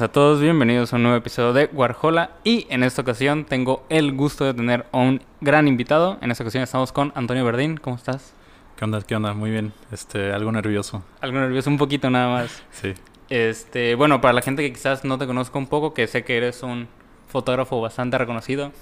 Buenas 0.00 0.10
a 0.10 0.12
todos, 0.14 0.40
bienvenidos 0.40 0.94
a 0.94 0.96
un 0.96 1.02
nuevo 1.02 1.18
episodio 1.18 1.52
de 1.52 1.68
Warhola 1.74 2.30
y 2.42 2.66
en 2.70 2.84
esta 2.84 3.02
ocasión 3.02 3.44
tengo 3.44 3.84
el 3.90 4.12
gusto 4.12 4.46
de 4.46 4.54
tener 4.54 4.86
a 4.92 4.96
un 4.96 5.20
gran 5.42 5.68
invitado. 5.68 6.16
En 6.22 6.30
esta 6.30 6.42
ocasión 6.42 6.62
estamos 6.62 6.90
con 6.90 7.12
Antonio 7.14 7.44
Verdín, 7.44 7.76
¿cómo 7.76 7.96
estás? 7.96 8.32
¿Qué 8.76 8.84
onda? 8.86 9.02
¿Qué 9.02 9.14
onda? 9.14 9.34
Muy 9.34 9.50
bien. 9.50 9.74
Este, 9.92 10.32
algo 10.32 10.52
nervioso. 10.52 11.02
Algo 11.20 11.38
nervioso, 11.38 11.68
un 11.68 11.76
poquito 11.76 12.08
nada 12.08 12.28
más. 12.30 12.62
Sí. 12.70 12.94
Este, 13.28 13.94
bueno, 13.94 14.22
para 14.22 14.32
la 14.32 14.40
gente 14.40 14.62
que 14.62 14.72
quizás 14.72 15.04
no 15.04 15.18
te 15.18 15.26
conozca 15.26 15.58
un 15.58 15.66
poco, 15.66 15.92
que 15.92 16.06
sé 16.06 16.24
que 16.24 16.38
eres 16.38 16.62
un 16.62 16.88
fotógrafo 17.28 17.78
bastante 17.82 18.16
reconocido, 18.16 18.72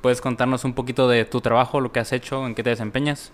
¿puedes 0.00 0.22
contarnos 0.22 0.64
un 0.64 0.72
poquito 0.72 1.06
de 1.06 1.26
tu 1.26 1.42
trabajo, 1.42 1.82
lo 1.82 1.92
que 1.92 2.00
has 2.00 2.14
hecho, 2.14 2.46
en 2.46 2.54
qué 2.54 2.62
te 2.62 2.70
desempeñas? 2.70 3.30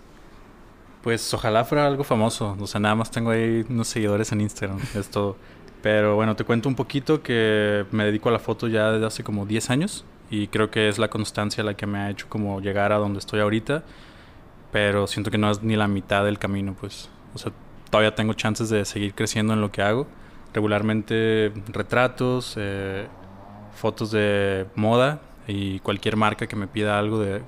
Pues 1.03 1.33
ojalá 1.33 1.63
fuera 1.63 1.87
algo 1.87 2.03
famoso. 2.03 2.57
O 2.59 2.67
sea, 2.67 2.81
nada 2.81 2.95
más 2.95 3.11
tengo 3.11 3.29
ahí 3.29 3.65
unos 3.69 3.87
seguidores 3.87 4.29
en 4.33 4.41
Instagram. 4.41 4.79
Esto. 4.93 5.37
Pero 5.81 6.15
bueno, 6.15 6.35
te 6.35 6.43
cuento 6.43 6.67
un 6.67 6.75
poquito 6.75 7.21
que 7.21 7.85
me 7.91 8.03
dedico 8.03 8.29
a 8.29 8.31
la 8.31 8.39
foto 8.39 8.67
ya 8.67 8.91
desde 8.91 9.05
hace 9.05 9.23
como 9.23 9.45
10 9.45 9.69
años 9.69 10.05
y 10.29 10.47
creo 10.47 10.69
que 10.69 10.89
es 10.89 10.99
la 10.99 11.09
constancia 11.09 11.63
la 11.63 11.75
que 11.75 11.87
me 11.87 11.99
ha 11.99 12.09
hecho 12.09 12.27
como 12.29 12.59
llegar 12.61 12.91
a 12.91 12.97
donde 12.97 13.19
estoy 13.19 13.39
ahorita, 13.39 13.83
pero 14.71 15.07
siento 15.07 15.31
que 15.31 15.37
no 15.37 15.49
es 15.49 15.63
ni 15.63 15.75
la 15.75 15.87
mitad 15.87 16.25
del 16.25 16.37
camino, 16.37 16.75
pues. 16.79 17.09
O 17.33 17.37
sea, 17.37 17.51
todavía 17.89 18.13
tengo 18.13 18.33
chances 18.33 18.69
de 18.69 18.85
seguir 18.85 19.13
creciendo 19.15 19.53
en 19.53 19.61
lo 19.61 19.71
que 19.71 19.81
hago. 19.81 20.07
Regularmente 20.53 21.51
retratos, 21.67 22.55
eh, 22.57 23.07
fotos 23.73 24.11
de 24.11 24.67
moda 24.75 25.21
y 25.47 25.79
cualquier 25.79 26.15
marca 26.15 26.47
que 26.47 26.55
me 26.55 26.67
pida 26.67 26.99
algo 26.99 27.19
de, 27.19 27.41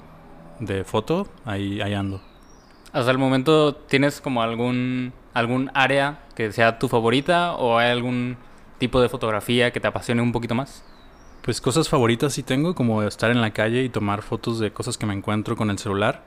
de 0.60 0.84
foto, 0.84 1.28
ahí, 1.46 1.82
ahí 1.82 1.94
ando. 1.94 2.22
Hasta 2.94 3.12
el 3.12 3.18
momento, 3.18 3.76
¿tienes 3.76 4.22
como 4.22 4.42
algún, 4.42 5.14
algún 5.34 5.72
área 5.74 6.20
que 6.36 6.52
sea 6.52 6.80
tu 6.80 6.88
favorita 6.88 7.54
o 7.54 7.78
hay 7.78 7.92
algún 7.92 8.38
tipo 8.78 9.02
de 9.02 9.10
fotografía 9.10 9.72
que 9.72 9.80
te 9.80 9.88
apasione 9.88 10.22
un 10.22 10.32
poquito 10.32 10.56
más? 10.56 10.84
Pues 11.44 11.60
cosas 11.62 11.90
favoritas 11.90 12.34
sí 12.34 12.44
tengo, 12.44 12.76
como 12.76 13.04
estar 13.04 13.32
en 13.32 13.42
la 13.42 13.52
calle 13.52 13.84
y 13.84 13.90
tomar 13.90 14.22
fotos 14.22 14.60
de 14.60 14.72
cosas 14.72 14.98
que 14.98 15.06
me 15.06 15.14
encuentro 15.14 15.56
con 15.56 15.70
el 15.70 15.80
celular. 15.80 16.24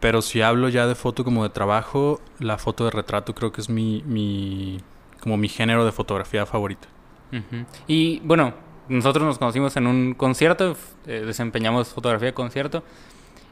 Pero 0.00 0.22
si 0.22 0.40
hablo 0.40 0.68
ya 0.68 0.86
de 0.86 0.94
foto 0.94 1.24
como 1.24 1.42
de 1.42 1.50
trabajo, 1.50 2.20
la 2.38 2.58
foto 2.58 2.84
de 2.84 2.90
retrato 2.90 3.34
creo 3.34 3.52
que 3.52 3.60
es 3.60 3.68
mi, 3.68 4.02
mi 4.06 4.80
como 5.20 5.36
mi 5.36 5.48
género 5.48 5.84
de 5.84 5.92
fotografía 5.92 6.46
favorita. 6.46 6.88
Ujú. 7.32 7.64
Y 7.86 8.20
bueno, 8.20 8.54
nosotros 8.88 9.24
nos 9.24 9.38
conocimos 9.38 9.76
en 9.76 9.86
un 9.86 10.14
concierto, 10.14 10.76
eh, 11.06 11.22
desempeñamos 11.24 11.88
fotografía 11.88 12.28
de 12.28 12.34
concierto. 12.34 12.82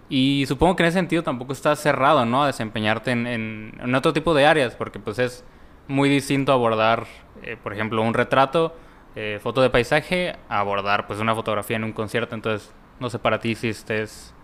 Y 0.09 0.47
supongo 0.47 0.77
que 0.77 0.83
en 0.85 0.89
ese 0.89 0.99
sentido 0.99 1.23
tampoco 1.23 1.53
estás 1.53 1.81
cerrado, 1.81 2.25
¿no? 2.25 2.43
A 2.43 2.47
desempeñarte 2.47 3.11
en, 3.13 3.27
en- 3.27 3.73
en 3.81 3.95
otro 3.95 4.13
tipo 4.13 4.35
de 4.35 4.47
áreas, 4.47 4.75
porque 4.75 4.99
pues 4.99 5.19
es 5.19 5.45
muy 5.87 6.09
distinto 6.09 6.53
abordar, 6.53 7.07
eh, 7.43 7.57
por 7.63 7.73
ejemplo, 7.75 8.03
un 8.03 8.15
retrato, 8.15 8.75
eh, 9.17 9.39
foto 9.43 9.61
de 9.63 9.71
paisaje, 9.71 10.37
abordar 10.49 11.07
pues 11.07 11.21
una 11.21 11.35
fotografía 11.35 11.77
en 11.77 11.85
un 11.85 11.93
concierto. 11.93 12.35
Entonces, 12.35 12.73
no 13.01 13.11
sé 13.11 13.19
para 13.19 13.41
ti 13.41 13.55
si 13.55 13.69
estés... 13.69 14.35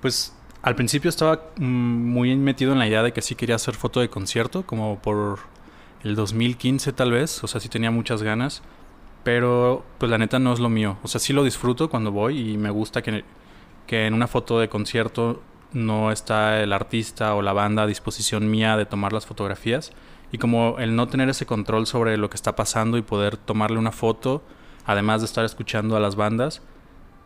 Pues 0.00 0.34
al 0.62 0.74
principio 0.76 1.08
estaba 1.08 1.42
mm, 1.56 1.64
muy 1.64 2.36
metido 2.36 2.72
en 2.72 2.78
la 2.78 2.86
idea 2.86 3.02
de 3.02 3.12
que 3.12 3.22
sí 3.22 3.34
quería 3.34 3.56
hacer 3.56 3.74
foto 3.74 4.00
de 4.00 4.08
concierto, 4.10 4.64
como 4.66 4.98
por 5.00 5.40
el 6.02 6.14
2015 6.14 6.92
tal 6.92 7.12
vez, 7.12 7.42
o 7.44 7.46
sea, 7.46 7.60
sí 7.60 7.68
tenía 7.68 7.90
muchas 7.90 8.22
ganas, 8.22 8.62
pero 9.24 9.84
pues 9.98 10.10
la 10.10 10.18
neta 10.18 10.38
no 10.38 10.52
es 10.52 10.60
lo 10.60 10.68
mío, 10.68 10.98
o 11.02 11.08
sea, 11.08 11.20
sí 11.20 11.32
lo 11.32 11.44
disfruto 11.44 11.90
cuando 11.90 12.12
voy 12.12 12.52
y 12.52 12.58
me 12.58 12.70
gusta 12.70 13.02
que, 13.02 13.24
que 13.86 14.06
en 14.06 14.14
una 14.14 14.26
foto 14.26 14.58
de 14.58 14.68
concierto 14.68 15.42
no 15.72 16.12
está 16.12 16.62
el 16.62 16.72
artista 16.72 17.34
o 17.34 17.42
la 17.42 17.52
banda 17.52 17.82
a 17.82 17.86
disposición 17.86 18.50
mía 18.50 18.76
de 18.76 18.86
tomar 18.86 19.12
las 19.12 19.26
fotografías 19.26 19.92
y 20.32 20.38
como 20.38 20.76
el 20.78 20.96
no 20.96 21.08
tener 21.08 21.28
ese 21.28 21.46
control 21.46 21.86
sobre 21.86 22.16
lo 22.16 22.30
que 22.30 22.36
está 22.36 22.56
pasando 22.56 22.96
y 22.96 23.02
poder 23.02 23.36
tomarle 23.36 23.78
una 23.78 23.92
foto, 23.92 24.42
además 24.84 25.20
de 25.20 25.26
estar 25.26 25.44
escuchando 25.44 25.96
a 25.96 26.00
las 26.00 26.16
bandas, 26.16 26.62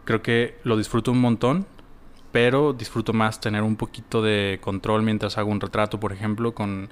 creo 0.05 0.23
que 0.23 0.59
lo 0.65 0.77
disfruto 0.77 1.13
un 1.13 1.21
montón 1.21 1.67
pero 2.33 2.73
disfruto 2.73 3.13
más 3.13 3.41
tener 3.41 3.63
un 3.63 3.77
poquito 3.77 4.23
de 4.23 4.59
control 4.61 5.03
mientras 5.03 5.39
hago 5.39 5.51
un 5.51 5.61
retrato, 5.61 5.99
por 5.99 6.13
ejemplo, 6.13 6.55
con 6.55 6.91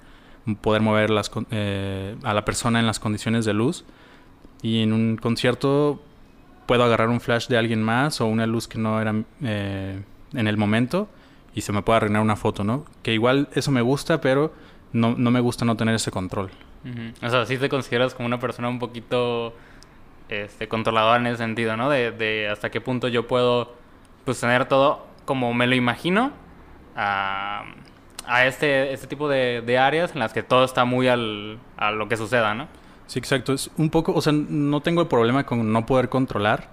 poder 0.61 0.83
mover 0.83 1.11
las, 1.11 1.31
eh, 1.51 2.17
a 2.23 2.33
la 2.33 2.45
persona 2.45 2.81
en 2.81 2.87
las 2.87 3.01
condiciones 3.01 3.45
de 3.45 3.53
luz. 3.53 3.85
Y 4.63 4.83
en 4.83 4.93
un 4.93 5.17
concierto 5.17 6.01
puedo 6.67 6.85
agarrar 6.85 7.09
un 7.09 7.21
flash 7.21 7.49
de 7.49 7.57
alguien 7.57 7.83
más 7.83 8.21
o 8.21 8.27
una 8.27 8.47
luz 8.47 8.69
que 8.69 8.79
no 8.79 9.01
era 9.01 9.15
eh, 9.43 10.01
en 10.35 10.47
el 10.49 10.57
momento 10.57 11.09
y 11.55 11.63
se 11.63 11.73
me 11.73 11.83
puede 11.83 11.99
arruinar 11.99 12.23
una 12.23 12.37
foto, 12.37 12.65
¿no? 12.65 12.85
Que 13.03 13.15
igual 13.15 13.49
eso 13.55 13.71
me 13.71 13.81
gusta, 13.81 14.21
pero 14.21 14.53
no, 14.93 15.15
no 15.17 15.31
me 15.31 15.41
gusta 15.41 15.65
no 15.65 15.77
tener 15.77 15.95
ese 15.95 16.11
control. 16.11 16.51
O 17.21 17.29
sea, 17.31 17.47
sí 17.47 17.59
te 17.59 17.69
consideras 17.69 18.15
como 18.15 18.27
una 18.27 18.39
persona 18.39 18.69
un 18.69 18.79
poquito 18.79 19.55
este, 20.29 20.69
controladora 20.69 21.17
en 21.17 21.27
ese 21.27 21.39
sentido, 21.39 21.77
¿no? 21.77 21.91
De, 21.91 22.13
de 22.13 22.49
hasta 22.49 22.71
qué 22.71 22.81
punto 22.81 23.09
yo 23.09 23.27
puedo 23.27 23.75
pues 24.25 24.41
tener 24.41 24.67
todo 24.67 25.07
como 25.25 25.53
me 25.53 25.67
lo 25.67 25.75
imagino 25.75 26.33
a, 26.95 27.65
a 28.27 28.47
este, 28.47 28.93
este 28.93 29.07
tipo 29.07 29.29
de, 29.29 29.63
de 29.65 29.79
áreas 29.79 30.13
en 30.13 30.21
las 30.21 30.33
que 30.33 30.43
todo 30.43 30.65
está 30.65 30.85
muy 30.85 31.09
al, 31.09 31.59
a 31.77 31.91
lo 31.91 32.09
que 32.09 32.17
suceda, 32.17 32.55
¿no? 32.55 32.69
Sí, 33.07 33.19
exacto. 33.19 33.53
Es 33.53 33.71
un 33.77 33.91
poco, 33.91 34.13
o 34.15 34.21
sea, 34.21 34.33
no 34.33 34.81
tengo 34.81 35.03
el 35.03 35.09
problema 35.09 35.45
con 35.47 35.73
no 35.73 35.87
poder 35.87 36.09
controlar, 36.09 36.69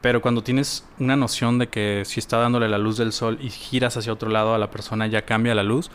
pero 0.00 0.20
cuando 0.22 0.42
tienes 0.42 0.86
una 0.98 1.16
noción 1.16 1.58
de 1.58 1.68
que 1.68 2.02
si 2.04 2.20
está 2.20 2.38
dándole 2.38 2.68
la 2.68 2.78
luz 2.78 2.96
del 2.96 3.12
sol 3.12 3.38
y 3.40 3.50
giras 3.50 3.96
hacia 3.96 4.12
otro 4.12 4.30
lado 4.30 4.54
a 4.54 4.58
la 4.58 4.70
persona 4.70 5.06
ya 5.06 5.22
cambia 5.22 5.54
la 5.54 5.62
luz, 5.62 5.90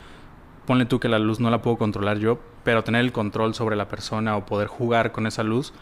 ponle 0.66 0.86
tú 0.86 1.00
que 1.00 1.09
la 1.09 1.20
luz 1.20 1.40
no 1.40 1.50
la 1.50 1.62
puedo 1.62 1.78
controlar 1.78 2.18
yo, 2.20 2.40
pero 2.64 2.84
tener 2.84 3.02
el 3.02 3.12
control 3.12 3.53
sobre 3.53 3.75
la 3.75 3.88
persona 3.88 4.36
o 4.36 4.46
poder 4.46 4.68
jugar 4.68 5.12
con 5.12 5.25
esa 5.28 5.44
luz 5.44 5.74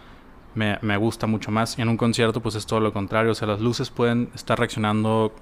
me, 0.53 0.77
me 0.81 0.97
gusta 0.97 1.27
mucho 1.27 1.51
más. 1.51 1.77
Y 1.77 1.81
en 1.81 1.89
un 1.89 1.97
concierto 1.97 2.41
pues 2.41 2.55
es 2.55 2.65
todo 2.65 2.79
lo 2.79 2.93
contrario, 2.93 3.31
o 3.31 3.35
sea, 3.35 3.47
las 3.47 3.59
luces 3.59 3.89
pueden 3.89 4.29
estar 4.35 4.57
reaccionando 4.57 5.33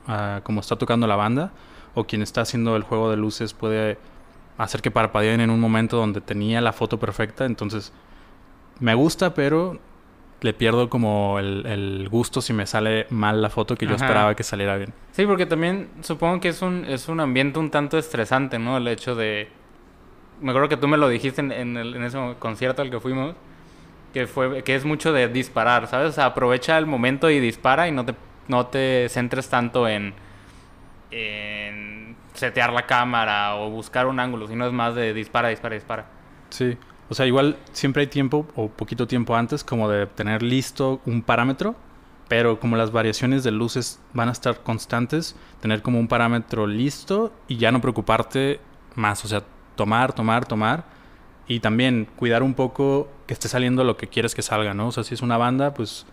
como 0.44 0.62
está 0.62 0.78
tocando 0.78 1.08
la 1.08 1.16
banda 1.16 1.52
o 1.96 2.06
quien 2.06 2.22
está 2.22 2.42
haciendo 2.42 2.76
el 2.76 2.84
juego 2.84 3.10
de 3.10 3.18
luces 3.18 3.54
puede 3.54 3.98
hacer 4.58 4.82
que 4.82 4.92
parpadeen 4.92 5.42
en 5.42 5.50
un 5.50 5.60
momento 5.60 5.98
donde 5.98 6.22
tenía 6.22 6.62
la 6.62 6.74
foto 6.74 7.00
perfecta, 7.00 7.46
entonces 7.46 7.92
me 8.80 8.94
gusta, 8.96 9.34
pero 9.34 9.80
le 10.42 10.54
pierdo 10.54 10.90
como 10.90 11.40
el, 11.40 11.66
el 11.66 12.10
gusto 12.10 12.42
si 12.42 12.52
me 12.54 12.66
sale 12.66 13.08
mal 13.10 13.42
la 13.42 13.50
foto 13.50 13.76
que 13.78 13.86
yo 13.86 13.96
Ajá. 13.96 14.06
esperaba 14.06 14.36
que 14.36 14.44
saliera 14.44 14.76
bien. 14.76 14.94
Sí, 15.14 15.26
porque 15.26 15.46
también 15.46 15.90
supongo 16.02 16.42
que 16.42 16.50
es 16.50 16.62
un, 16.62 16.84
es 16.86 17.08
un 17.08 17.20
ambiente 17.22 17.60
un 17.60 17.70
tanto 17.72 17.98
estresante, 17.98 18.60
¿no? 18.60 18.78
El 18.78 18.88
hecho 18.90 19.16
de... 19.16 19.48
Me 20.42 20.50
acuerdo 20.52 20.68
que 20.68 20.76
tú 20.78 20.88
me 20.90 20.98
lo 20.98 21.08
dijiste 21.08 21.40
en, 21.40 21.52
en, 21.54 21.78
el- 21.78 21.96
en 21.96 22.04
ese 22.04 22.18
concierto 22.40 22.82
al 22.82 22.90
que 22.92 23.00
fuimos, 23.00 23.36
que, 24.14 24.28
fue, 24.28 24.64
que 24.64 24.76
es 24.76 24.84
mucho 24.84 25.14
de 25.14 25.30
disparar, 25.30 25.88
¿sabes? 25.88 26.10
O 26.10 26.12
sea, 26.12 26.26
aprovecha 26.26 26.78
el 26.78 26.86
momento 26.88 27.30
y 27.30 27.40
dispara 27.40 27.88
y 27.88 27.92
no 27.94 28.04
te, 28.06 28.14
no 28.50 28.68
te 28.68 29.08
centres 29.10 29.48
tanto 29.48 29.88
en, 29.88 30.14
en 31.12 32.16
setear 32.34 32.74
la 32.74 32.86
cámara 32.86 33.56
o 33.56 33.70
buscar 33.70 34.08
un 34.08 34.20
ángulo, 34.20 34.48
sino 34.48 34.66
es 34.66 34.74
más 34.74 34.96
de 34.96 35.14
dispara, 35.14 35.50
dispara, 35.50 35.76
dispara. 35.76 36.06
Sí. 36.50 36.78
O 37.14 37.16
sea, 37.16 37.28
igual 37.28 37.58
siempre 37.74 38.02
hay 38.02 38.08
tiempo 38.08 38.48
o 38.56 38.70
poquito 38.70 39.06
tiempo 39.06 39.36
antes 39.36 39.64
como 39.64 39.88
de 39.88 40.08
tener 40.08 40.42
listo 40.42 41.00
un 41.06 41.22
parámetro, 41.22 41.76
pero 42.28 42.60
como 42.60 42.76
las 42.76 42.92
variaciones 42.92 43.44
de 43.44 43.52
luces 43.52 44.00
van 44.14 44.30
a 44.30 44.32
estar 44.32 44.64
constantes, 44.64 45.36
tener 45.62 45.84
como 45.84 46.00
un 46.00 46.08
parámetro 46.08 46.66
listo 46.66 47.32
y 47.48 47.58
ya 47.58 47.72
no 47.72 47.82
preocuparte 47.82 48.60
más, 48.96 49.24
o 49.26 49.28
sea, 49.28 49.44
tomar, 49.76 50.14
tomar, 50.14 50.48
tomar 50.48 50.86
y 51.48 51.60
también 51.60 52.08
cuidar 52.16 52.42
un 52.42 52.56
poco 52.56 53.08
que 53.28 53.36
esté 53.36 53.48
saliendo 53.48 53.84
lo 53.84 53.96
que 53.96 54.08
quieres 54.08 54.34
que 54.34 54.42
salga, 54.42 54.74
¿no? 54.74 54.88
O 54.88 54.92
sea, 54.92 55.04
si 55.04 55.14
es 55.14 55.22
una 55.22 55.38
banda, 55.38 55.76
pues 55.76 56.08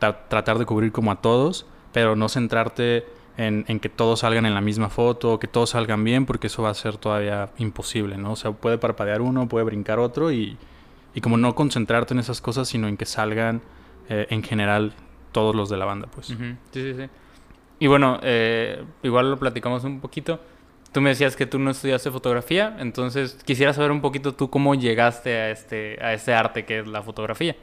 tra- 0.00 0.18
tratar 0.28 0.60
de 0.60 0.66
cubrir 0.66 0.92
como 0.92 1.10
a 1.10 1.16
todos, 1.20 1.66
pero 1.92 2.14
no 2.14 2.28
centrarte 2.28 3.04
en, 3.36 3.64
en 3.68 3.80
que 3.80 3.88
todos 3.88 4.20
salgan 4.20 4.46
en 4.46 4.54
la 4.54 4.60
misma 4.60 4.90
foto, 4.90 5.34
o 5.34 5.38
que 5.40 5.48
todos 5.48 5.70
salgan 5.70 6.04
bien, 6.04 6.26
porque 6.26 6.46
eso 6.46 6.62
va 6.62 6.70
a 6.70 6.74
ser 6.74 6.96
todavía 6.96 7.50
imposible, 7.58 8.16
¿no? 8.16 8.32
O 8.32 8.36
sea, 8.36 8.52
puede 8.52 8.78
parpadear 8.78 9.20
uno, 9.20 9.48
puede 9.48 9.64
brincar 9.64 9.98
otro 9.98 10.30
y, 10.30 10.56
y 11.14 11.20
como 11.20 11.36
no 11.36 11.54
concentrarte 11.54 12.14
en 12.14 12.20
esas 12.20 12.40
cosas, 12.40 12.68
sino 12.68 12.88
en 12.88 12.96
que 12.96 13.06
salgan 13.06 13.62
eh, 14.08 14.26
en 14.30 14.42
general 14.42 14.92
todos 15.32 15.54
los 15.54 15.68
de 15.68 15.76
la 15.76 15.84
banda, 15.84 16.08
pues. 16.12 16.26
Sí, 16.26 16.36
sí, 16.72 16.94
sí. 16.94 17.08
Y 17.80 17.86
bueno, 17.86 18.20
eh, 18.22 18.84
igual 19.02 19.30
lo 19.30 19.38
platicamos 19.38 19.84
un 19.84 20.00
poquito. 20.00 20.40
tú 20.92 21.00
me 21.00 21.10
decías 21.10 21.34
que 21.34 21.44
tú 21.44 21.58
no 21.58 21.72
estudiaste 21.72 22.10
fotografía, 22.10 22.76
entonces 22.78 23.36
quisiera 23.44 23.72
saber 23.72 23.90
un 23.90 24.00
poquito 24.00 24.32
tú 24.34 24.48
cómo 24.48 24.76
llegaste 24.76 25.36
a 25.36 25.50
este, 25.50 25.98
a 26.00 26.14
este 26.14 26.32
arte 26.32 26.64
que 26.64 26.78
es 26.78 26.86
la 26.86 27.02
fotografía. 27.02 27.56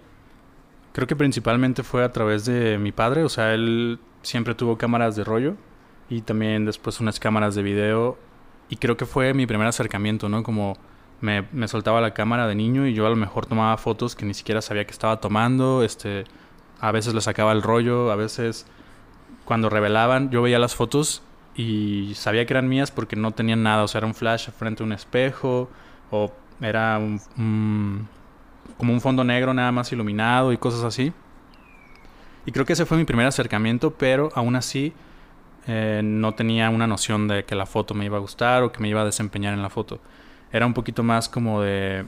Creo 0.91 1.07
que 1.07 1.15
principalmente 1.15 1.83
fue 1.83 2.03
a 2.03 2.11
través 2.11 2.43
de 2.43 2.77
mi 2.77 2.91
padre, 2.91 3.23
o 3.23 3.29
sea, 3.29 3.53
él 3.53 3.99
siempre 4.21 4.55
tuvo 4.55 4.77
cámaras 4.77 5.15
de 5.15 5.23
rollo 5.23 5.55
y 6.09 6.21
también 6.21 6.65
después 6.65 6.99
unas 6.99 7.19
cámaras 7.19 7.55
de 7.55 7.63
video 7.63 8.17
y 8.69 8.77
creo 8.77 8.97
que 8.97 9.05
fue 9.05 9.33
mi 9.33 9.45
primer 9.45 9.67
acercamiento, 9.67 10.29
¿no? 10.29 10.43
Como 10.43 10.77
me, 11.19 11.47
me, 11.51 11.67
soltaba 11.67 12.01
la 12.01 12.13
cámara 12.13 12.47
de 12.47 12.55
niño 12.55 12.87
y 12.87 12.93
yo 12.93 13.05
a 13.05 13.09
lo 13.09 13.15
mejor 13.15 13.45
tomaba 13.45 13.77
fotos 13.77 14.15
que 14.15 14.25
ni 14.25 14.33
siquiera 14.33 14.61
sabía 14.61 14.85
que 14.85 14.91
estaba 14.91 15.19
tomando, 15.19 15.83
este, 15.83 16.23
a 16.79 16.91
veces 16.91 17.13
le 17.13 17.21
sacaba 17.21 17.51
el 17.51 17.61
rollo, 17.61 18.11
a 18.11 18.15
veces 18.15 18.65
cuando 19.45 19.69
revelaban 19.69 20.29
yo 20.31 20.41
veía 20.41 20.59
las 20.59 20.75
fotos 20.75 21.23
y 21.55 22.13
sabía 22.15 22.45
que 22.45 22.53
eran 22.53 22.69
mías 22.69 22.91
porque 22.91 23.15
no 23.15 23.31
tenían 23.31 23.63
nada, 23.63 23.83
o 23.83 23.87
sea, 23.87 23.99
era 23.99 24.07
un 24.07 24.15
flash 24.15 24.49
frente 24.51 24.83
a 24.83 24.85
un 24.85 24.93
espejo 24.93 25.69
o 26.09 26.31
era 26.61 26.97
un 26.97 28.07
como 28.77 28.93
un 28.93 29.01
fondo 29.01 29.23
negro 29.23 29.53
nada 29.53 29.71
más 29.71 29.91
iluminado 29.91 30.51
y 30.51 30.57
cosas 30.57 30.83
así. 30.83 31.13
Y 32.45 32.51
creo 32.51 32.65
que 32.65 32.73
ese 32.73 32.85
fue 32.85 32.97
mi 32.97 33.05
primer 33.05 33.27
acercamiento, 33.27 33.91
pero 33.91 34.29
aún 34.33 34.55
así 34.55 34.93
eh, 35.67 36.01
no 36.03 36.33
tenía 36.33 36.69
una 36.69 36.87
noción 36.87 37.27
de 37.27 37.45
que 37.45 37.55
la 37.55 37.65
foto 37.65 37.93
me 37.93 38.05
iba 38.05 38.17
a 38.17 38.19
gustar 38.19 38.63
o 38.63 38.71
que 38.71 38.79
me 38.79 38.89
iba 38.89 39.01
a 39.01 39.05
desempeñar 39.05 39.53
en 39.53 39.61
la 39.61 39.69
foto. 39.69 39.99
Era 40.51 40.65
un 40.65 40.73
poquito 40.73 41.03
más 41.03 41.29
como 41.29 41.61
de, 41.61 42.05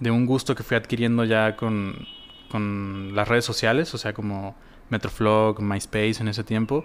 de 0.00 0.10
un 0.10 0.26
gusto 0.26 0.54
que 0.54 0.62
fui 0.62 0.76
adquiriendo 0.76 1.24
ya 1.24 1.56
con, 1.56 2.06
con 2.50 3.14
las 3.14 3.28
redes 3.28 3.44
sociales, 3.44 3.92
o 3.94 3.98
sea, 3.98 4.12
como 4.12 4.54
Metroflog, 4.90 5.60
MySpace 5.60 6.16
en 6.20 6.28
ese 6.28 6.44
tiempo, 6.44 6.84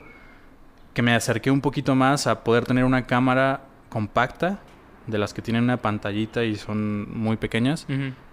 que 0.94 1.02
me 1.02 1.16
acerqué 1.16 1.52
un 1.52 1.62
poquito 1.62 1.96
más 1.96 2.28
a 2.28 2.44
poder 2.44 2.66
tener 2.66 2.86
una 2.86 3.06
cámara 3.06 3.62
compacta, 3.90 4.60
de 5.08 5.18
las 5.18 5.34
que 5.34 5.42
tienen 5.42 5.64
una 5.64 5.78
pantallita 5.78 6.44
y 6.44 6.56
son 6.56 7.12
muy 7.18 7.38
pequeñas. 7.38 7.86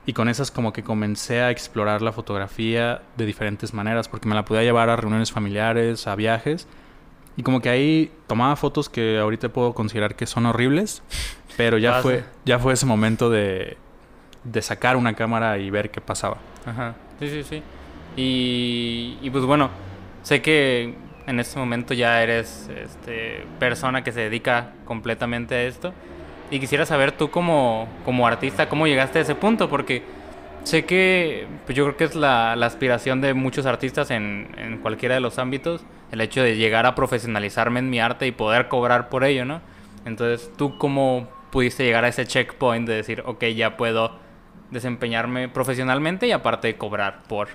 Y 0.06 0.12
con 0.12 0.28
esas 0.28 0.50
como 0.50 0.72
que 0.72 0.82
comencé 0.82 1.40
a 1.40 1.50
explorar 1.50 2.02
la 2.02 2.12
fotografía 2.12 3.02
de 3.16 3.26
diferentes 3.26 3.74
maneras, 3.74 4.08
porque 4.08 4.28
me 4.28 4.34
la 4.34 4.44
podía 4.44 4.62
llevar 4.62 4.88
a 4.88 4.96
reuniones 4.96 5.32
familiares, 5.32 6.06
a 6.06 6.14
viajes. 6.14 6.66
Y 7.36 7.42
como 7.42 7.60
que 7.60 7.68
ahí 7.68 8.12
tomaba 8.26 8.56
fotos 8.56 8.88
que 8.88 9.18
ahorita 9.18 9.50
puedo 9.50 9.72
considerar 9.72 10.14
que 10.14 10.26
son 10.26 10.46
horribles, 10.46 11.02
pero 11.56 11.78
ya, 11.78 12.00
fue, 12.02 12.24
ya 12.44 12.58
fue 12.58 12.74
ese 12.74 12.86
momento 12.86 13.30
de, 13.30 13.76
de 14.44 14.62
sacar 14.62 14.96
una 14.96 15.14
cámara 15.14 15.58
y 15.58 15.70
ver 15.70 15.90
qué 15.90 16.00
pasaba. 16.00 16.38
Ajá, 16.66 16.94
sí, 17.18 17.28
sí, 17.28 17.42
sí. 17.42 17.62
Y, 18.16 19.18
y 19.22 19.30
pues 19.30 19.44
bueno, 19.44 19.70
sé 20.22 20.42
que 20.42 20.94
en 21.26 21.40
este 21.40 21.58
momento 21.58 21.94
ya 21.94 22.22
eres 22.22 22.68
este, 22.76 23.46
persona 23.58 24.02
que 24.02 24.12
se 24.12 24.20
dedica 24.20 24.72
completamente 24.84 25.54
a 25.54 25.62
esto. 25.62 25.94
Y 26.50 26.58
quisiera 26.58 26.84
saber 26.84 27.12
tú 27.12 27.30
como, 27.30 27.88
como 28.04 28.26
artista, 28.26 28.68
cómo 28.68 28.86
llegaste 28.86 29.20
a 29.20 29.22
ese 29.22 29.34
punto, 29.34 29.68
porque 29.68 30.02
sé 30.64 30.84
que 30.84 31.46
pues 31.64 31.76
yo 31.76 31.84
creo 31.84 31.96
que 31.96 32.04
es 32.04 32.14
la, 32.14 32.52
aspiración 32.52 33.20
de 33.20 33.34
muchos 33.34 33.66
artistas 33.66 34.10
en, 34.10 34.48
en, 34.58 34.78
cualquiera 34.78 35.14
de 35.14 35.20
los 35.20 35.38
ámbitos, 35.38 35.82
el 36.10 36.20
hecho 36.20 36.42
de 36.42 36.56
llegar 36.56 36.86
a 36.86 36.94
profesionalizarme 36.94 37.80
en 37.80 37.90
mi 37.90 38.00
arte 38.00 38.26
y 38.26 38.32
poder 38.32 38.68
cobrar 38.68 39.08
por 39.08 39.24
ello, 39.24 39.44
¿no? 39.44 39.60
Entonces, 40.04 40.50
¿tú 40.56 40.76
cómo 40.78 41.28
pudiste 41.50 41.84
llegar 41.84 42.04
a 42.04 42.08
ese 42.08 42.26
checkpoint 42.26 42.88
de 42.88 42.94
decir, 42.94 43.22
ok, 43.26 43.44
ya 43.46 43.76
puedo 43.76 44.12
desempeñarme 44.70 45.48
profesionalmente 45.48 46.26
y 46.26 46.32
aparte 46.32 46.76
cobrar 46.76 47.22
por... 47.24 47.48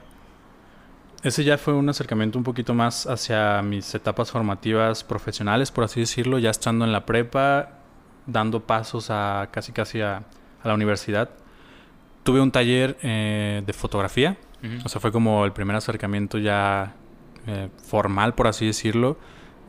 Ese 1.24 1.44
ya 1.44 1.58
fue 1.58 1.74
un 1.74 1.90
acercamiento 1.90 2.38
un 2.38 2.44
poquito 2.44 2.74
más 2.74 3.08
hacia 3.08 3.62
mis 3.64 3.96
etapas 3.96 4.32
formativas 4.32 5.04
profesionales, 5.04 5.72
por 5.72 5.86
así 5.86 6.02
decirlo, 6.02 6.38
ya 6.38 6.52
estando 6.52 6.86
en 6.86 6.92
la 6.92 7.06
prepa, 7.06 7.70
dando 8.27 8.62
pasos 8.62 9.10
a 9.10 9.50
casi 9.51 9.72
casi 9.72 10.01
a, 10.01 10.24
la 10.63 10.74
universidad. 10.74 11.30
Tuve 12.24 12.42
un 12.42 12.51
taller 12.51 12.98
eh, 13.04 13.62
de 13.66 13.74
fotografía, 13.74 14.38
o 14.83 14.89
sea, 14.89 15.00
fue 15.00 15.12
como 15.12 15.45
el 15.45 15.51
primer 15.51 15.75
acercamiento 15.75 16.39
ya 16.39 16.95
eh, 17.45 17.69
formal, 17.83 18.33
por 18.33 18.48
así 18.48 18.66
decirlo, 18.66 19.18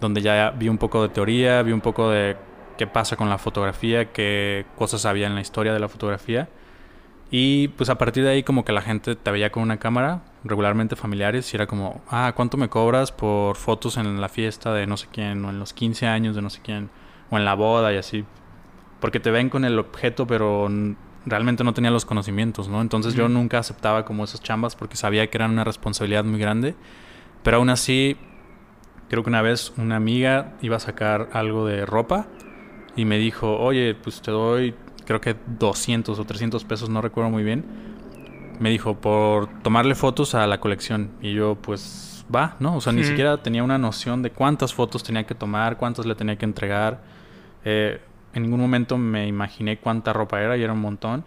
donde 0.00 0.22
ya 0.22 0.50
vi 0.50 0.70
un 0.70 0.78
poco 0.78 1.02
de 1.02 1.10
teoría, 1.10 1.62
vi 1.62 1.72
un 1.72 1.82
poco 1.82 2.08
de 2.08 2.38
qué 2.78 2.86
pasa 2.86 3.16
con 3.16 3.28
la 3.28 3.36
fotografía, 3.36 4.12
qué 4.12 4.64
cosas 4.76 5.04
había 5.04 5.26
en 5.26 5.34
la 5.34 5.42
historia 5.42 5.74
de 5.74 5.80
la 5.80 5.88
fotografía. 5.88 6.48
Y 7.30 7.68
pues 7.68 7.90
a 7.90 7.98
partir 7.98 8.22
de 8.24 8.30
ahí 8.30 8.42
como 8.42 8.64
que 8.64 8.72
la 8.72 8.82
gente 8.82 9.16
te 9.16 9.30
veía 9.30 9.50
con 9.50 9.62
una 9.62 9.78
cámara, 9.78 10.22
regularmente 10.44 10.94
familiares, 10.94 11.52
y 11.52 11.56
era 11.56 11.66
como, 11.66 12.00
ah, 12.08 12.32
¿cuánto 12.36 12.56
me 12.56 12.68
cobras 12.68 13.10
por 13.10 13.56
fotos 13.56 13.96
en 13.96 14.20
la 14.20 14.28
fiesta 14.28 14.72
de 14.72 14.86
no 14.86 14.96
sé 14.96 15.08
quién, 15.12 15.44
o 15.44 15.50
en 15.50 15.58
los 15.58 15.72
15 15.72 16.06
años 16.06 16.36
de 16.36 16.42
no 16.42 16.50
sé 16.50 16.60
quién, 16.62 16.88
o 17.30 17.36
en 17.36 17.44
la 17.44 17.54
boda 17.54 17.92
y 17.92 17.96
así? 17.96 18.24
Porque 19.00 19.20
te 19.20 19.31
ven 19.31 19.50
con 19.50 19.64
el 19.64 19.78
objeto, 19.78 20.26
pero 20.26 20.69
realmente 21.26 21.64
no 21.64 21.75
tenía 21.75 21.90
los 21.90 22.04
conocimientos, 22.04 22.69
¿no? 22.69 22.81
Entonces 22.81 23.14
yo 23.14 23.28
nunca 23.28 23.58
aceptaba 23.58 24.04
como 24.04 24.25
esas 24.25 24.40
chambas 24.43 24.76
porque 24.76 24.96
sabía 24.96 25.28
que 25.28 25.37
eran 25.37 25.50
una 25.50 25.64
responsabilidad 25.64 26.25
muy 26.25 26.38
grande, 26.38 26.75
pero 27.43 27.58
aún 27.58 27.70
así, 27.70 28.16
creo 29.08 29.22
que 29.22 29.28
una 29.28 29.43
vez 29.43 29.72
una 29.76 29.96
amiga 29.96 30.54
iba 30.62 30.76
a 30.76 30.81
sacar 30.81 31.28
algo 31.32 31.66
de 31.66 31.84
ropa 31.84 32.26
y 32.96 33.04
me 33.04 33.19
dijo, 33.19 33.58
oye, 33.58 33.94
pues 33.94 34.22
te 34.22 34.31
doy, 34.31 34.75
creo 35.04 35.20
que 35.20 35.37
200 35.58 36.19
o 36.19 36.25
300 36.25 36.64
pesos, 36.64 36.88
no 36.88 37.02
recuerdo 37.02 37.31
muy 37.31 37.44
bien. 37.44 37.64
Me 38.58 38.70
dijo, 38.70 38.94
por 38.94 39.49
tomarle 39.62 39.94
fotos 39.94 40.34
a 40.34 40.46
la 40.46 40.60
colección. 40.60 41.10
Y 41.20 41.34
yo, 41.34 41.56
pues, 41.56 42.25
va, 42.34 42.56
¿no? 42.58 42.76
O 42.76 42.81
sea, 42.81 42.94
ni 42.94 43.04
siquiera 43.04 43.37
tenía 43.42 43.62
una 43.62 43.76
noción 43.76 44.22
de 44.22 44.31
cuántas 44.31 44.72
fotos 44.72 45.02
tenía 45.02 45.26
que 45.26 45.34
tomar, 45.34 45.76
cuántas 45.76 46.06
le 46.06 46.14
tenía 46.14 46.37
que 46.37 46.46
entregar. 46.46 47.02
Eh, 47.66 48.00
en 48.36 48.42
ningún 48.42 48.60
momento 48.60 48.98
me 48.98 49.26
imaginé 49.26 49.78
cuánta 49.78 50.12
ropa 50.12 50.42
era 50.42 50.58
y 50.58 50.62
era 50.62 50.74
un 50.74 50.80
montón. 50.80 51.24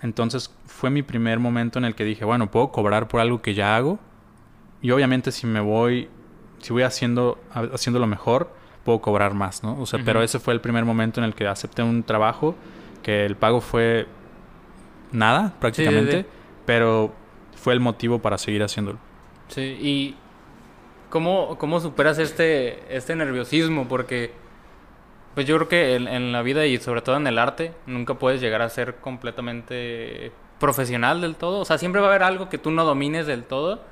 Entonces 0.00 0.54
fue 0.64 0.90
mi 0.90 1.02
primer 1.02 1.40
momento 1.40 1.80
en 1.80 1.84
el 1.84 1.96
que 1.96 2.04
dije, 2.04 2.24
bueno, 2.24 2.52
puedo 2.52 2.70
cobrar 2.70 3.08
por 3.08 3.20
algo 3.20 3.42
que 3.42 3.54
ya 3.54 3.74
hago. 3.74 3.98
Y 4.80 4.92
obviamente 4.92 5.32
si 5.32 5.44
me 5.44 5.58
voy, 5.58 6.08
si 6.60 6.72
voy 6.72 6.84
haciendo, 6.84 7.40
lo 7.52 8.06
mejor, 8.06 8.54
puedo 8.84 9.00
cobrar 9.00 9.34
más, 9.34 9.64
¿no? 9.64 9.76
O 9.80 9.86
sea, 9.86 10.00
pero 10.04 10.22
ese 10.22 10.38
fue 10.38 10.54
el 10.54 10.60
primer 10.60 10.84
momento 10.84 11.18
en 11.18 11.24
el 11.24 11.34
que 11.34 11.48
acepté 11.48 11.82
un 11.82 12.04
trabajo, 12.04 12.54
que 13.02 13.26
el 13.26 13.34
pago 13.34 13.60
fue 13.60 14.06
nada 15.10 15.52
prácticamente, 15.58 16.26
pero 16.64 17.12
fue 17.56 17.72
el 17.72 17.80
motivo 17.80 18.20
para 18.20 18.38
seguir 18.38 18.62
haciéndolo. 18.62 19.00
Sí, 19.48 19.76
y 19.80 20.14
¿cómo, 21.10 21.58
cómo 21.58 21.80
superas 21.80 22.20
este, 22.20 22.96
este 22.96 23.16
nerviosismo? 23.16 23.88
Porque 23.88 24.45
pues 25.36 25.46
yo 25.46 25.56
creo 25.56 25.68
que 25.68 25.96
en, 25.96 26.32
la 26.32 26.40
vida 26.40 26.64
y 26.64 26.78
sobre 26.78 27.02
todo 27.02 27.18
en 27.18 27.26
el 27.26 27.38
arte 27.38 27.74
nunca 27.84 28.14
puedes 28.14 28.40
llegar 28.40 28.62
a 28.62 28.70
ser 28.70 28.96
completamente 28.96 30.32
profesional 30.58 31.20
del 31.20 31.36
todo. 31.36 31.60
O 31.60 31.66
sea, 31.66 31.76
siempre 31.76 32.00
va 32.00 32.06
a 32.06 32.10
haber 32.10 32.22
algo 32.22 32.48
que 32.48 32.56
tú 32.56 32.70
no 32.70 32.86
domines 32.86 33.26
del 33.26 33.44
todo. 33.44 33.82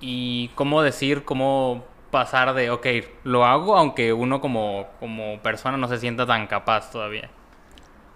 Y 0.00 0.48
cómo 0.54 0.80
decir, 0.80 1.24
cómo 1.24 1.84
pasar 2.10 2.54
de, 2.54 2.70
ok, 2.70 2.86
lo 3.24 3.44
hago 3.44 3.76
aunque 3.76 4.14
uno 4.14 4.40
como, 4.40 4.86
como 4.98 5.42
persona 5.42 5.76
no 5.76 5.88
se 5.88 5.98
sienta 5.98 6.24
tan 6.24 6.46
capaz 6.46 6.90
todavía. 6.90 7.28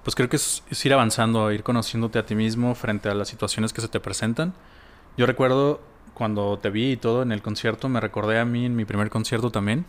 Pues 0.03 0.15
creo 0.15 0.31
que 0.31 0.37
es, 0.37 0.65
es 0.71 0.87
ir 0.87 0.95
avanzando, 0.95 1.53
ir 1.53 1.63
conociéndote 1.63 2.19
a 2.19 2.25
ti 2.25 2.35
mismo 2.35 2.75
frente 2.75 3.11
a 3.11 3.15
las 3.15 3.29
situaciones 3.29 3.75
que 3.75 3.83
se 3.83 3.89
te 3.89 4.01
presentan. 4.01 4.55
Yo 5.19 5.27
recuerdo 5.27 5.83
cuando 6.15 6.59
te 6.59 6.71
vi 6.71 6.93
y 6.93 6.97
todo 6.97 7.21
en 7.21 7.33
el 7.33 7.43
concierto, 7.43 7.91
me 7.91 8.01
recordé 8.01 8.39
a 8.39 8.47
mí 8.47 8.65
en 8.65 8.77
mi 8.77 8.87
primer 8.87 9.11
concierto 9.11 9.51
también, 9.51 9.85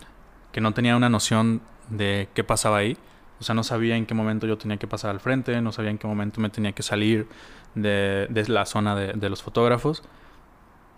que 0.57 0.61
no 0.61 0.73
tenía 0.73 0.95
una 0.95 1.07
noción 1.07 1.61
de 1.87 2.29
qué 2.33 2.43
pasaba 2.43 2.77
ahí. 2.77 2.97
O 3.39 3.43
sea, 3.43 3.53
no 3.53 3.63
sabía 3.63 3.95
en 3.95 4.07
qué 4.07 4.15
momento 4.15 4.47
yo 4.47 4.57
tenía 4.57 4.77
que 4.77 4.87
pasar 4.87 5.11
al 5.11 5.19
frente, 5.19 5.61
no 5.61 5.71
sabía 5.71 5.91
en 5.91 5.99
qué 5.99 6.07
momento 6.07 6.41
me 6.41 6.49
tenía 6.49 6.71
que 6.71 6.81
salir 6.81 7.27
de, 7.75 8.25
de 8.31 8.47
la 8.47 8.65
zona 8.65 8.95
de, 8.95 9.13
de, 9.13 9.29
los 9.29 9.43
fotógrafos. 9.43 10.01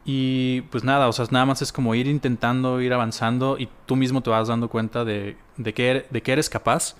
Y 0.05 0.61
pues 0.71 0.85
nada, 0.85 1.09
o 1.09 1.11
sea, 1.11 1.25
nada 1.31 1.45
más 1.45 1.61
es 1.61 1.73
como 1.73 1.93
ir 1.93 2.07
intentando, 2.07 2.79
ir 2.79 2.93
avanzando 2.93 3.57
y 3.59 3.67
tú 3.85 3.97
mismo 3.97 4.23
te 4.23 4.29
vas 4.29 4.47
dando 4.47 4.69
cuenta 4.69 5.03
de, 5.03 5.35
de, 5.57 5.73
que, 5.73 5.91
er, 5.91 6.07
de 6.09 6.23
que 6.23 6.31
eres 6.31 6.49
capaz 6.49 6.95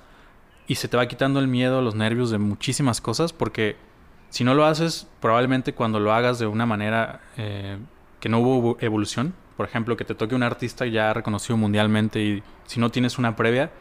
y 0.68 0.76
se 0.76 0.90
te 0.90 0.98
va 0.98 1.08
quitando 1.08 1.40
el 1.40 1.48
miedo, 1.48 1.82
los 1.82 1.96
nervios 1.96 2.30
de 2.30 2.40
muchísimas 2.40 3.00
cosas 3.00 3.32
porque 3.32 3.78
si 4.32 4.44
no 4.44 4.54
lo 4.54 4.66
haces, 4.66 5.08
probablemente 5.22 5.74
cuando 5.74 6.02
lo 6.02 6.12
hagas 6.12 6.40
de 6.40 6.48
una 6.48 6.66
manera 6.66 7.22
eh, 7.38 7.78
que 8.20 8.28
no 8.28 8.40
hubo 8.40 8.76
evolución, 8.82 9.34
por 9.60 9.68
ejemplo, 9.68 9.98
que 9.98 10.06
te 10.06 10.16
toque 10.16 10.36
un 10.36 10.44
artista 10.44 10.86
ya 10.86 11.12
reconocido 11.12 11.58
mundialmente 11.58 12.22
y 12.22 12.44
si 12.66 12.80
no 12.80 12.92
tienes 12.92 13.18
una 13.18 13.36
previa, 13.36 13.72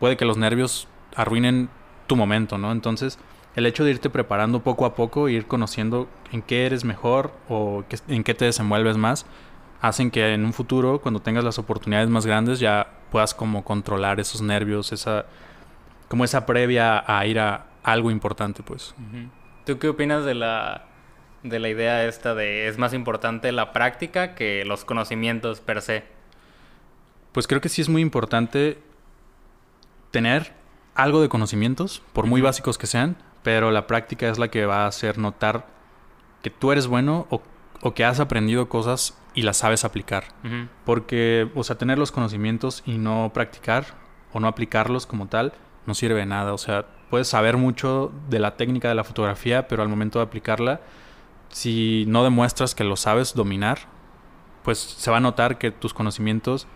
puede 0.00 0.16
que 0.16 0.24
los 0.24 0.36
nervios 0.36 0.88
arruinen 1.14 1.68
tu 2.08 2.16
momento, 2.16 2.58
¿no? 2.58 2.72
Entonces, 2.72 3.16
el 3.54 3.66
hecho 3.66 3.84
de 3.84 3.92
irte 3.92 4.10
preparando 4.10 4.64
poco 4.64 4.86
a 4.86 4.96
poco, 4.96 5.28
ir 5.28 5.46
conociendo 5.46 6.08
en 6.32 6.42
qué 6.42 6.66
eres 6.66 6.82
mejor 6.82 7.30
o 7.48 7.84
en 8.08 8.24
qué 8.24 8.34
te 8.34 8.46
desenvuelves 8.46 8.96
más, 8.96 9.24
hacen 9.80 10.10
que 10.10 10.34
en 10.34 10.44
un 10.44 10.52
futuro, 10.52 11.00
cuando 11.00 11.20
tengas 11.20 11.44
las 11.44 11.60
oportunidades 11.60 12.08
más 12.08 12.26
grandes, 12.26 12.58
ya 12.58 12.88
puedas 13.12 13.34
como 13.34 13.62
controlar 13.62 14.18
esos 14.18 14.42
nervios, 14.42 14.90
esa 14.90 15.26
como 16.08 16.24
esa 16.24 16.44
previa 16.44 17.04
a 17.06 17.24
ir 17.24 17.38
a 17.38 17.66
algo 17.84 18.10
importante, 18.10 18.64
pues. 18.64 18.96
¿Tú 19.64 19.78
qué 19.78 19.90
opinas 19.90 20.24
de 20.24 20.34
la 20.34 20.87
de 21.42 21.58
la 21.58 21.68
idea 21.68 22.04
esta 22.04 22.34
de 22.34 22.68
es 22.68 22.78
más 22.78 22.94
importante 22.94 23.52
la 23.52 23.72
práctica 23.72 24.34
que 24.34 24.64
los 24.64 24.84
conocimientos 24.84 25.60
per 25.60 25.82
se? 25.82 26.04
Pues 27.32 27.46
creo 27.46 27.60
que 27.60 27.68
sí 27.68 27.82
es 27.82 27.88
muy 27.88 28.02
importante 28.02 28.78
tener 30.10 30.52
algo 30.94 31.20
de 31.20 31.28
conocimientos, 31.28 32.02
por 32.12 32.26
muy 32.26 32.40
básicos 32.40 32.78
que 32.78 32.86
sean, 32.86 33.16
pero 33.42 33.70
la 33.70 33.86
práctica 33.86 34.28
es 34.28 34.38
la 34.38 34.48
que 34.48 34.66
va 34.66 34.84
a 34.84 34.88
hacer 34.88 35.18
notar 35.18 35.66
que 36.42 36.50
tú 36.50 36.72
eres 36.72 36.86
bueno 36.86 37.26
o, 37.30 37.42
o 37.80 37.94
que 37.94 38.04
has 38.04 38.20
aprendido 38.20 38.68
cosas 38.68 39.16
y 39.34 39.42
las 39.42 39.58
sabes 39.58 39.84
aplicar. 39.84 40.24
Porque, 40.84 41.48
o 41.54 41.62
sea, 41.62 41.78
tener 41.78 41.98
los 41.98 42.10
conocimientos 42.10 42.82
y 42.86 42.98
no 42.98 43.30
practicar 43.32 43.84
o 44.32 44.40
no 44.40 44.48
aplicarlos 44.48 45.06
como 45.06 45.28
tal 45.28 45.52
no 45.86 45.94
sirve 45.94 46.20
de 46.20 46.26
nada. 46.26 46.52
O 46.52 46.58
sea, 46.58 46.86
puedes 47.08 47.28
saber 47.28 47.56
mucho 47.56 48.12
de 48.28 48.40
la 48.40 48.56
técnica 48.56 48.88
de 48.88 48.94
la 48.94 49.04
fotografía, 49.04 49.68
pero 49.68 49.82
al 49.82 49.88
momento 49.88 50.18
de 50.18 50.24
aplicarla, 50.24 50.80
si 51.50 52.04
no 52.08 52.24
demuestras 52.24 52.74
que 52.74 52.84
lo 52.84 52.96
sabes 52.96 53.34
dominar, 53.34 53.80
pues 54.64 54.78
se 54.78 55.10
va 55.10 55.18
a 55.18 55.20
notar 55.20 55.58
que 55.58 55.70
tus 55.70 55.94
conocimientos 55.94 56.66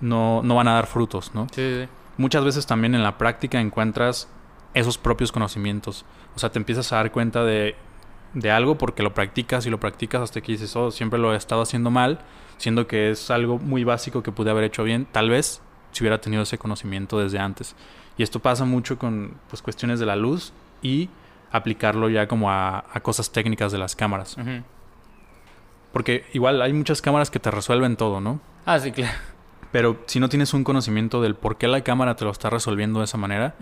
no, 0.00 0.42
no 0.42 0.54
van 0.54 0.68
a 0.68 0.74
dar 0.74 0.86
frutos, 0.86 1.34
¿no? 1.34 1.46
Sí, 1.52 1.62
sí, 1.62 1.82
sí. 1.82 1.88
Muchas 2.16 2.44
veces 2.44 2.66
también 2.66 2.94
en 2.94 3.02
la 3.02 3.18
práctica 3.18 3.60
encuentras 3.60 4.28
esos 4.72 4.98
propios 4.98 5.32
conocimientos. 5.32 6.04
O 6.36 6.38
sea, 6.38 6.50
te 6.50 6.58
empiezas 6.58 6.92
a 6.92 6.96
dar 6.96 7.12
cuenta 7.12 7.44
de, 7.44 7.74
de 8.34 8.50
algo 8.50 8.76
porque 8.76 9.02
lo 9.02 9.14
practicas 9.14 9.66
y 9.66 9.70
lo 9.70 9.80
practicas 9.80 10.22
hasta 10.22 10.40
que 10.40 10.52
dices, 10.52 10.74
oh, 10.76 10.90
siempre 10.90 11.18
lo 11.18 11.32
he 11.32 11.36
estado 11.36 11.62
haciendo 11.62 11.90
mal, 11.90 12.20
siendo 12.58 12.86
que 12.86 13.10
es 13.10 13.30
algo 13.30 13.58
muy 13.58 13.84
básico 13.84 14.22
que 14.22 14.32
pude 14.32 14.50
haber 14.50 14.64
hecho 14.64 14.84
bien, 14.84 15.06
tal 15.10 15.30
vez 15.30 15.62
si 15.92 16.02
hubiera 16.02 16.20
tenido 16.20 16.42
ese 16.42 16.58
conocimiento 16.58 17.18
desde 17.18 17.38
antes. 17.38 17.74
Y 18.16 18.22
esto 18.22 18.40
pasa 18.40 18.64
mucho 18.64 18.98
con 18.98 19.34
pues, 19.48 19.62
cuestiones 19.62 20.00
de 20.00 20.06
la 20.06 20.16
luz 20.16 20.52
y 20.82 21.08
aplicarlo 21.54 22.08
ya 22.08 22.26
como 22.26 22.50
a, 22.50 22.84
a 22.92 23.00
cosas 23.00 23.30
técnicas 23.30 23.70
de 23.70 23.78
las 23.78 23.94
cámaras. 23.94 24.36
Porque 25.92 26.24
igual 26.32 26.60
hay 26.60 26.72
muchas 26.72 27.00
cámaras 27.00 27.30
que 27.30 27.38
te 27.38 27.48
resuelven 27.52 27.96
todo, 27.96 28.20
¿no? 28.20 28.40
Ah, 28.66 28.80
sí, 28.80 28.90
claro. 28.90 29.16
Pero 29.70 30.02
si 30.06 30.18
no 30.18 30.28
tienes 30.28 30.52
un 30.52 30.64
conocimiento 30.64 31.22
del 31.22 31.36
por 31.36 31.56
qué 31.56 31.68
la 31.68 31.82
cámara 31.82 32.16
te 32.16 32.24
lo 32.24 32.32
está 32.32 32.50
resolviendo 32.50 32.98
de 32.98 33.04
esa 33.04 33.18
manera, 33.18 33.54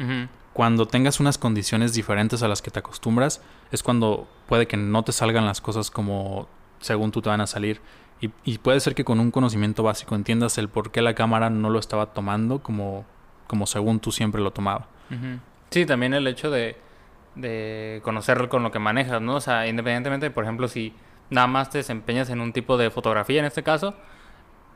cuando 0.55 0.87
tengas 0.87 1.21
unas 1.21 1.37
condiciones 1.37 1.93
diferentes 1.93 2.43
a 2.43 2.49
las 2.49 2.63
que 2.63 2.71
te 2.71 2.79
acostumbras, 2.79 3.43
es 3.71 3.83
cuando 3.83 4.27
puede 4.47 4.67
que 4.67 4.79
no 4.79 5.03
te 5.03 5.13
salgan 5.13 5.45
las 5.45 5.61
cosas 5.61 5.91
como 5.91 6.49
según 6.81 7.13
tú 7.13 7.21
te 7.21 7.29
van 7.29 7.43
a 7.43 7.47
salir. 7.47 7.83
Y, 8.23 8.31
y 8.45 8.57
puede 8.57 8.81
ser 8.81 8.95
que 8.95 9.05
con 9.05 9.21
un 9.21 9.31
conocimiento 9.31 9.83
básico 9.83 10.15
entiendas 10.15 10.57
el 10.57 10.71
por 10.71 10.93
qué 10.93 11.03
la 11.03 11.15
cámara 11.15 11.51
no 11.51 11.69
lo 11.69 11.79
estaba 11.79 12.07
tomando 12.07 12.63
como, 12.63 13.05
como 13.47 13.67
según 13.67 14.01
tú 14.01 14.13
siempre 14.13 14.41
lo 14.41 14.51
tomaba. 14.51 14.89
Sí, 15.69 15.85
también 15.85 16.15
el 16.15 16.27
hecho 16.27 16.51
de, 16.51 16.77
de 17.35 18.01
conocer 18.03 18.49
con 18.49 18.63
lo 18.63 18.71
que 18.71 18.79
manejas, 18.79 19.21
¿no? 19.21 19.37
O 19.37 19.41
sea, 19.41 19.67
independientemente, 19.67 20.31
por 20.31 20.45
ejemplo, 20.45 20.69
si 20.69 20.95
nada 21.31 21.47
más 21.47 21.71
te 21.71 21.79
desempeñas 21.79 22.31
en 22.31 22.41
un 22.41 22.53
tipo 22.53 22.77
de 22.77 22.91
fotografía, 22.91 23.41
en 23.41 23.47
este 23.47 23.63
caso, 23.63 23.95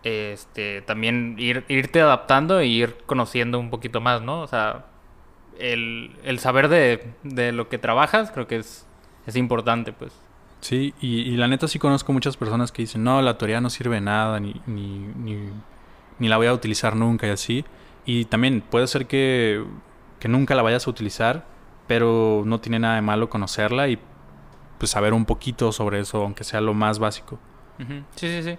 este, 0.02 0.82
también 0.82 1.36
ir, 1.38 1.64
irte 1.68 2.00
adaptando 2.00 2.60
e 2.60 2.66
ir 2.66 2.96
conociendo 3.06 3.58
un 3.58 3.70
poquito 3.70 4.00
más, 4.00 4.22
¿no? 4.22 4.40
O 4.40 4.46
sea, 4.46 4.86
el, 5.58 6.16
el 6.24 6.38
saber 6.38 6.68
de, 6.68 7.12
de 7.22 7.52
lo 7.52 7.68
que 7.68 7.78
trabajas 7.78 8.30
creo 8.30 8.46
que 8.46 8.56
es, 8.56 8.86
es 9.26 9.36
importante, 9.36 9.92
pues. 9.92 10.12
Sí, 10.60 10.94
y, 11.00 11.36
la 11.36 11.48
neta 11.48 11.68
sí 11.68 11.78
conozco 11.78 12.12
muchas 12.12 12.36
personas 12.36 12.72
que 12.72 12.82
dicen, 12.82 13.04
no, 13.04 13.20
la 13.22 13.38
teoría 13.38 13.60
no 13.60 13.70
sirve 13.70 14.00
nada, 14.00 14.40
ni, 14.40 14.60
ni, 14.66 14.98
ni, 14.98 15.50
ni 16.18 16.28
la 16.28 16.38
voy 16.38 16.46
a 16.46 16.52
utilizar 16.52 16.96
nunca 16.96 17.26
y 17.26 17.30
así. 17.30 17.64
Y 18.04 18.24
también 18.24 18.62
puede 18.62 18.86
ser 18.86 19.06
que, 19.06 19.64
que 20.18 20.28
nunca 20.28 20.54
la 20.54 20.62
vayas 20.62 20.86
a 20.86 20.90
utilizar, 20.90 21.44
pero 21.86 22.42
no 22.44 22.60
tiene 22.60 22.78
nada 22.78 22.96
de 22.96 23.02
malo 23.02 23.30
conocerla 23.30 23.88
y 23.88 23.98
pues 24.78 24.90
saber 24.90 25.12
un 25.12 25.24
poquito 25.24 25.72
sobre 25.72 26.00
eso, 26.00 26.22
aunque 26.22 26.44
sea 26.44 26.60
lo 26.60 26.74
más 26.74 26.98
básico. 26.98 27.38
Sí, 28.14 28.28
sí, 28.28 28.42
sí. 28.42 28.58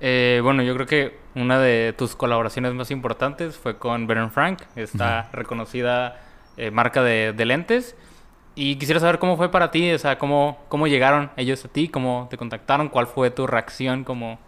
Eh, 0.00 0.40
bueno, 0.42 0.62
yo 0.62 0.74
creo 0.74 0.86
que 0.86 1.18
una 1.34 1.58
de 1.58 1.94
tus 1.96 2.16
colaboraciones 2.16 2.74
más 2.74 2.90
importantes 2.90 3.56
fue 3.56 3.78
con 3.78 4.06
Ben 4.06 4.30
Frank, 4.30 4.62
esta 4.76 5.30
reconocida 5.32 6.20
eh, 6.56 6.70
marca 6.70 7.02
de, 7.02 7.32
de 7.32 7.44
lentes. 7.44 7.96
Y 8.56 8.76
quisiera 8.76 9.00
saber 9.00 9.18
cómo 9.18 9.36
fue 9.36 9.50
para 9.50 9.70
ti, 9.70 9.90
o 9.92 9.98
sea, 9.98 10.18
cómo, 10.18 10.62
cómo 10.68 10.86
llegaron 10.86 11.30
ellos 11.36 11.64
a 11.64 11.68
ti, 11.68 11.88
cómo 11.88 12.28
te 12.30 12.36
contactaron, 12.36 12.88
cuál 12.88 13.08
fue 13.08 13.30
tu 13.30 13.46
reacción 13.46 14.04
como 14.04 14.38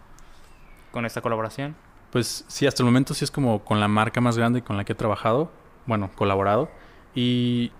con 0.92 1.04
esta 1.04 1.20
colaboración. 1.20 1.75
Pues 2.12 2.44
sí, 2.46 2.66
hasta 2.66 2.82
el 2.82 2.86
momento 2.86 3.14
sí 3.14 3.25
es 3.25 3.30
como 3.30 3.64
con 3.64 3.80
la 3.80 3.88
marca 3.88 4.20
más 4.20 4.38
grande 4.38 4.62
con 4.62 4.76
la 4.76 4.84
que 4.84 4.92
he 4.92 4.96
trabajado, 4.96 5.50
bueno, 5.86 6.10
colaborado. 6.14 6.70
Y 7.16 7.72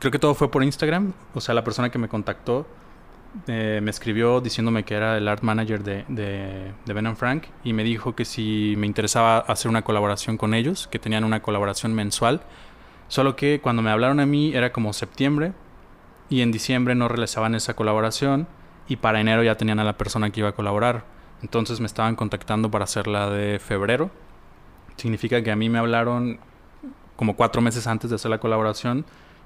creo 0.00 0.10
que 0.10 0.18
todo 0.18 0.34
fue 0.34 0.50
por 0.50 0.64
Instagram. 0.64 1.12
O 1.34 1.40
sea, 1.40 1.54
la 1.54 1.62
persona 1.62 1.90
que 1.90 1.98
me 1.98 2.08
contactó 2.08 2.66
eh, 3.46 3.78
me 3.80 3.90
escribió 3.90 4.40
diciéndome 4.40 4.82
que 4.82 4.94
era 4.94 5.16
el 5.16 5.28
art 5.28 5.42
manager 5.42 5.84
de, 5.84 6.04
de, 6.08 6.72
de 6.84 6.92
Ben 6.92 7.16
Frank 7.16 7.44
y 7.62 7.72
me 7.72 7.84
dijo 7.84 8.16
que 8.16 8.24
si 8.24 8.74
me 8.76 8.88
interesaba 8.88 9.38
hacer 9.38 9.68
una 9.68 9.82
colaboración 9.82 10.36
con 10.36 10.54
ellos, 10.54 10.88
que 10.88 10.98
tenían 10.98 11.22
una 11.22 11.40
colaboración 11.40 11.94
mensual. 11.94 12.40
Solo 13.06 13.36
que 13.36 13.60
cuando 13.60 13.82
me 13.82 13.90
hablaron 13.90 14.20
a 14.20 14.26
mí 14.26 14.52
era 14.54 14.72
como 14.72 14.92
septiembre 14.92 15.52
y 16.28 16.40
en 16.40 16.50
diciembre 16.50 16.94
no 16.94 17.06
realizaban 17.06 17.54
esa 17.54 17.74
colaboración 17.74 18.48
y 18.88 18.96
para 18.96 19.20
enero 19.20 19.42
ya 19.42 19.56
tenían 19.56 19.80
a 19.80 19.84
la 19.84 19.96
persona 19.96 20.30
que 20.30 20.40
iba 20.40 20.48
a 20.48 20.54
colaborar. 20.54 21.04
Entonces 21.42 21.80
me 21.80 21.86
estaban 21.86 22.16
contactando 22.16 22.70
para 22.70 22.84
hacer 22.84 23.06
la 23.06 23.28
de 23.30 23.58
febrero. 23.58 24.10
Significa 24.96 25.42
que 25.42 25.50
a 25.50 25.56
mí 25.56 25.68
me 25.68 25.78
hablaron 25.78 26.40
como 27.16 27.36
cuatro 27.36 27.60
meses 27.60 27.86
antes 27.86 28.10
de 28.10 28.16
hacer 28.16 28.30
la 28.30 28.38
colaboración 28.38 29.04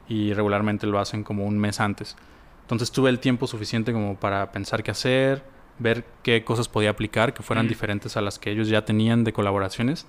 y 0.08 0.32
regularmente 0.32 0.87
lo 0.87 0.99
hacen 0.99 1.25
como 1.25 1.44
un 1.46 1.58
mes 1.58 1.80
antes. 1.80 2.16
Entonces 2.62 2.90
tuve 2.92 3.11
el 3.11 3.18
tiempo 3.20 3.46
suficiente 3.46 3.92
como 3.92 4.16
para 4.16 4.50
pensar 4.52 4.82
qué 4.82 4.90
hacer, 4.90 5.42
ver 5.78 6.04
qué 6.23 6.44
cosas 6.44 6.68
podía 6.68 6.90
aplicar 6.90 7.34
que 7.34 7.42
fueran 7.42 7.66
Mm. 7.66 7.68
diferentes 7.68 8.16
a 8.16 8.20
las 8.20 8.38
que 8.38 8.50
ellos 8.50 8.68
ya 8.68 8.84
tenían 8.84 9.25
de 9.25 9.32
colaboraciones. 9.32 10.06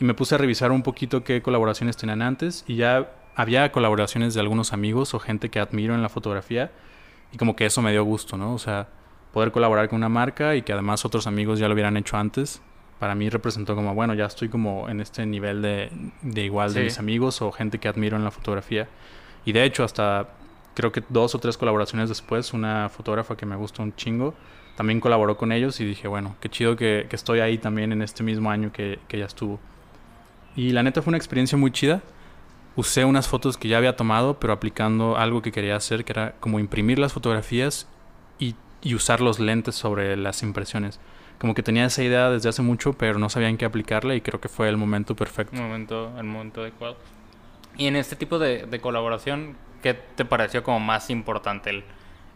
Y 0.00 0.04
me 0.04 0.14
puse 0.14 0.34
a 0.34 0.38
revisar 0.38 0.72
un 0.72 0.82
poquito 0.82 1.22
qué 1.22 1.42
colaboraciones 1.42 1.96
tenían 1.96 2.22
antes 2.22 2.64
y 2.66 2.76
ya 2.76 3.12
había 3.36 3.70
colaboraciones 3.72 4.34
de 4.34 4.40
algunos 4.40 4.72
amigos 4.72 5.14
o 5.14 5.18
gente 5.18 5.48
que 5.48 5.60
admiro 5.60 5.94
en 5.94 6.02
la 6.02 6.08
fotografía 6.08 6.70
y 7.32 7.36
como 7.38 7.56
que 7.56 7.66
eso 7.66 7.82
me 7.82 7.92
dio 7.92 8.04
gusto, 8.04 8.36
¿no? 8.36 8.52
O 8.54 8.58
sea, 8.58 8.88
poder 9.32 9.52
colaborar 9.52 9.88
con 9.88 9.96
una 9.98 10.08
marca 10.08 10.54
y 10.56 10.62
que 10.62 10.72
además 10.72 11.04
otros 11.04 11.26
amigos 11.26 11.58
ya 11.58 11.68
lo 11.68 11.74
hubieran 11.74 11.96
hecho 11.96 12.16
antes, 12.16 12.60
para 12.98 13.14
mí 13.14 13.30
representó 13.30 13.74
como, 13.74 13.94
bueno, 13.94 14.12
ya 14.14 14.26
estoy 14.26 14.48
como 14.48 14.88
en 14.88 15.00
este 15.00 15.24
nivel 15.24 15.62
de, 15.62 15.90
de 16.22 16.44
igual 16.44 16.72
de 16.74 16.80
Sí. 16.80 16.84
mis 16.84 16.98
amigos 16.98 17.40
o 17.42 17.50
gente 17.52 17.78
que 17.78 17.88
admiro 17.88 18.16
en 18.16 18.24
la 18.24 18.30
fotografía. 18.30 18.88
Y 19.44 19.52
de 19.52 19.64
hecho, 19.64 19.84
hasta 19.84 20.28
creo 20.74 20.92
que 20.92 21.02
dos 21.08 21.34
o 21.34 21.38
tres 21.38 21.56
colaboraciones 21.56 22.08
después, 22.08 22.52
una 22.52 22.88
fotógrafa 22.88 23.36
que 23.36 23.46
me 23.46 23.56
gusta 23.56 23.82
un 23.82 23.94
chingo, 23.94 24.34
también 24.76 25.00
colaboró 25.00 25.36
con 25.36 25.52
ellos 25.52 25.80
y 25.80 25.84
dije, 25.84 26.08
bueno, 26.08 26.36
qué 26.40 26.48
chido 26.48 26.76
que, 26.76 27.06
que 27.08 27.16
estoy 27.16 27.40
ahí 27.40 27.58
también 27.58 27.92
en 27.92 28.02
este 28.02 28.22
mismo 28.22 28.50
año 28.50 28.72
que, 28.72 28.98
que 29.08 29.16
ella 29.16 29.26
estuvo. 29.26 29.60
Y 30.56 30.70
la 30.70 30.82
neta 30.82 31.02
fue 31.02 31.10
una 31.10 31.18
experiencia 31.18 31.58
muy 31.58 31.70
chida. 31.70 32.02
Usé 32.74 33.04
unas 33.04 33.28
fotos 33.28 33.58
que 33.58 33.68
ya 33.68 33.76
había 33.76 33.96
tomado, 33.96 34.38
pero 34.38 34.52
aplicando 34.52 35.16
algo 35.18 35.42
que 35.42 35.52
quería 35.52 35.76
hacer, 35.76 36.04
que 36.04 36.12
era 36.12 36.34
como 36.40 36.58
imprimir 36.58 36.98
las 36.98 37.12
fotografías 37.12 37.86
y, 38.38 38.54
y 38.80 38.94
usar 38.94 39.20
los 39.20 39.38
lentes 39.38 39.74
sobre 39.74 40.16
las 40.16 40.42
impresiones. 40.42 41.00
Como 41.38 41.54
que 41.54 41.62
tenía 41.62 41.84
esa 41.84 42.02
idea 42.02 42.30
desde 42.30 42.48
hace 42.48 42.62
mucho, 42.62 42.94
pero 42.94 43.18
no 43.18 43.28
sabía 43.28 43.48
en 43.48 43.58
qué 43.58 43.64
aplicarla 43.64 44.14
y 44.14 44.20
creo 44.20 44.40
que 44.40 44.48
fue 44.48 44.68
el 44.68 44.76
momento 44.76 45.14
perfecto. 45.16 45.56
Momento, 45.56 46.12
el 46.18 46.24
momento 46.24 46.62
adecuado. 46.62 46.96
Y 47.76 47.86
en 47.86 47.96
este 47.96 48.16
tipo 48.16 48.38
de, 48.38 48.80
colaboración, 48.80 49.56
¿qué 49.82 49.94
te 49.94 50.24
pareció 50.24 50.62
como 50.62 50.80
más 50.80 51.10
importante? 51.10 51.84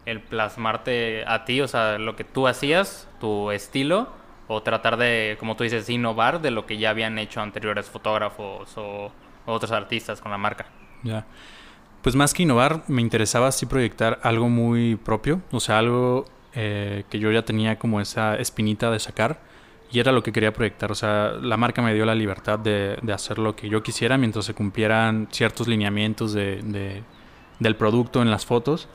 El, 0.05 0.21
plasmarte 0.21 1.25
a 1.27 1.43
ti, 1.43 1.59
o 1.59 1.67
sea, 1.67 1.97
lo 1.97 2.15
que 2.15 2.23
tú 2.23 2.47
hacías, 2.47 3.09
tu 3.19 3.51
estilo, 3.51 4.07
o 4.47 4.63
tratar 4.63 4.95
de, 4.95 5.35
como 5.37 5.57
tú 5.57 5.63
dices, 5.65 5.89
innovar 5.89 6.41
de 6.41 6.49
lo 6.51 6.65
que 6.65 6.77
ya 6.77 6.91
habían 6.91 7.19
hecho 7.19 7.41
anteriores 7.41 7.87
fotógrafos 7.87 8.77
o 8.77 9.11
otros 9.45 9.71
artistas 9.71 10.21
con 10.21 10.31
la 10.31 10.37
marca. 10.37 10.67
Ya. 11.03 11.25
Pues 12.01 12.15
más 12.15 12.33
que 12.33 12.43
innovar, 12.43 12.83
me 12.87 13.01
interesaba 13.01 13.47
así 13.47 13.65
proyectar 13.65 14.19
algo 14.23 14.47
muy 14.47 14.95
propio, 14.95 15.41
o 15.51 15.59
sea, 15.59 15.79
algo 15.79 16.25
eh, 16.53 17.03
que 17.09 17.19
yo 17.19 17.31
ya 17.31 17.43
tenía 17.43 17.77
como 17.77 17.99
esa 17.99 18.37
espinita 18.37 18.89
de 18.91 18.99
sacar 18.99 19.39
y 19.91 19.99
era 19.99 20.11
lo 20.11 20.21
que 20.23 20.31
quería 20.31 20.51
proyectar. 20.53 20.91
O 20.91 20.95
sea, 20.95 21.31
la 21.41 21.57
marca 21.57 21.81
me 21.81 21.93
dio 21.93 22.05
la 22.05 22.15
libertad 22.15 22.59
de, 22.59 22.97
de 23.01 23.13
hacer 23.13 23.37
lo 23.39 23.55
que 23.55 23.69
yo 23.69 23.81
quisiera 23.83 24.17
mientras 24.17 24.45
se 24.45 24.53
cumplieran 24.53 25.27
ciertos 25.31 25.67
lineamientos 25.67 26.33
de, 26.33 26.61
de- 26.63 27.03
del 27.59 27.75
producto 27.75 28.21
en 28.21 28.29
las 28.29 28.45
fotos. 28.45 28.87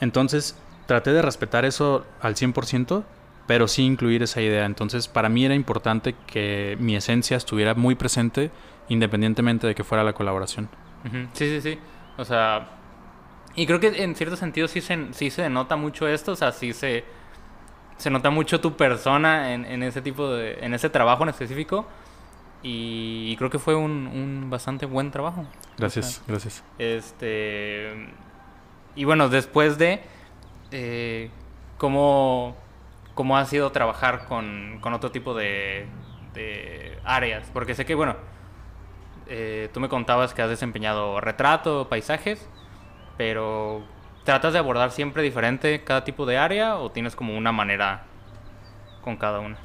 Entonces, 0.00 0.58
traté 0.86 1.12
de 1.12 1.22
respetar 1.22 1.64
eso 1.64 2.06
al 2.20 2.34
100%, 2.36 3.04
pero 3.46 3.68
sí 3.68 3.82
incluir 3.84 4.22
esa 4.22 4.40
idea. 4.40 4.64
Entonces, 4.64 5.08
para 5.08 5.28
mí 5.28 5.44
era 5.44 5.54
importante 5.54 6.14
que 6.26 6.76
mi 6.80 6.96
esencia 6.96 7.36
estuviera 7.36 7.74
muy 7.74 7.94
presente 7.94 8.50
independientemente 8.88 9.66
de 9.66 9.74
que 9.74 9.84
fuera 9.84 10.04
la 10.04 10.12
colaboración. 10.12 10.68
Sí, 11.34 11.48
sí, 11.48 11.60
sí. 11.60 11.78
O 12.18 12.24
sea, 12.24 12.68
y 13.54 13.66
creo 13.66 13.80
que 13.80 14.02
en 14.02 14.14
cierto 14.14 14.36
sentido 14.36 14.68
sí 14.68 14.80
se, 14.80 15.12
sí 15.12 15.30
se 15.30 15.48
nota 15.50 15.76
mucho 15.76 16.06
esto, 16.08 16.32
o 16.32 16.36
sea, 16.36 16.52
sí 16.52 16.72
se, 16.72 17.04
se 18.02 18.10
nota 18.10 18.30
mucho 18.30 18.60
tu 18.60 18.76
persona 18.76 19.54
en, 19.54 19.64
en 19.64 19.82
ese 19.82 20.02
tipo 20.02 20.28
de, 20.30 20.58
en 20.64 20.74
ese 20.74 20.90
trabajo 20.90 21.22
en 21.22 21.30
específico. 21.30 21.86
Y, 22.62 23.30
y 23.32 23.36
creo 23.36 23.50
que 23.50 23.58
fue 23.58 23.74
un, 23.74 24.06
un 24.06 24.48
bastante 24.50 24.86
buen 24.86 25.10
trabajo. 25.10 25.46
Gracias, 25.78 26.22
gracias. 26.28 26.62
Este. 26.78 28.12
Y 28.94 29.04
bueno, 29.04 29.28
después 29.28 29.78
de. 29.78 30.02
eh, 30.70 31.30
¿cómo, 31.78 32.56
¿Cómo 33.14 33.36
ha 33.36 33.44
sido 33.46 33.72
trabajar 33.72 34.26
con, 34.26 34.78
con 34.80 34.94
otro 34.94 35.10
tipo 35.10 35.34
de, 35.34 35.86
de 36.34 36.98
áreas? 37.04 37.50
Porque 37.52 37.74
sé 37.74 37.84
que, 37.84 37.94
bueno. 37.94 38.16
eh, 39.26 39.68
tú 39.72 39.80
me 39.80 39.88
contabas 39.88 40.34
que 40.34 40.42
has 40.42 40.48
desempeñado 40.48 41.20
retrato, 41.20 41.88
paisajes, 41.88 42.48
pero 43.16 43.82
¿tratas 44.24 44.52
de 44.52 44.58
abordar 44.58 44.90
siempre 44.90 45.22
diferente 45.22 45.82
cada 45.84 46.04
tipo 46.04 46.26
de 46.26 46.38
área 46.38 46.76
o 46.76 46.90
tienes 46.90 47.16
como 47.16 47.36
una 47.36 47.52
manera 47.52 48.04
con 49.02 49.16
cada 49.16 49.40
una? 49.40 49.56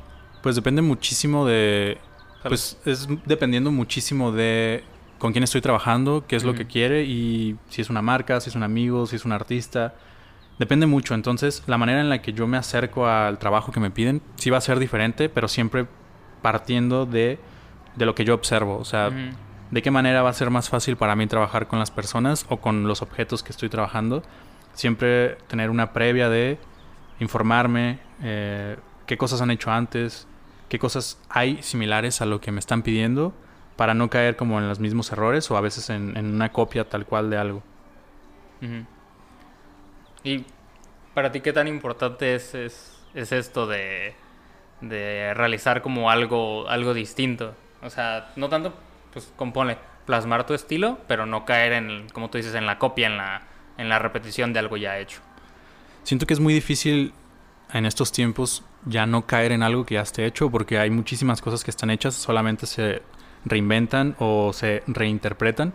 Pues 0.42 0.56
depende 0.56 0.82
muchísimo 0.82 1.46
de... 1.46 1.98
Pues 2.44 2.80
es 2.86 3.08
dependiendo 3.26 3.72
muchísimo 3.72 4.32
de 4.32 4.84
con 5.18 5.32
quién 5.32 5.44
estoy 5.44 5.62
trabajando, 5.62 6.26
qué 6.28 6.36
es 6.36 6.44
lo 6.44 6.54
que 6.54 6.68
quiere 6.68 7.04
y 7.04 7.58
si 7.70 7.82
es 7.82 7.90
una 7.90 8.02
marca, 8.02 8.40
si 8.40 8.50
es 8.50 8.56
un 8.56 8.64
amigo, 8.64 9.06
si 9.08 9.16
es 9.16 9.26
un 9.26 9.32
artista. 9.32 9.96
Depende 10.60 10.86
mucho. 10.86 11.14
Entonces, 11.14 11.64
la 11.68 11.78
manera 11.78 12.02
en 12.02 12.10
la 12.10 12.22
que 12.22 12.34
yo 12.34 12.48
me 12.48 12.58
acerco 12.58 13.08
al 13.08 13.38
trabajo 13.38 13.72
que 13.72 13.80
me 13.80 13.92
piden 13.92 14.22
sí 14.36 14.50
va 14.50 14.58
a 14.58 14.62
ser 14.62 14.80
diferente, 14.80 15.30
pero 15.30 15.48
siempre 15.48 15.88
partiendo 16.42 17.06
de, 17.06 17.40
de 17.96 18.06
lo 18.06 18.16
que 18.16 18.26
yo 18.26 18.34
observo. 18.34 18.78
O 18.78 18.86
sea, 18.86 19.12
de 19.72 19.82
qué 19.82 19.92
manera 19.92 20.22
va 20.22 20.30
a 20.30 20.34
ser 20.34 20.50
más 20.50 20.70
fácil 20.70 20.98
para 20.98 21.16
mí 21.16 21.28
trabajar 21.28 21.68
con 21.68 21.80
las 21.80 21.92
personas 21.92 22.46
o 22.50 22.58
con 22.58 22.88
los 22.88 23.02
objetos 23.02 23.44
que 23.44 23.52
estoy 23.52 23.70
trabajando. 23.70 24.24
Siempre 24.77 25.38
tener 25.48 25.72
una 25.72 25.91
previa 25.91 26.29
de 26.29 26.60
informarme, 27.19 27.98
eh, 28.22 28.77
qué 29.07 29.17
cosas 29.17 29.41
han 29.41 29.50
hecho 29.50 29.72
antes, 29.72 30.27
qué 30.69 30.77
cosas 30.77 31.19
hay 31.29 31.63
similares 31.63 32.22
a 32.22 32.27
lo 32.27 32.39
que 32.41 32.51
me 32.51 32.60
están 32.60 32.84
pidiendo 32.84 33.34
para 33.75 33.96
no 33.96 34.12
caer 34.12 34.36
como 34.36 34.60
en 34.60 34.67
los 34.67 34.79
mismos 34.79 35.12
errores 35.12 35.50
o 35.50 35.57
a 35.57 35.62
veces 35.62 35.89
en, 35.89 36.15
una 36.15 36.51
copia 36.51 36.88
tal 36.88 37.07
cual 37.07 37.31
de 37.31 37.38
algo. 37.38 37.63
¿Y 40.24 40.46
para 41.15 41.31
ti 41.31 41.41
qué 41.41 41.53
tan 41.53 41.67
importante 41.67 42.36
es, 42.36 42.53
es, 42.53 43.03
es 43.15 43.31
esto 43.31 43.65
de, 43.65 44.13
de, 44.81 45.34
realizar 45.34 45.81
como 45.81 46.12
algo, 46.12 46.69
algo 46.69 46.93
distinto? 46.93 47.55
O 47.81 47.89
sea, 47.89 48.31
no 48.36 48.48
tanto, 48.48 48.75
pues 49.12 49.34
compone, 49.36 49.79
plasmar 50.05 50.46
tu 50.46 50.53
estilo, 50.53 51.00
pero 51.07 51.25
no 51.25 51.46
caer 51.46 51.74
en, 51.74 52.10
como 52.10 52.29
tú 52.29 52.38
dices, 52.38 52.53
en 52.53 52.67
la 52.67 52.77
copia, 52.77 53.07
en 53.07 53.17
la, 53.17 53.41
en 53.77 53.89
la 53.89 54.00
repetición 54.00 54.53
de 54.53 54.60
algo 54.60 54.77
ya 54.77 54.98
hecho. 55.00 55.22
Siento 56.03 56.25
que 56.25 56.34
es 56.34 56.39
muy 56.39 56.53
difícil 56.53 57.13
en 57.74 57.86
estos 57.86 58.12
tiempos 58.12 58.63
ya 58.86 59.05
no 59.05 59.25
caer 59.25 59.51
en 59.51 59.63
algo 59.63 59.86
que 59.86 59.96
ya 59.96 60.01
esté 60.01 60.25
hecho 60.25 60.50
porque 60.50 60.79
hay 60.79 60.89
muchísimas 60.89 61.41
cosas 61.41 61.63
que 61.63 61.72
están 61.72 61.89
hechas, 61.89 62.15
solamente 62.15 62.65
se 62.65 63.01
reinventan 63.46 64.15
o 64.19 64.53
se 64.53 64.84
reinterpretan, 64.88 65.74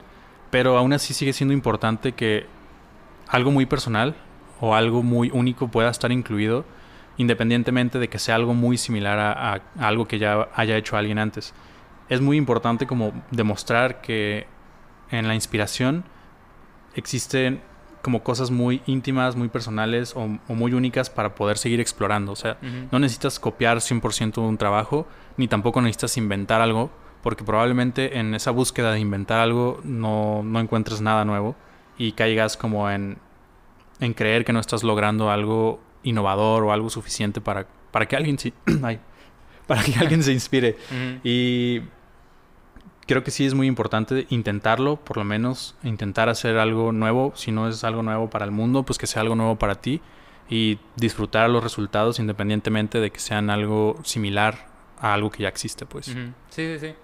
pero 0.50 0.78
aún 0.78 0.92
así 0.92 1.14
sigue 1.14 1.32
siendo 1.32 1.52
importante 1.52 2.12
que 2.12 2.47
algo 3.28 3.50
muy 3.50 3.66
personal 3.66 4.14
o 4.61 4.75
algo 4.75 5.02
muy 5.02 5.30
único 5.32 5.68
pueda 5.68 5.90
estar 5.90 6.12
incluido 6.12 6.64
independientemente 7.16 7.99
de 7.99 8.09
que 8.09 8.18
sea 8.18 8.37
algo 8.37 8.54
muy 8.54 8.78
similar 8.78 9.18
a, 9.18 9.62
algo 9.78 10.06
que 10.06 10.18
ya 10.18 10.49
haya 10.54 10.76
hecho 10.76 10.97
alguien 10.97 11.18
antes. 11.18 11.54
Es 12.09 12.21
muy 12.21 12.37
importante 12.37 12.87
como 12.87 13.12
demostrar 13.30 14.00
que 14.00 14.47
en 15.11 15.28
la 15.28 15.35
inspiración 15.35 16.04
existen 16.94 17.62
como 18.02 18.23
cosas 18.23 18.50
muy 18.50 18.82
íntimas, 18.87 19.37
muy 19.37 19.49
personales 19.49 20.14
o, 20.16 20.26
muy 20.26 20.75
únicas 20.75 21.09
para 21.09 21.35
poder 21.35 21.56
seguir 21.56 21.80
explorando. 21.80 22.32
O 22.32 22.37
sea, 22.37 22.59
no 22.90 22.99
necesitas 22.99 23.38
copiar 23.38 23.78
100% 23.78 24.38
un 24.38 24.59
trabajo, 24.59 25.06
ni 25.37 25.49
tampoco 25.49 25.80
necesitas 25.80 26.16
inventar 26.16 26.61
algo, 26.61 26.90
porque 27.23 27.44
probablemente 27.44 28.18
en 28.18 28.35
esa 28.35 28.50
búsqueda 28.50 28.92
de 28.92 28.99
inventar 28.99 29.38
algo 29.40 29.80
no, 29.85 30.42
no 30.42 30.61
encuentres 30.61 31.00
nada 31.00 31.25
nuevo 31.25 31.54
y 31.97 32.12
caigas 32.12 32.56
como 32.56 32.90
en, 32.90 33.18
en, 34.00 34.14
creer 34.14 34.44
que 34.44 34.52
no 34.52 34.59
estás 34.59 34.82
logrando 34.82 35.30
algo 35.30 35.80
innovador 36.02 36.64
o 36.64 36.73
algo 36.73 36.90
suficiente 36.90 37.40
para, 37.40 37.68
para 37.92 38.06
que 38.06 38.16
alguien 38.16 38.38
se, 38.38 38.52
para 39.66 39.82
que 39.85 39.94
alguien 40.00 40.25
se 40.25 40.32
inspire. 40.32 40.76
Y 41.23 41.82
creo 43.06 43.25
que 43.25 43.30
sí 43.30 43.44
es 43.44 43.54
muy 43.54 43.66
importante 43.66 44.26
intentarlo, 44.30 44.97
por 44.97 45.16
lo 45.16 45.25
menos 45.25 45.75
intentar 45.82 46.28
hacer 46.28 46.59
algo 46.59 46.92
nuevo, 46.92 47.32
si 47.35 47.52
no 47.52 47.68
es 47.68 47.85
algo 47.85 48.02
nuevo 48.02 48.30
para 48.30 48.44
el 48.44 48.50
mundo, 48.50 48.85
pues 48.85 48.99
que 48.99 49.06
sea 49.06 49.23
algo 49.23 49.35
nuevo 49.35 49.56
para 49.56 49.76
ti 49.76 50.00
y 50.49 50.78
disfrutar 50.97 51.49
los 51.50 51.62
resultados 51.62 52.18
independientemente 52.18 53.00
de 53.00 53.11
que 53.11 53.18
sean 53.18 53.50
algo 53.50 53.97
similar 54.04 54.66
a 54.99 55.14
algo 55.14 55.31
que 55.31 55.42
ya 55.42 55.48
existe, 55.48 55.87
pues. 55.87 56.07
Sí, 56.07 56.33
sí, 56.50 56.79
sí. 56.79 56.94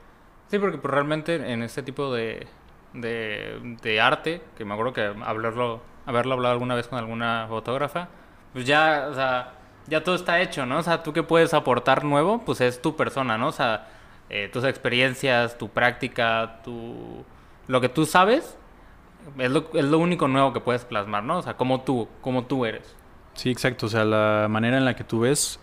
Sí, 0.48 0.58
porque 0.58 0.78
pues, 0.78 0.92
realmente 0.92 1.34
en 1.52 1.62
este 1.62 1.82
tipo 1.82 2.12
de, 2.12 2.46
de, 2.94 4.00
arte, 4.00 4.42
que 4.56 4.64
me 4.64 4.74
acuerdo 4.74 4.92
que 4.92 5.02
hablarlo, 5.02 5.82
haberlo 6.06 6.34
hablado 6.34 6.52
alguna 6.52 6.74
vez 6.74 6.88
con 6.88 6.98
alguna 6.98 7.46
fotógrafa, 7.48 8.08
pues 8.52 8.64
ya, 8.64 9.08
o 9.10 9.14
sea, 9.14 9.54
ya 9.88 10.04
todo 10.04 10.14
está 10.14 10.40
hecho, 10.40 10.64
¿no? 10.64 10.78
O 10.78 10.82
sea, 10.82 11.02
tú 11.02 11.12
que 11.12 11.22
puedes 11.22 11.52
aportar 11.54 12.04
nuevo, 12.04 12.42
pues 12.44 12.60
es 12.60 12.80
tu 12.80 12.96
persona, 12.96 13.36
¿no? 13.36 13.48
O 13.48 13.52
sea, 13.52 13.88
eh, 14.30 14.48
tus 14.52 14.64
experiencias, 14.64 15.58
tu 15.58 15.68
práctica, 15.68 16.60
tu... 16.64 17.24
lo 17.66 17.80
que 17.80 17.88
tú 17.88 18.06
sabes, 18.06 18.56
es 19.38 19.50
lo, 19.50 19.70
es 19.74 19.84
lo 19.84 19.98
único 19.98 20.28
nuevo 20.28 20.52
que 20.52 20.60
puedes 20.60 20.84
plasmar, 20.84 21.24
¿no? 21.24 21.38
O 21.38 21.42
sea, 21.42 21.56
como 21.56 21.82
tú, 21.82 22.08
como 22.20 22.44
tú 22.44 22.64
eres. 22.64 22.94
Sí, 23.34 23.50
exacto. 23.50 23.86
O 23.86 23.88
sea, 23.88 24.04
la 24.04 24.48
manera 24.50 24.78
en 24.78 24.84
la 24.84 24.96
que 24.96 25.04
tú 25.04 25.20
ves, 25.20 25.60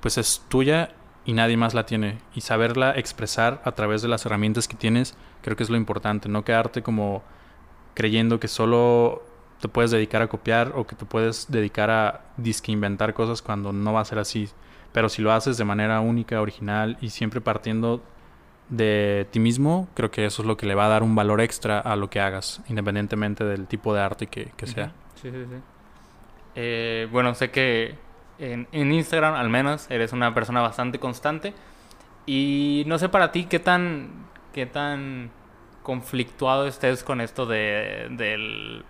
pues 0.00 0.18
es 0.18 0.44
tuya 0.48 0.90
y 1.24 1.32
nadie 1.32 1.56
más 1.56 1.74
la 1.74 1.86
tiene. 1.86 2.18
Y 2.34 2.40
saberla 2.40 2.92
expresar 2.92 3.60
a 3.64 3.72
través 3.72 4.02
de 4.02 4.08
las 4.08 4.24
herramientas 4.26 4.68
que 4.68 4.76
tienes, 4.76 5.16
creo 5.42 5.56
que 5.56 5.62
es 5.62 5.70
lo 5.70 5.76
importante. 5.76 6.28
No 6.28 6.44
quedarte 6.44 6.82
como 6.82 7.22
creyendo 7.94 8.40
que 8.40 8.48
solo 8.48 9.22
te 9.60 9.68
puedes 9.68 9.90
dedicar 9.90 10.22
a 10.22 10.28
copiar 10.28 10.72
o 10.74 10.86
que 10.86 10.96
te 10.96 11.04
puedes 11.04 11.50
dedicar 11.50 11.90
a 11.90 12.22
disque 12.36 12.72
inventar 12.72 13.12
cosas 13.12 13.42
cuando 13.42 13.72
no 13.72 13.92
va 13.92 14.00
a 14.00 14.04
ser 14.04 14.18
así. 14.18 14.48
Pero 14.92 15.08
si 15.08 15.22
lo 15.22 15.32
haces 15.32 15.56
de 15.56 15.64
manera 15.64 16.00
única, 16.00 16.40
original 16.40 16.96
y 17.00 17.10
siempre 17.10 17.40
partiendo 17.40 18.02
de 18.68 19.26
ti 19.30 19.40
mismo, 19.40 19.88
creo 19.94 20.10
que 20.10 20.26
eso 20.26 20.42
es 20.42 20.48
lo 20.48 20.56
que 20.56 20.66
le 20.66 20.74
va 20.74 20.86
a 20.86 20.88
dar 20.88 21.02
un 21.02 21.14
valor 21.14 21.40
extra 21.40 21.78
a 21.80 21.96
lo 21.96 22.10
que 22.10 22.20
hagas, 22.20 22.62
independientemente 22.68 23.44
del 23.44 23.66
tipo 23.66 23.94
de 23.94 24.00
arte 24.00 24.26
que, 24.26 24.50
sea. 24.66 24.92
Sí, 25.14 25.30
sí, 25.30 25.44
sí. 25.48 25.56
Eh, 26.54 27.08
bueno, 27.10 27.34
sé 27.34 27.50
que 27.50 27.96
en, 28.40 28.92
Instagram 28.92 29.34
al 29.34 29.50
menos 29.50 29.90
eres 29.90 30.12
una 30.12 30.34
persona 30.34 30.60
bastante 30.60 30.98
constante. 30.98 31.54
Y 32.26 32.84
no 32.86 32.98
sé 32.98 33.08
para 33.08 33.32
ti 33.32 33.44
qué 33.44 33.58
tan, 33.58 34.26
qué 34.52 34.66
tan 34.66 35.30
conflictuado 35.82 36.66
estés 36.66 37.02
con 37.02 37.20
esto 37.20 37.46
de, 37.46 38.08
del... 38.10 38.84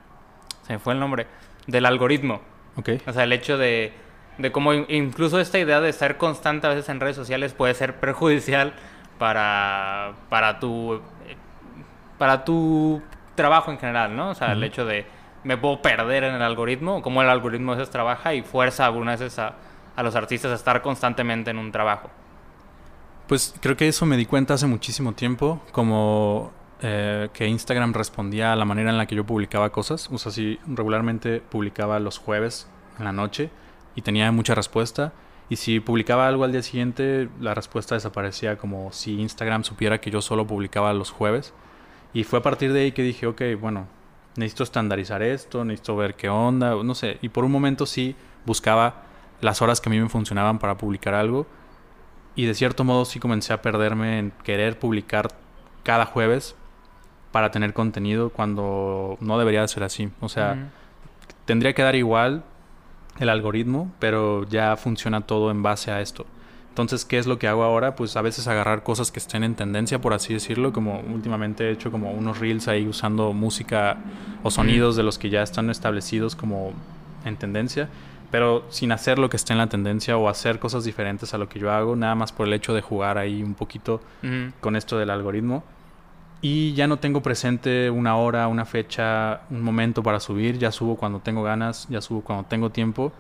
Se 0.63 0.75
me 0.75 0.79
fue 0.79 0.95
el 0.95 1.01
nombre. 1.01 1.27
Del 1.67 1.87
algoritmo. 1.87 2.41
Ok. 2.77 2.91
O 3.07 3.13
sea, 3.13 3.25
el 3.25 3.33
hecho 3.33 3.59
de, 3.59 3.93
de 4.41 4.53
cómo 4.53 4.73
incluso 4.73 5.41
esta 5.41 5.59
idea 5.59 5.81
de 5.81 5.93
ser 5.93 6.17
constante 6.17 6.67
a 6.67 6.71
veces 6.71 6.89
en 6.89 7.01
redes 7.01 7.17
sociales 7.17 7.53
puede 7.53 7.75
ser 7.75 7.97
perjudicial 8.01 8.75
para, 9.19 10.13
para 10.29 10.59
tu... 10.59 11.01
Para 12.19 12.45
tu 12.45 13.03
trabajo 13.35 13.71
en 13.71 13.79
general, 13.79 14.15
¿no? 14.15 14.31
O 14.31 14.35
sea, 14.35 14.53
el 14.53 14.63
hecho 14.63 14.85
de 14.85 15.07
me 15.45 15.57
puedo 15.57 15.81
perder 15.81 16.25
en 16.25 16.35
el 16.35 16.43
algoritmo, 16.43 17.03
cómo 17.03 17.23
el 17.23 17.31
algoritmo 17.31 17.73
a 17.73 17.77
veces 17.77 17.91
trabaja 17.91 18.35
y 18.35 18.43
fuerza 18.43 18.87
algunas 18.87 19.21
veces 19.21 19.39
a, 19.39 19.55
los 20.03 20.15
artistas 20.15 20.51
a 20.53 20.55
estar 20.55 20.81
constantemente 20.83 21.51
en 21.51 21.59
un 21.59 21.73
trabajo. 21.73 22.11
Pues 23.27 23.55
creo 23.61 23.77
que 23.77 23.89
eso 23.89 24.07
me 24.07 24.17
di 24.17 24.27
cuenta 24.27 24.55
hace 24.55 24.67
muchísimo 24.67 25.13
tiempo, 25.13 25.61
como 25.73 26.53
eh, 26.81 27.29
que 27.33 27.47
Instagram 27.47 27.93
respondía 27.93 28.53
a 28.53 28.57
la 28.57 28.65
manera 28.65 28.91
en 28.91 28.99
la 28.99 29.07
que 29.07 29.15
yo 29.15 29.25
publicaba 29.25 29.71
cosas. 29.71 30.09
O 30.11 30.19
sea, 30.19 30.33
si 30.33 30.59
regularmente 30.67 31.41
publicaba 31.41 31.99
los 32.01 32.19
jueves 32.19 32.69
en 32.99 33.05
la 33.05 33.13
noche 33.13 33.51
y 34.01 34.03
tenía 34.03 34.33
mucha 34.33 34.55
respuesta. 34.55 35.13
Y 35.51 35.57
si 35.57 35.79
publicaba 35.79 36.27
algo 36.27 36.45
al 36.45 36.53
día 36.53 36.63
siguiente, 36.63 37.29
la 37.39 37.55
respuesta 37.55 37.95
desaparecía 37.95 38.57
como 38.57 38.93
si 38.93 39.21
Instagram 39.21 39.63
supiera 39.63 40.01
que 40.01 40.11
yo 40.11 40.23
solo 40.23 40.47
publicaba 40.47 40.93
los 40.95 41.11
jueves. 41.11 41.53
Y 42.15 42.25
fue 42.25 42.39
a 42.39 42.43
partir 42.43 42.73
de 42.73 42.81
ahí 42.81 42.93
que 42.93 43.03
dije, 43.03 43.27
ok, 43.27 43.43
bueno, 43.61 43.89
necesito 44.37 44.63
estandarizar 44.63 45.23
esto, 45.23 45.67
necesito 45.67 45.97
ver 45.97 46.15
qué 46.15 46.31
onda, 46.31 46.83
no 46.83 46.95
sé. 46.95 47.19
Y 47.21 47.29
por 47.29 47.45
un 47.45 47.53
momento 47.53 47.85
sí 47.85 48.17
buscaba 48.47 49.03
las 49.43 49.61
horas 49.61 49.83
que 49.83 49.91
a 49.91 49.93
mí 49.93 50.01
me 50.01 50.09
funcionaban 50.09 50.59
para 50.59 50.79
publicar 50.79 51.13
algo. 51.13 51.47
Y 52.35 52.47
de 52.47 52.55
cierto 52.55 52.85
modo 52.85 53.05
sí 53.05 53.21
comencé 53.21 53.53
a 53.53 53.61
perderme 53.61 54.19
en 54.19 54.33
querer 54.45 54.79
publicar 54.79 55.29
cada 55.83 56.07
jueves 56.07 56.55
para 57.33 57.51
tener 57.51 57.75
contenido 57.75 58.31
cuando 58.31 59.19
no 59.21 59.39
debería 59.39 59.69
ser 59.69 59.83
así. 59.83 60.11
O 60.21 60.31
sea, 60.31 60.71
tendría 61.45 61.75
que 61.75 61.83
dar 61.83 61.97
igual 61.97 62.45
el 63.21 63.29
algoritmo, 63.29 63.93
pero 64.01 64.45
ya 64.49 64.77
funciona 64.77 65.21
todo 65.21 65.51
en 65.51 65.63
base 65.63 65.93
a 65.93 66.01
esto. 66.01 66.27
Entonces, 66.71 67.05
¿qué 67.05 67.19
es 67.19 67.27
lo 67.27 67.39
que 67.39 67.49
hago 67.49 67.63
ahora? 67.63 67.95
Pues 67.95 68.17
a 68.17 68.23
veces 68.23 68.49
agarrar 68.49 68.83
cosas 68.83 69.11
que 69.11 69.19
estén 69.19 69.45
en 69.45 69.55
tendencia, 69.55 70.01
por 70.01 70.15
así 70.15 70.33
decirlo, 70.33 70.73
como 70.73 71.01
últimamente 71.01 71.69
he 71.69 71.73
hecho 71.73 71.91
como 71.91 72.13
unos 72.13 72.39
reels 72.39 72.69
ahí 72.69 72.87
usando 72.87 73.33
música 73.33 73.99
o 74.43 74.51
sonidos 74.51 74.97
de 74.97 75.03
los 75.03 75.19
que 75.19 75.31
ya 75.31 75.43
están 75.43 75.69
establecidos 75.69 76.37
como 76.37 76.73
en 77.25 77.37
tendencia, 77.37 77.89
pero 78.31 78.65
sin 78.71 78.93
hacer 78.93 79.19
lo 79.19 79.29
que 79.29 79.37
esté 79.37 79.53
en 79.53 79.59
la 79.59 79.67
tendencia 79.67 80.17
o 80.17 80.29
hacer 80.29 80.59
cosas 80.59 80.85
diferentes 80.85 81.35
a 81.35 81.39
lo 81.39 81.49
que 81.49 81.59
yo 81.59 81.71
hago, 81.73 81.97
nada 81.97 82.15
más 82.15 82.33
por 82.33 82.47
el 82.47 82.55
hecho 82.55 82.73
de 82.73 82.81
jugar 82.81 83.19
ahí 83.19 83.43
un 83.43 83.55
poquito 83.55 84.01
con 84.61 84.77
esto 84.77 84.97
del 84.97 85.11
algoritmo. 85.11 85.65
Y 86.43 86.73
ya 86.75 86.87
no 86.87 86.99
tengo 86.99 87.23
presente 87.23 87.91
una 87.91 88.17
hora, 88.17 88.49
una 88.49 88.65
fecha, 88.65 89.43
un 89.51 89.63
momento 89.63 90.03
para 90.03 90.21
subir, 90.21 90.59
ya 90.59 90.73
subo 90.73 90.97
cuando 90.97 91.21
tengo 91.21 91.43
ganas, 91.43 91.87
ya 91.91 92.01
subo 92.01 92.23
cuando 92.23 92.45
tengo 92.49 92.71
tiempo 92.71 93.13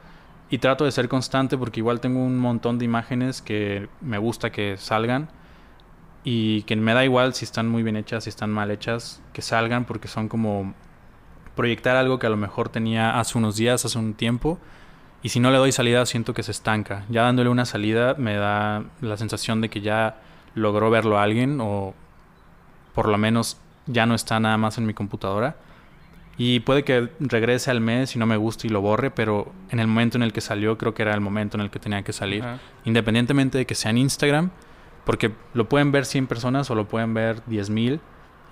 y 0.50 0.58
trato 0.58 0.84
de 0.84 0.92
ser 0.92 1.08
constante 1.08 1.56
porque 1.56 1.80
igual 1.80 2.00
tengo 2.00 2.20
un 2.20 2.38
montón 2.38 2.78
de 2.78 2.84
imágenes 2.84 3.40
que 3.40 3.88
me 4.00 4.18
gusta 4.18 4.50
que 4.50 4.76
salgan. 4.76 5.28
y 6.24 6.62
que 6.62 6.76
me 6.76 6.92
da 6.94 7.04
igual 7.04 7.34
si 7.34 7.44
están 7.44 7.68
muy 7.68 7.82
bien 7.82 7.96
hechas, 7.96 8.24
si 8.24 8.30
están 8.30 8.50
mal 8.50 8.70
hechas, 8.70 9.22
que 9.32 9.42
salgan 9.42 9.84
porque 9.86 10.08
son 10.08 10.28
como 10.28 10.74
proyectar 11.56 11.96
algo 11.96 12.18
que 12.18 12.26
a 12.26 12.30
lo 12.30 12.36
mejor 12.36 12.68
tenía 12.68 13.18
hace 13.18 13.38
unos 13.38 13.56
días, 13.56 13.84
hace 13.84 13.98
un 13.98 14.14
tiempo, 14.14 14.58
y 15.22 15.30
si 15.30 15.40
no 15.40 15.50
le 15.50 15.58
doy 15.58 15.72
salida 15.72 16.04
siento 16.06 16.34
que 16.34 16.42
se 16.42 16.52
estanca. 16.52 17.04
Ya 17.10 17.22
dándole 17.22 17.50
una 17.50 17.64
salida 17.64 18.14
me 18.18 18.34
da 18.36 18.84
la 19.00 19.16
sensación 19.16 19.60
de 19.60 19.68
que 19.70 19.80
ya 19.80 20.20
logró 20.54 20.90
verlo 20.90 21.18
alguien 21.18 21.58
o 21.60 21.94
por 22.94 23.08
lo 23.08 23.18
menos 23.18 23.58
ya 23.86 24.06
no 24.06 24.14
está 24.14 24.40
nada 24.40 24.56
más 24.56 24.78
en 24.78 24.86
mi 24.86 24.94
computadora. 24.94 25.56
Y 26.36 26.60
puede 26.60 26.84
que 26.84 27.10
regrese 27.20 27.70
al 27.70 27.80
mes 27.80 28.16
y 28.16 28.18
no 28.18 28.24
me 28.24 28.36
guste 28.36 28.66
y 28.66 28.70
lo 28.70 28.80
borre, 28.80 29.10
pero 29.10 29.52
en 29.68 29.78
el 29.78 29.86
momento 29.86 30.16
en 30.16 30.22
el 30.22 30.32
que 30.32 30.40
salió 30.40 30.78
creo 30.78 30.94
que 30.94 31.02
era 31.02 31.12
el 31.12 31.20
momento 31.20 31.58
en 31.58 31.60
el 31.60 31.70
que 31.70 31.78
tenía 31.78 32.02
que 32.02 32.14
salir. 32.14 32.42
Independientemente 32.84 33.58
de 33.58 33.66
que 33.66 33.74
sea 33.74 33.90
en 33.90 33.98
Instagram, 33.98 34.50
porque 35.04 35.32
lo 35.52 35.68
pueden 35.68 35.92
ver 35.92 36.06
100 36.06 36.28
personas 36.28 36.70
o 36.70 36.74
lo 36.74 36.88
pueden 36.88 37.12
ver 37.12 37.44
10.000 37.44 38.00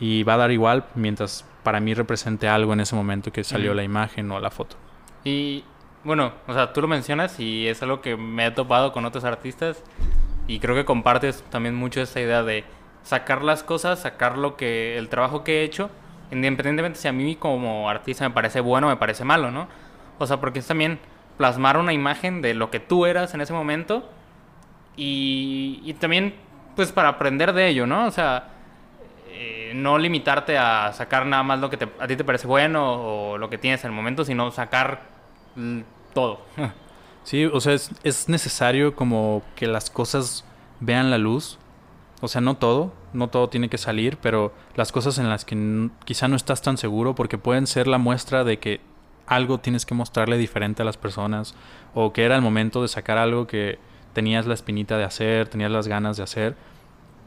y 0.01 0.23
va 0.23 0.35
a 0.35 0.37
dar 0.37 0.51
igual 0.51 0.85
mientras 0.95 1.47
para 1.63 1.81
mí 1.81 1.95
represente 1.95 2.49
algo 2.49 2.73
en 2.73 2.81
ese 2.81 2.95
momento 2.95 3.33
que 3.33 3.43
salió 3.45 3.75
la 3.75 3.85
imagen 3.85 4.31
o 4.31 4.41
la 4.41 4.51
foto. 4.51 4.77
Y 5.25 5.65
bueno, 6.05 6.33
o 6.47 6.55
sea, 6.55 6.73
tú 6.73 6.81
lo 6.81 6.89
mencionas 6.89 7.41
y 7.41 7.67
es 7.67 7.83
algo 7.83 8.01
que 8.01 8.17
me 8.17 8.47
he 8.47 8.51
topado 8.51 8.93
con 8.93 9.05
otros 9.05 9.25
artistas 9.25 9.83
y 10.47 10.61
creo 10.61 10.75
que 10.75 10.85
compartes 10.85 11.43
también 11.51 11.75
mucho 11.75 12.01
esta 12.01 12.21
idea 12.21 12.43
de 12.43 12.65
sacar 13.03 13.43
las 13.43 13.63
cosas, 13.63 14.01
sacar 14.01 14.39
lo 14.39 14.57
que 14.57 14.99
el 14.99 15.09
trabajo 15.09 15.45
que 15.45 15.61
he 15.61 15.65
hecho 15.65 15.91
independientemente 16.31 16.99
si 16.99 17.09
a 17.09 17.13
mí 17.13 17.37
como 17.37 17.89
artista 17.89 18.29
me 18.29 18.35
parece 18.35 18.61
bueno 18.61 18.87
o 18.87 18.91
me 18.91 18.97
parece 18.97 19.25
malo, 19.25 19.51
¿no? 19.51 19.69
O 20.19 20.27
sea, 20.27 20.39
porque 20.41 20.59
es 20.59 20.67
también 20.67 20.99
plasmar 21.37 21.77
una 21.77 21.93
imagen 21.93 22.43
de 22.43 22.55
lo 22.55 22.71
que 22.71 22.81
tú 22.81 23.07
eras 23.07 23.35
en 23.35 23.41
ese 23.41 23.53
momento 23.53 24.09
y, 24.97 25.81
y 25.85 25.95
también 25.95 26.35
pues 26.77 26.93
para 26.93 27.09
aprender 27.09 27.53
de 27.53 27.69
ello, 27.69 27.87
¿no? 27.87 28.07
O 28.07 28.11
sea, 28.11 28.49
eh, 29.31 29.73
no 29.75 29.99
limitarte 29.99 30.59
a 30.59 30.93
sacar 30.93 31.27
nada 31.27 31.43
más 31.43 31.61
lo 31.61 31.71
que 31.71 31.89
a 31.99 32.07
ti 32.07 32.17
te 32.17 32.25
parece 32.25 32.47
bueno 32.47 33.33
o 33.33 33.39
lo 33.39 33.49
que 33.49 33.59
tienes 33.59 33.83
en 33.85 33.91
el 33.91 33.97
momento, 33.97 34.25
sino 34.25 34.51
sacar 34.51 35.03
todo. 36.15 36.41
Sí, 37.25 37.45
o 37.45 37.61
sea, 37.61 37.75
es, 37.75 37.91
es 38.05 38.31
necesario 38.31 38.97
como 38.97 39.43
que 39.55 39.67
las 39.67 39.91
cosas 39.91 40.47
vean 40.81 41.11
la 41.11 41.19
luz. 41.19 41.59
O 42.21 42.29
sea, 42.29 42.41
no 42.41 42.57
todo, 42.57 42.93
no 43.13 43.29
todo 43.29 43.49
tiene 43.49 43.69
que 43.69 43.79
salir, 43.79 44.17
pero 44.17 44.53
las 44.75 44.91
cosas 44.91 45.19
en 45.19 45.29
las 45.29 45.45
que 45.45 45.91
quizá 46.05 46.27
no 46.27 46.37
estás 46.37 46.63
tan 46.63 46.77
seguro 46.77 47.15
porque 47.15 47.39
pueden 47.39 47.67
ser 47.67 47.87
la 47.87 47.99
muestra 47.99 48.43
de 48.45 48.59
que 48.59 48.81
algo 49.27 49.59
tienes 49.59 49.87
que 49.87 49.95
mostrarle 49.95 50.37
diferente 50.37 50.83
a 50.83 50.85
las 50.85 50.97
personas 50.97 51.55
o 51.95 52.13
que 52.13 52.25
era 52.25 52.35
el 52.35 52.43
momento 52.43 52.83
de 52.83 52.89
sacar 52.89 53.19
algo 53.19 53.47
que 53.47 53.79
tenías 54.15 54.47
la 54.47 54.55
espinita 54.55 54.97
de 54.97 55.05
hacer, 55.05 55.49
tenías 55.49 55.71
las 55.71 55.87
ganas 55.87 56.17
de 56.17 56.23
hacer 56.25 56.57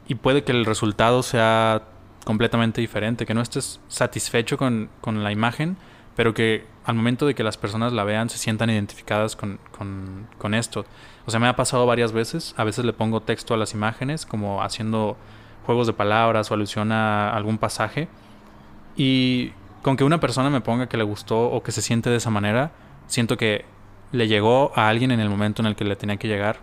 y 0.08 0.16
puede 0.16 0.44
que 0.44 0.52
el 0.52 0.64
resultado 0.64 1.22
sea 1.22 1.82
completamente 2.24 2.80
diferente, 2.80 3.24
que 3.24 3.34
no 3.34 3.40
estés 3.40 3.80
satisfecho 3.88 4.56
con, 4.56 4.90
con 5.00 5.22
la 5.24 5.32
imagen, 5.32 5.76
pero 6.16 6.34
que 6.34 6.64
al 6.84 6.94
momento 6.94 7.26
de 7.26 7.34
que 7.34 7.42
las 7.42 7.56
personas 7.56 7.92
la 7.92 8.04
vean 8.04 8.28
se 8.28 8.38
sientan 8.38 8.70
identificadas 8.70 9.36
con, 9.36 9.58
con, 9.76 10.26
con 10.38 10.54
esto. 10.54 10.84
O 11.26 11.30
sea, 11.30 11.40
me 11.40 11.48
ha 11.48 11.56
pasado 11.56 11.86
varias 11.86 12.12
veces, 12.12 12.54
a 12.56 12.64
veces 12.64 12.84
le 12.84 12.92
pongo 12.92 13.20
texto 13.20 13.54
a 13.54 13.56
las 13.56 13.72
imágenes 13.74 14.26
como 14.26 14.62
haciendo 14.62 15.16
juegos 15.64 15.86
de 15.86 15.92
palabras 15.92 16.50
o 16.50 16.54
alusión 16.54 16.92
a 16.92 17.30
algún 17.30 17.58
pasaje. 17.58 18.08
Y 18.96 19.52
con 19.82 19.96
que 19.96 20.04
una 20.04 20.20
persona 20.20 20.50
me 20.50 20.60
ponga 20.60 20.88
que 20.88 20.96
le 20.96 21.04
gustó 21.04 21.50
o 21.50 21.62
que 21.62 21.72
se 21.72 21.82
siente 21.82 22.10
de 22.10 22.16
esa 22.16 22.30
manera, 22.30 22.72
siento 23.06 23.36
que 23.36 23.64
le 24.10 24.28
llegó 24.28 24.72
a 24.74 24.88
alguien 24.88 25.10
en 25.10 25.20
el 25.20 25.30
momento 25.30 25.62
en 25.62 25.66
el 25.66 25.76
que 25.76 25.84
le 25.84 25.96
tenía 25.96 26.16
que 26.16 26.28
llegar. 26.28 26.58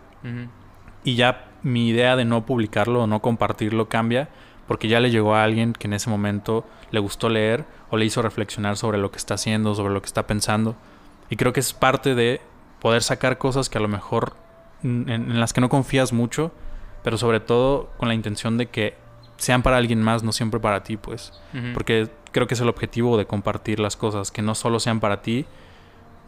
Y 1.03 1.15
ya 1.15 1.45
mi 1.63 1.89
idea 1.89 2.15
de 2.15 2.25
no 2.25 2.45
publicarlo 2.45 3.03
o 3.03 3.07
no 3.07 3.21
compartirlo 3.21 3.89
cambia 3.89 4.29
porque 4.69 4.87
ya 4.87 4.99
le 4.99 5.09
llegó 5.09 5.33
a 5.33 5.43
alguien 5.43 5.73
que 5.73 5.87
en 5.87 5.93
ese 5.93 6.11
momento 6.11 6.63
le 6.91 6.99
gustó 6.99 7.27
leer 7.27 7.65
o 7.89 7.97
le 7.97 8.05
hizo 8.05 8.21
reflexionar 8.21 8.77
sobre 8.77 8.99
lo 8.99 9.09
que 9.09 9.17
está 9.17 9.33
haciendo, 9.33 9.73
sobre 9.73 9.91
lo 9.91 9.99
que 9.99 10.05
está 10.05 10.27
pensando. 10.27 10.75
Y 11.27 11.37
creo 11.37 11.53
que 11.53 11.59
es 11.59 11.73
parte 11.73 12.13
de 12.13 12.39
poder 12.79 13.01
sacar 13.01 13.39
cosas 13.39 13.67
que 13.67 13.79
a 13.79 13.81
lo 13.81 13.87
mejor 13.87 14.35
en 14.83 15.39
las 15.39 15.53
que 15.53 15.59
no 15.59 15.69
confías 15.69 16.13
mucho, 16.13 16.51
pero 17.03 17.17
sobre 17.17 17.39
todo 17.39 17.89
con 17.97 18.09
la 18.09 18.13
intención 18.13 18.59
de 18.59 18.67
que 18.67 18.95
sean 19.37 19.63
para 19.63 19.77
alguien 19.77 20.03
más, 20.03 20.21
no 20.21 20.31
siempre 20.31 20.59
para 20.59 20.83
ti, 20.83 20.97
pues. 20.97 21.33
Porque 21.73 22.07
creo 22.31 22.45
que 22.45 22.53
es 22.53 22.61
el 22.61 22.69
objetivo 22.69 23.17
de 23.17 23.25
compartir 23.25 23.79
las 23.79 23.95
cosas, 23.95 24.29
que 24.29 24.43
no 24.43 24.53
solo 24.53 24.79
sean 24.79 24.99
para 24.99 25.23
ti 25.23 25.47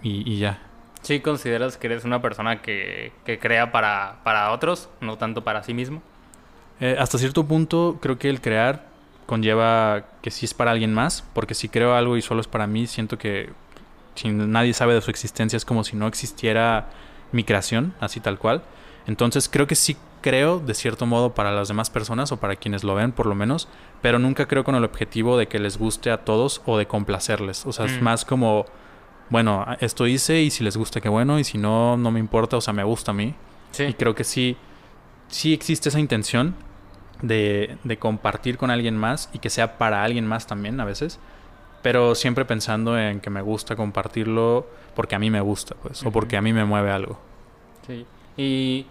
y, 0.02 0.40
ya. 0.40 0.64
¿Sí 1.04 1.20
consideras 1.20 1.78
que 1.78 1.86
eres 1.86 2.06
una 2.06 2.24
persona 2.24 2.64
que, 2.64 3.14
que 3.24 3.38
crea 3.38 3.72
para, 3.72 4.22
para, 4.24 4.52
otros, 4.52 4.90
no 5.00 5.20
tanto 5.20 5.44
para 5.44 5.62
sí 5.62 5.76
mismo? 5.76 6.02
Eh, 6.82 6.96
hasta 7.00 7.20
cierto 7.20 7.46
punto 7.46 8.00
creo 8.02 8.18
que 8.18 8.28
el 8.28 8.42
crear 8.42 8.88
conlleva 9.28 10.08
que 10.22 10.32
sí 10.32 10.46
es 10.46 10.54
para 10.54 10.72
alguien 10.72 10.94
más, 10.94 11.24
porque 11.34 11.54
si 11.54 11.70
creo 11.70 11.94
algo 11.94 12.18
y 12.18 12.24
solo 12.24 12.42
es 12.42 12.48
para 12.48 12.66
mí, 12.68 12.88
siento 12.88 13.18
que 13.20 13.52
si 14.16 14.30
nadie 14.30 14.74
sabe 14.74 14.96
de 14.96 15.02
su 15.02 15.12
existencia 15.12 15.56
es 15.56 15.64
como 15.64 15.84
si 15.84 15.96
no 15.96 16.08
existiera 16.08 16.90
mi 17.32 17.44
creación, 17.44 17.94
así 18.00 18.20
tal 18.20 18.40
cual. 18.40 18.64
Entonces 19.06 19.48
creo 19.48 19.68
que 19.68 19.76
sí 19.76 19.96
creo 20.22 20.60
de 20.60 20.74
cierto 20.74 21.06
modo 21.06 21.34
para 21.34 21.52
las 21.52 21.68
demás 21.68 21.90
personas 21.90 22.32
o 22.32 22.38
para 22.38 22.56
quienes 22.56 22.84
lo 22.84 22.96
ven 22.96 23.12
por 23.12 23.28
lo 23.28 23.36
menos, 23.36 23.68
pero 24.02 24.18
nunca 24.20 24.48
creo 24.48 24.64
con 24.64 24.76
el 24.76 24.84
objetivo 24.84 25.38
de 25.38 25.48
que 25.48 25.60
les 25.60 25.78
guste 25.78 26.12
a 26.12 26.26
todos 26.26 26.62
o 26.66 26.78
de 26.78 26.88
complacerles. 26.88 27.66
O 27.68 27.72
sea, 27.72 27.86
es 27.86 28.02
mm. 28.02 28.04
más 28.04 28.26
como, 28.26 28.66
bueno, 29.30 29.66
esto 29.80 30.08
hice 30.08 30.42
y 30.42 30.50
si 30.50 30.64
les 30.64 30.78
gusta 30.78 31.00
qué 31.00 31.10
bueno 31.10 31.40
y 31.40 31.44
si 31.44 31.60
no, 31.60 31.96
no 31.96 32.10
me 32.10 32.20
importa, 32.20 32.58
o 32.58 32.62
sea, 32.62 32.74
me 32.74 32.84
gusta 32.84 33.12
a 33.12 33.14
mí. 33.14 33.36
Sí. 33.72 33.84
Y 33.84 33.94
creo 33.94 34.16
que 34.16 34.24
sí, 34.24 34.58
sí 35.28 35.54
existe 35.54 35.90
esa 35.90 36.00
intención 36.00 36.56
de, 37.22 37.78
de 37.84 37.98
compartir 37.98 38.58
con 38.58 38.72
alguien 38.72 38.98
más 38.98 39.30
y 39.34 39.40
que 39.40 39.50
sea 39.50 39.78
para 39.78 40.04
alguien 40.04 40.28
más 40.28 40.48
también 40.48 40.80
a 40.80 40.86
veces 40.86 41.20
pero 41.82 42.16
siempre 42.16 42.46
pensando 42.46 42.98
en 42.98 43.20
que 43.20 43.30
me 43.30 43.42
gusta 43.42 43.76
compartirlo 43.76 44.68
porque 44.96 45.16
a 45.16 45.20
mí 45.20 45.30
me 45.30 45.42
gusta, 45.42 45.76
pues, 45.82 46.06
o 46.06 46.12
porque 46.12 46.38
a 46.38 46.42
mí 46.42 46.54
me 46.54 46.66
mueve 46.66 46.92
algo. 46.92 47.20
Sí. 47.88 48.06
Y 48.38 48.86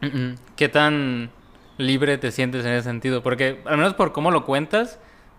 ¿qué 0.56 0.68
tan 0.68 1.30
libre 1.76 2.18
te 2.18 2.30
sientes 2.30 2.64
en 2.64 2.72
ese 2.72 2.84
sentido? 2.84 3.22
Porque 3.22 3.60
al 3.64 3.76
menos 3.76 3.94
por 3.94 4.12
cómo 4.12 4.30
lo 4.30 4.44
cuentas, 4.44 4.98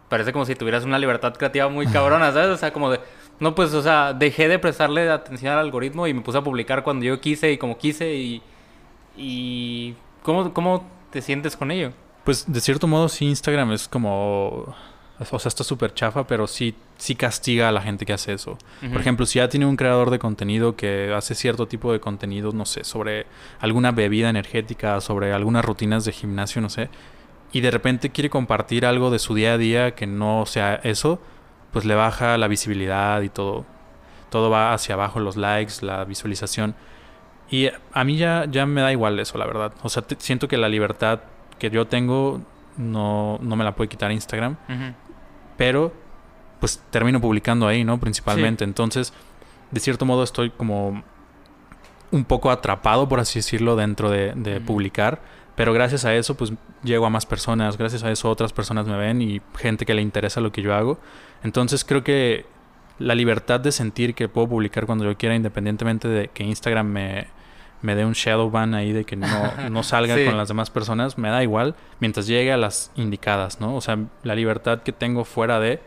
parece 0.09 0.31
como 0.31 0.45
si 0.45 0.55
tuvieras 0.55 0.85
una 0.85 0.99
libertad 0.99 1.33
creativa 1.33 1.69
muy 1.69 1.87
cabrona, 1.87 2.31
¿sabes? 2.31 2.49
O 2.49 2.57
sea, 2.57 2.71
como 2.71 2.91
de, 2.91 2.99
no, 3.39 3.55
pues, 3.55 3.73
o 3.73 3.81
sea, 3.81 4.13
dejé 4.13 4.47
de 4.47 4.59
prestarle 4.59 5.09
atención 5.09 5.53
al 5.53 5.59
algoritmo 5.59 6.07
y 6.07 6.13
me 6.13 6.21
puse 6.21 6.37
a 6.37 6.43
publicar 6.43 6.83
cuando 6.83 7.05
yo 7.05 7.19
quise 7.19 7.51
y 7.51 7.57
como 7.57 7.77
quise 7.77 8.13
y... 8.13 8.41
y 9.17 9.95
¿cómo, 10.23 10.53
¿Cómo 10.53 10.98
te 11.11 11.21
sientes 11.21 11.55
con 11.55 11.71
ello? 11.71 11.91
Pues 12.23 12.51
de 12.51 12.61
cierto 12.61 12.87
modo 12.87 13.09
sí 13.09 13.25
Instagram 13.25 13.71
es 13.71 13.87
como 13.87 14.75
o 15.19 15.39
sea, 15.39 15.49
está 15.49 15.65
súper 15.65 15.93
chafa, 15.93 16.25
pero 16.25 16.47
sí, 16.47 16.73
sí 16.97 17.13
castiga 17.13 17.67
a 17.67 17.71
la 17.73 17.81
gente 17.81 18.05
que 18.05 18.13
hace 18.13 18.31
eso. 18.31 18.57
Por 18.79 19.01
ejemplo, 19.01 19.25
si 19.25 19.39
ya 19.39 19.49
tiene 19.49 19.65
un 19.65 19.75
creador 19.75 20.11
de 20.11 20.19
contenido 20.19 20.77
que 20.77 21.13
hace 21.13 21.35
cierto 21.35 21.67
tipo 21.67 21.91
de 21.91 21.99
contenido, 21.99 22.53
no 22.53 22.65
sé, 22.65 22.85
sobre 22.85 23.25
alguna 23.59 23.91
bebida 23.91 24.29
energética, 24.29 25.01
sobre 25.01 25.33
algunas 25.33 25.65
rutinas 25.65 26.05
de 26.05 26.13
gimnasio, 26.13 26.61
no 26.61 26.69
sé, 26.69 26.89
y 27.51 27.59
de 27.59 27.69
repente 27.69 28.11
quiere 28.11 28.29
compartir 28.29 28.85
algo 28.85 29.11
de 29.11 29.19
su 29.19 29.35
día 29.35 29.53
a 29.53 29.57
día 29.57 29.93
que 29.93 30.07
no 30.07 30.45
sea 30.45 30.75
eso, 30.75 31.19
pues 31.73 31.83
le 31.83 31.95
baja 31.95 32.37
la 32.37 32.47
visibilidad 32.47 33.21
y 33.21 33.29
todo. 33.29 33.65
Todo 34.29 34.49
va 34.49 34.73
hacia 34.73 34.95
abajo, 34.95 35.19
los 35.19 35.35
likes, 35.35 35.85
la 35.85 36.05
visualización. 36.05 36.75
Y 37.51 37.69
a 37.93 38.03
mí 38.03 38.17
ya, 38.17 38.45
ya 38.49 38.65
me 38.65 38.81
da 38.81 38.91
igual 38.91 39.19
eso, 39.19 39.37
la 39.37 39.45
verdad. 39.45 39.73
O 39.81 39.89
sea, 39.89 40.03
siento 40.19 40.47
que 40.47 40.57
la 40.57 40.69
libertad 40.69 41.21
que 41.57 41.69
yo 41.69 41.87
tengo 41.87 42.41
no, 42.77 43.39
no 43.41 43.55
me 43.55 43.63
la 43.63 43.75
puede 43.75 43.89
quitar 43.89 44.11
Instagram 44.11 44.55
pero 45.59 45.91
pues 46.61 46.81
termino 46.89 47.19
publicando 47.19 47.67
ahí, 47.67 47.83
¿no? 47.83 47.99
Principalmente. 47.99 48.63
Entonces, 48.63 49.11
de 49.71 49.79
cierto 49.81 50.05
modo 50.05 50.23
estoy 50.23 50.51
como 50.51 51.03
un 52.11 52.23
poco 52.23 52.49
atrapado, 52.49 53.09
por 53.09 53.19
así 53.19 53.39
decirlo, 53.39 53.75
dentro 53.75 54.09
de, 54.09 54.61
publicar. 54.65 55.21
Pero 55.55 55.73
gracias 55.73 56.05
a 56.05 56.15
eso, 56.15 56.35
pues 56.35 56.53
llego 56.81 57.05
a 57.05 57.09
más 57.09 57.25
personas. 57.25 57.77
Gracias 57.77 58.03
a 58.03 58.11
eso 58.11 58.29
otras 58.29 58.53
personas 58.53 58.87
me 58.87 58.95
ven 58.95 59.21
y 59.21 59.41
gente 59.57 59.85
que 59.85 59.93
le 59.93 60.01
interesa 60.01 60.39
lo 60.39 60.53
que 60.53 60.61
yo 60.61 60.73
hago. 60.73 60.97
Entonces 61.43 61.83
creo 61.83 62.05
que 62.05 62.45
la 62.99 63.15
libertad 63.15 63.59
de 63.59 63.73
sentir 63.73 64.15
que 64.15 64.29
puedo 64.29 64.47
publicar 64.47 64.85
cuando 64.85 65.03
yo 65.03 65.17
quiera, 65.17 65.35
independientemente 65.35 66.07
de 66.07 66.29
que 66.29 66.45
Instagram 66.45 66.87
me, 66.87 67.27
me 67.81 67.95
dé 67.95 68.05
un 68.05 68.13
shadow 68.13 68.49
ban 68.49 68.73
ahí 68.73 68.91
de 68.91 69.05
que 69.05 69.15
no, 69.15 69.27
no 69.69 69.83
salga 69.83 70.15
con 70.25 70.37
las 70.37 70.47
demás 70.47 70.69
personas, 70.69 71.17
me 71.17 71.29
da 71.29 71.43
igual 71.43 71.75
mientras 71.99 72.27
llegue 72.27 72.51
a 72.51 72.57
las 72.57 72.91
indicadas, 72.95 73.59
¿no? 73.61 73.75
O 73.75 73.81
sea, 73.81 73.97
la 74.23 74.35
libertad 74.35 74.81
que 74.81 74.91
tengo 74.91 75.25
fuera 75.25 75.59
de 75.59 75.79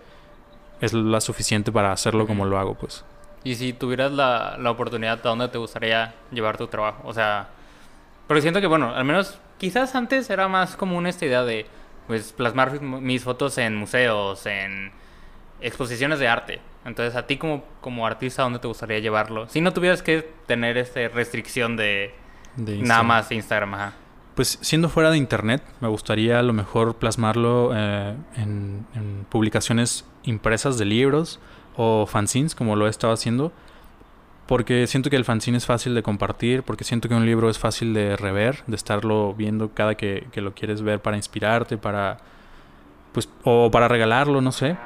es 0.81 0.93
la 0.93 1.21
suficiente 1.21 1.71
para 1.71 1.93
hacerlo 1.93 2.27
como 2.27 2.45
lo 2.45 2.59
hago, 2.59 2.75
pues. 2.75 3.05
Y 3.45 3.57
si 3.57 3.73
tuvieras 3.73 4.13
la, 4.13 4.57
la 4.59 4.71
oportunidad, 4.71 5.19
¿a 5.25 5.29
dónde 5.29 5.49
te 5.49 5.59
gustaría 5.59 6.15
llevar 6.31 6.57
tu 6.57 6.67
trabajo? 6.69 7.03
O 7.05 7.13
sea, 7.13 7.49
porque 8.27 8.43
siento 8.43 8.61
que, 8.61 8.67
bueno, 8.67 8.95
al 8.95 9.05
menos 9.05 9.39
quizás 9.59 9.95
antes 9.95 10.31
era 10.31 10.49
más 10.49 10.77
común 10.77 11.07
esta 11.07 11.27
idea 11.27 11.45
de, 11.45 11.67
pues, 12.07 12.33
plasmar 12.33 12.81
mis 12.81 13.23
fotos 13.25 13.59
en 13.59 13.77
museos, 13.77 14.47
en 14.47 14.93
exposiciones 15.63 16.19
de 16.19 16.29
arte. 16.29 16.61
Entonces, 16.85 17.15
a 17.15 17.27
ti 17.27 17.37
como, 17.37 17.65
como 17.81 18.07
artista, 18.07 18.43
¿dónde 18.43 18.59
te 18.59 18.69
gustaría 18.69 18.99
llevarlo? 18.99 19.49
Si 19.49 19.61
no 19.61 19.73
tuvieras 19.73 20.03
que 20.03 20.29
tener 20.47 20.77
esta 20.77 21.07
restricción 21.09 21.77
de, 21.77 22.15
nada 22.57 23.03
más 23.03 23.31
Instagram, 23.31 23.75
ajá. 23.75 23.93
Pues 24.35 24.59
siendo 24.63 24.89
fuera 24.89 25.11
de 25.11 25.19
internet, 25.19 25.63
me 25.81 25.89
gustaría 25.89 26.39
a 26.39 26.43
lo 26.43 26.55
mejor 26.55 26.97
plasmarlo 26.97 27.73
eh, 27.75 28.17
en, 28.37 28.87
en, 28.95 29.27
publicaciones 29.29 30.07
impresas 30.23 30.79
de 30.79 30.87
libros 30.87 31.39
o 31.77 32.07
fanzines, 32.07 32.55
como 32.55 32.75
lo 32.75 32.87
he 32.87 32.91
estado 32.91 33.13
haciendo. 33.13 33.53
Porque 34.47 34.87
siento 34.87 35.11
que 35.11 35.17
el 35.17 35.25
fanzine 35.25 35.59
es 35.59 35.67
fácil 35.67 35.95
de 35.95 36.03
compartir, 36.03 36.63
porque 36.63 36.83
siento 36.83 37.09
que 37.09 37.15
un 37.15 37.27
libro 37.27 37.49
es 37.49 37.59
fácil 37.59 37.95
de 37.95 38.17
rever, 38.17 38.65
de 38.67 38.75
estarlo 38.75 39.35
viendo 39.35 39.73
cada 39.73 39.95
que, 39.97 40.27
que 40.33 40.41
lo 40.41 40.55
quieres 40.55 40.83
ver 40.83 41.01
para 41.01 41.17
inspirarte, 41.17 41.77
para. 41.77 42.19
Pues, 43.13 43.29
o 43.45 43.71
para 43.71 43.87
regalarlo, 43.89 44.41
no 44.41 44.51
sé. 44.51 44.77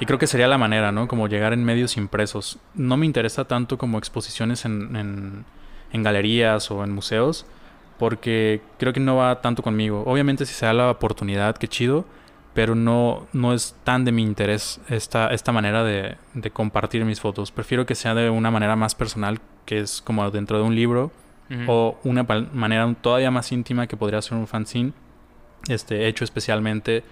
Y 0.00 0.06
creo 0.06 0.18
que 0.18 0.26
sería 0.26 0.48
la 0.48 0.58
manera, 0.58 0.92
¿no? 0.92 1.06
Como 1.08 1.28
llegar 1.28 1.52
en 1.52 1.64
medios 1.64 1.96
impresos. 1.96 2.58
No 2.74 2.96
me 2.96 3.06
interesa 3.06 3.44
tanto 3.44 3.78
como 3.78 3.98
exposiciones 3.98 4.64
en, 4.64 4.96
en, 4.96 5.44
en 5.92 6.02
galerías 6.02 6.70
o 6.70 6.82
en 6.82 6.90
museos, 6.92 7.46
porque 7.98 8.60
creo 8.78 8.92
que 8.92 9.00
no 9.00 9.16
va 9.16 9.40
tanto 9.40 9.62
conmigo. 9.62 10.02
Obviamente 10.06 10.46
si 10.46 10.54
se 10.54 10.66
da 10.66 10.72
la 10.72 10.90
oportunidad, 10.90 11.56
qué 11.56 11.68
chido, 11.68 12.04
pero 12.54 12.74
no, 12.74 13.26
no 13.32 13.52
es 13.54 13.76
tan 13.84 14.04
de 14.04 14.12
mi 14.12 14.22
interés 14.22 14.80
esta, 14.88 15.28
esta 15.28 15.52
manera 15.52 15.84
de, 15.84 16.16
de 16.34 16.50
compartir 16.50 17.04
mis 17.04 17.20
fotos. 17.20 17.50
Prefiero 17.52 17.86
que 17.86 17.94
sea 17.94 18.14
de 18.14 18.30
una 18.30 18.50
manera 18.50 18.76
más 18.76 18.94
personal, 18.94 19.40
que 19.64 19.78
es 19.78 20.02
como 20.02 20.28
dentro 20.30 20.58
de 20.58 20.64
un 20.64 20.74
libro, 20.74 21.12
uh 21.50 21.54
-huh. 21.54 21.66
o 21.68 21.98
una 22.04 22.24
manera 22.52 22.92
todavía 23.00 23.30
más 23.30 23.52
íntima 23.52 23.86
que 23.86 23.96
podría 23.96 24.20
ser 24.22 24.38
un 24.38 24.46
fanzine, 24.46 24.92
este, 25.68 26.06
hecho 26.08 26.24
especialmente 26.24 27.04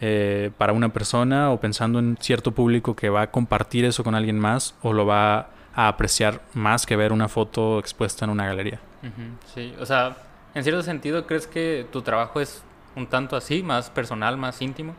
eh, 0.00 0.50
para 0.58 0.72
una 0.72 0.90
persona 0.90 1.50
o 1.50 1.60
pensando 1.60 1.98
en 1.98 2.16
cierto 2.20 2.52
público 2.52 2.94
que 2.94 3.08
va 3.08 3.22
a 3.22 3.30
compartir 3.30 3.84
eso 3.84 4.04
con 4.04 4.14
alguien 4.14 4.38
más 4.38 4.74
o 4.82 4.92
lo 4.92 5.06
va 5.06 5.48
a 5.74 5.88
apreciar 5.88 6.40
más 6.54 6.86
que 6.86 6.96
ver 6.96 7.12
una 7.12 7.28
foto 7.28 7.78
expuesta 7.78 8.24
en 8.24 8.30
una 8.30 8.46
galería. 8.46 8.80
Uh 9.02 9.06
-huh. 9.06 9.52
Sí, 9.54 9.74
o 9.80 9.86
sea, 9.86 10.16
en 10.54 10.62
cierto 10.62 10.82
sentido, 10.82 11.26
¿crees 11.26 11.46
que 11.46 11.86
tu 11.92 12.02
trabajo 12.02 12.40
es 12.40 12.62
un 12.94 13.06
tanto 13.06 13.36
así, 13.36 13.62
más 13.62 13.90
personal, 13.90 14.36
más 14.36 14.60
íntimo? 14.62 14.94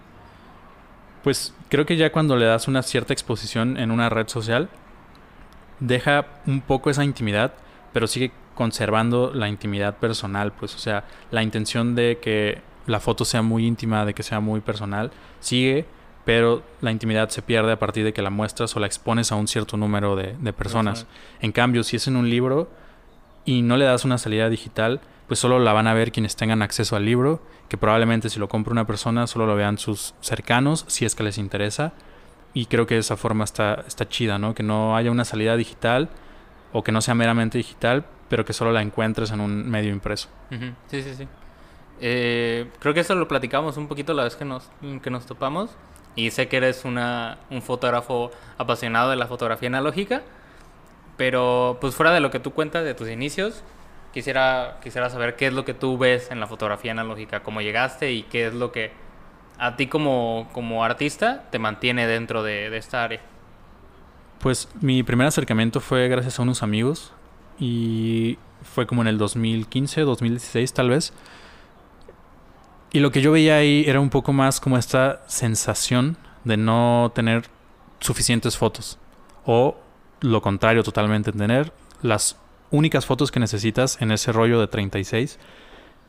Pues 1.23 1.53
creo 1.69 1.86
que 1.86 1.97
ya 1.97 2.12
cuando 2.12 2.36
le 2.36 2.45
das 2.45 2.67
una 2.67 2.83
cierta 2.83 3.12
exposición 3.12 3.77
en 3.77 3.91
una 3.91 4.10
red 4.10 4.27
social, 4.27 4.69
deja 5.79 6.25
un 6.45 6.62
poco 6.62 6.89
esa 6.89 7.03
intimidad, 7.03 7.53
pero 7.91 8.07
sigue 8.07 8.31
conservando 8.55 9.31
la 9.33 9.47
intimidad 9.47 9.97
personal, 9.97 10.51
pues, 10.51 10.75
o 10.75 10.79
sea, 10.79 11.03
la 11.31 11.43
intención 11.43 11.95
de 11.95 12.19
que 12.21 12.62
la 12.88 13.00
foto 13.00 13.26
sea 13.26 13.41
muy 13.43 13.65
íntima, 13.67 14.06
de 14.06 14.13
que 14.13 14.23
sea 14.23 14.39
muy 14.39 14.62
personal, 14.62 15.12
sigue, 15.39 15.86
pero 16.26 16.63
la 16.82 16.91
intimidad 16.91 17.30
se 17.30 17.41
pierde 17.41 17.71
a 17.71 17.80
partir 17.80 18.04
de 18.04 18.13
que 18.13 18.21
la 18.21 18.30
muestras 18.30 18.76
o 18.76 18.80
la 18.80 18.88
expones 18.88 19.32
a 19.32 19.36
un 19.36 19.47
cierto 19.47 19.78
número 19.78 20.15
de, 20.15 20.36
de 20.39 20.54
personas. 20.54 21.06
En 21.39 21.52
cambio, 21.52 21.84
si 21.84 21.95
es 21.97 22.08
en 22.08 22.15
un 22.15 22.30
libro 22.30 22.69
y 23.45 23.62
no 23.62 23.78
le 23.78 23.86
das 23.86 24.04
una 24.04 24.17
salida 24.17 24.50
digital, 24.50 25.00
pues 25.28 25.39
solo 25.39 25.60
la 25.60 25.73
van 25.73 25.88
a 25.88 25.93
ver 25.93 26.12
quienes 26.12 26.36
tengan 26.36 26.62
acceso 26.62 26.95
al 26.95 27.06
libro, 27.06 27.41
que 27.69 27.78
probablemente 27.78 28.30
si 28.30 28.39
lo 28.39 28.47
compra 28.47 28.71
una 28.71 28.88
persona 28.88 29.28
solo 29.28 29.45
lo 29.45 29.56
vean 29.56 29.78
sus 29.78 30.15
cercanos, 30.21 30.86
si 30.88 31.06
es 31.06 31.15
que 31.15 31.23
les 31.23 31.38
interesa. 31.38 31.93
Y 32.54 32.65
creo 32.65 32.88
que 32.88 32.97
esa 32.97 33.17
forma 33.17 33.43
está, 33.43 33.84
está 33.88 34.08
chida, 34.10 34.38
¿no? 34.39 34.56
Que 34.56 34.63
no 34.63 34.95
haya 34.95 35.12
una 35.12 35.26
salida 35.26 35.56
digital 35.56 36.10
o 36.73 36.84
que 36.84 36.91
no 36.91 37.02
sea 37.02 37.13
meramente 37.13 37.58
digital, 37.58 38.06
pero 38.30 38.45
que 38.45 38.54
solo 38.54 38.71
la 38.71 38.82
encuentres 38.82 39.32
en 39.32 39.41
un 39.41 39.69
medio 39.69 39.91
impreso. 39.91 40.30
Uh 40.52 40.56
-huh. 40.56 40.73
Sí, 40.88 41.04
sí, 41.04 41.13
sí. 41.15 41.28
Eh, 41.99 42.67
creo 42.79 42.93
que 42.93 43.01
eso 43.01 43.15
lo 43.15 43.27
platicamos 43.27 43.77
un 43.77 43.88
poquito 43.88 44.13
la 44.13 44.23
vez 44.23 44.36
que 44.36 44.45
nos, 44.45 44.69
que 45.01 45.10
nos 45.10 45.25
topamos. 45.25 45.71
Y 46.15 46.31
sé 46.31 46.47
que 46.47 46.57
eres 46.57 46.83
una, 46.86 47.38
un 47.51 47.62
fotógrafo 47.62 48.31
apasionado 48.57 49.12
de 49.12 49.15
la 49.15 49.27
fotografía 49.27 49.69
analógica. 49.69 50.23
Pero 51.15 51.77
pues 51.81 51.95
fuera 51.95 52.12
de 52.12 52.19
lo 52.19 52.31
que 52.31 52.39
tú 52.39 52.53
cuentas 52.53 52.83
de 52.83 52.93
tus 52.93 53.10
inicios, 53.10 53.63
quisiera, 54.13 54.77
quisiera 54.83 55.10
saber 55.10 55.36
qué 55.36 55.47
es 55.47 55.53
lo 55.53 55.65
que 55.65 55.73
tú 55.73 55.97
ves 55.97 56.31
en 56.31 56.39
la 56.39 56.47
fotografía 56.47 56.91
analógica, 56.91 57.41
cómo 57.41 57.62
llegaste 57.62 58.13
y 58.13 58.23
qué 58.23 58.47
es 58.47 58.53
lo 58.53 58.71
que 58.71 58.91
a 59.57 59.75
ti 59.75 59.88
como, 59.88 60.47
como 60.53 60.83
artista 60.83 61.45
te 61.49 61.57
mantiene 61.57 62.05
dentro 62.05 62.43
de, 62.43 62.69
de 62.69 62.77
esta 62.77 63.03
área. 63.03 63.21
Pues 64.39 64.69
mi 64.79 65.01
primer 65.01 65.27
acercamiento 65.27 65.79
fue 65.81 66.07
gracias 66.07 66.39
a 66.39 66.43
unos 66.43 66.62
amigos 66.62 67.12
y 67.60 68.38
fue 68.62 68.86
como 68.86 69.01
en 69.01 69.07
el 69.07 69.17
2015, 69.17 70.01
2016 70.01 70.73
tal 70.73 70.89
vez. 70.89 71.13
Y 72.91 73.00
lo 73.00 73.12
que 73.12 73.21
yo 73.21 73.32
veía 73.32 73.58
ahí 73.58 73.84
era 73.86 74.00
un 74.00 74.10
poco 74.10 74.34
más 74.34 74.60
como 74.60 74.78
esta 74.78 75.21
sensación 75.28 76.17
de 76.43 76.58
no 76.58 77.12
tener 77.13 77.43
suficientes 78.00 78.58
fotos. 78.58 78.97
O 79.45 79.78
lo 80.21 80.41
contrario 80.41 80.84
totalmente, 80.84 81.32
tener 81.32 81.73
las 82.02 82.38
únicas 82.71 83.06
fotos 83.06 83.32
que 83.32 83.39
necesitas 83.39 84.02
en 84.02 84.12
ese 84.12 84.32
rollo 84.32 84.60
de 84.60 84.67
36. 84.67 85.38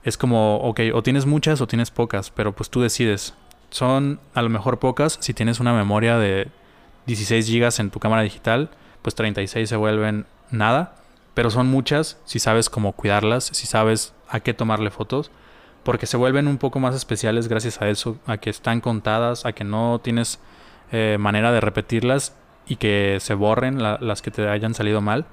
Es 0.04 0.16
como, 0.16 0.58
ok, 0.58 0.80
o 0.94 1.02
tienes 1.02 1.26
muchas 1.26 1.60
o 1.60 1.66
tienes 1.66 1.90
pocas, 1.90 2.30
pero 2.30 2.54
pues 2.54 2.70
tú 2.70 2.80
decides. 2.80 3.34
Son 3.70 4.20
a 4.32 4.42
lo 4.42 4.48
mejor 4.48 4.78
pocas 4.78 5.18
si 5.20 5.34
tienes 5.34 5.60
una 5.60 5.74
memoria 5.74 6.16
de 6.16 6.48
16 7.06 7.46
gigas 7.46 7.80
en 7.80 7.90
tu 7.90 7.98
cámara 7.98 8.22
digital, 8.22 8.70
pues 9.02 9.14
36 9.14 9.68
se 9.68 9.76
vuelven 9.76 10.26
nada. 10.50 10.94
Pero 11.34 11.50
son 11.50 11.66
muchas 11.66 12.18
si 12.24 12.38
sabes 12.38 12.70
cómo 12.70 12.92
cuidarlas, 12.92 13.44
si 13.44 13.66
sabes 13.66 14.14
a 14.28 14.40
qué 14.40 14.54
tomarle 14.54 14.90
fotos 14.90 15.30
porque 15.88 16.04
se 16.04 16.18
vuelven 16.18 16.48
un 16.48 16.58
poco 16.58 16.80
más 16.80 16.94
especiales 16.94 17.48
gracias 17.48 17.80
a 17.80 17.88
eso, 17.88 18.18
a 18.26 18.36
que 18.36 18.50
están 18.50 18.82
contadas, 18.82 19.46
a 19.46 19.52
que 19.52 19.64
no 19.64 20.02
tienes 20.04 20.38
eh, 20.92 21.16
manera 21.18 21.50
de 21.50 21.62
repetirlas 21.62 22.36
y 22.66 22.76
que 22.76 23.16
se 23.20 23.32
borren 23.32 23.82
la, 23.82 23.96
las 23.98 24.20
que 24.20 24.30
te 24.30 24.46
hayan 24.50 24.74
salido 24.74 25.00
mal. 25.00 25.24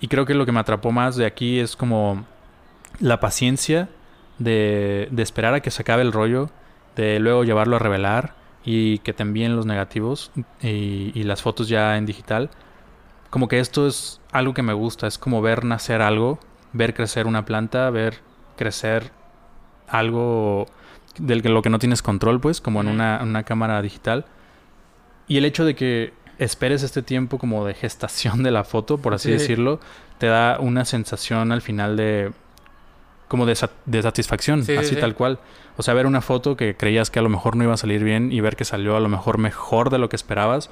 Y 0.00 0.08
creo 0.08 0.24
que 0.24 0.32
lo 0.32 0.46
que 0.46 0.52
me 0.52 0.60
atrapó 0.60 0.92
más 0.92 1.16
de 1.16 1.26
aquí 1.26 1.58
es 1.58 1.76
como 1.76 2.24
la 3.00 3.20
paciencia 3.20 3.90
de, 4.38 5.10
esperar 5.18 5.52
a 5.52 5.60
que 5.60 5.70
se 5.70 5.82
acabe 5.82 6.00
el 6.00 6.12
rollo, 6.12 6.48
de 6.96 7.20
luego 7.20 7.44
llevarlo 7.44 7.76
a 7.76 7.80
revelar 7.80 8.32
y 8.64 9.00
que 9.00 9.12
te 9.12 9.24
envíen 9.24 9.56
los 9.56 9.66
negativos 9.66 10.32
y 10.62 11.22
las 11.24 11.42
fotos 11.42 11.68
ya 11.68 11.98
en 11.98 12.06
digital. 12.06 12.48
Como 13.28 13.46
que 13.46 13.60
esto 13.60 13.86
es 13.86 14.22
algo 14.32 14.54
que 14.54 14.62
me 14.62 14.72
gusta, 14.72 15.06
es 15.06 15.18
como 15.18 15.42
ver 15.42 15.66
nacer 15.66 16.00
algo, 16.00 16.38
ver 16.72 16.94
crecer 16.94 17.26
una 17.26 17.44
planta, 17.44 17.90
ver 17.90 18.20
crecer 18.56 19.19
algo 19.90 20.66
del 21.18 21.42
que 21.42 21.48
lo 21.48 21.62
que 21.62 21.70
no 21.70 21.78
tienes 21.78 22.02
control, 22.02 22.40
pues, 22.40 22.60
como 22.60 22.80
en 22.80 22.88
una, 22.88 23.20
una, 23.22 23.42
cámara 23.42 23.82
digital. 23.82 24.26
Y 25.26 25.36
el 25.38 25.44
hecho 25.44 25.64
de 25.64 25.74
que 25.74 26.12
esperes 26.38 26.82
este 26.82 27.02
tiempo 27.02 27.38
como 27.38 27.64
de 27.66 27.74
gestación 27.74 28.42
de 28.42 28.50
la 28.50 28.64
foto, 28.64 28.98
por 28.98 29.14
así 29.14 29.28
sí. 29.28 29.32
decirlo, 29.32 29.80
te 30.18 30.26
da 30.26 30.58
una 30.60 30.84
sensación 30.84 31.52
al 31.52 31.62
final 31.62 31.96
de 31.96 32.32
como 33.28 33.46
de, 33.46 33.56
de 33.86 34.02
satisfacción, 34.02 34.64
sí, 34.64 34.76
así 34.76 34.94
sí. 34.94 35.00
tal 35.00 35.14
cual. 35.14 35.38
O 35.76 35.84
sea, 35.84 35.94
ver 35.94 36.06
una 36.06 36.20
foto 36.20 36.56
que 36.56 36.76
creías 36.76 37.10
que 37.10 37.20
a 37.20 37.22
lo 37.22 37.28
mejor 37.28 37.54
no 37.54 37.62
iba 37.62 37.74
a 37.74 37.76
salir 37.76 38.02
bien 38.02 38.32
y 38.32 38.40
ver 38.40 38.56
que 38.56 38.64
salió 38.64 38.96
a 38.96 39.00
lo 39.00 39.08
mejor 39.08 39.38
mejor 39.38 39.88
de 39.90 39.98
lo 39.98 40.08
que 40.08 40.16
esperabas, 40.16 40.68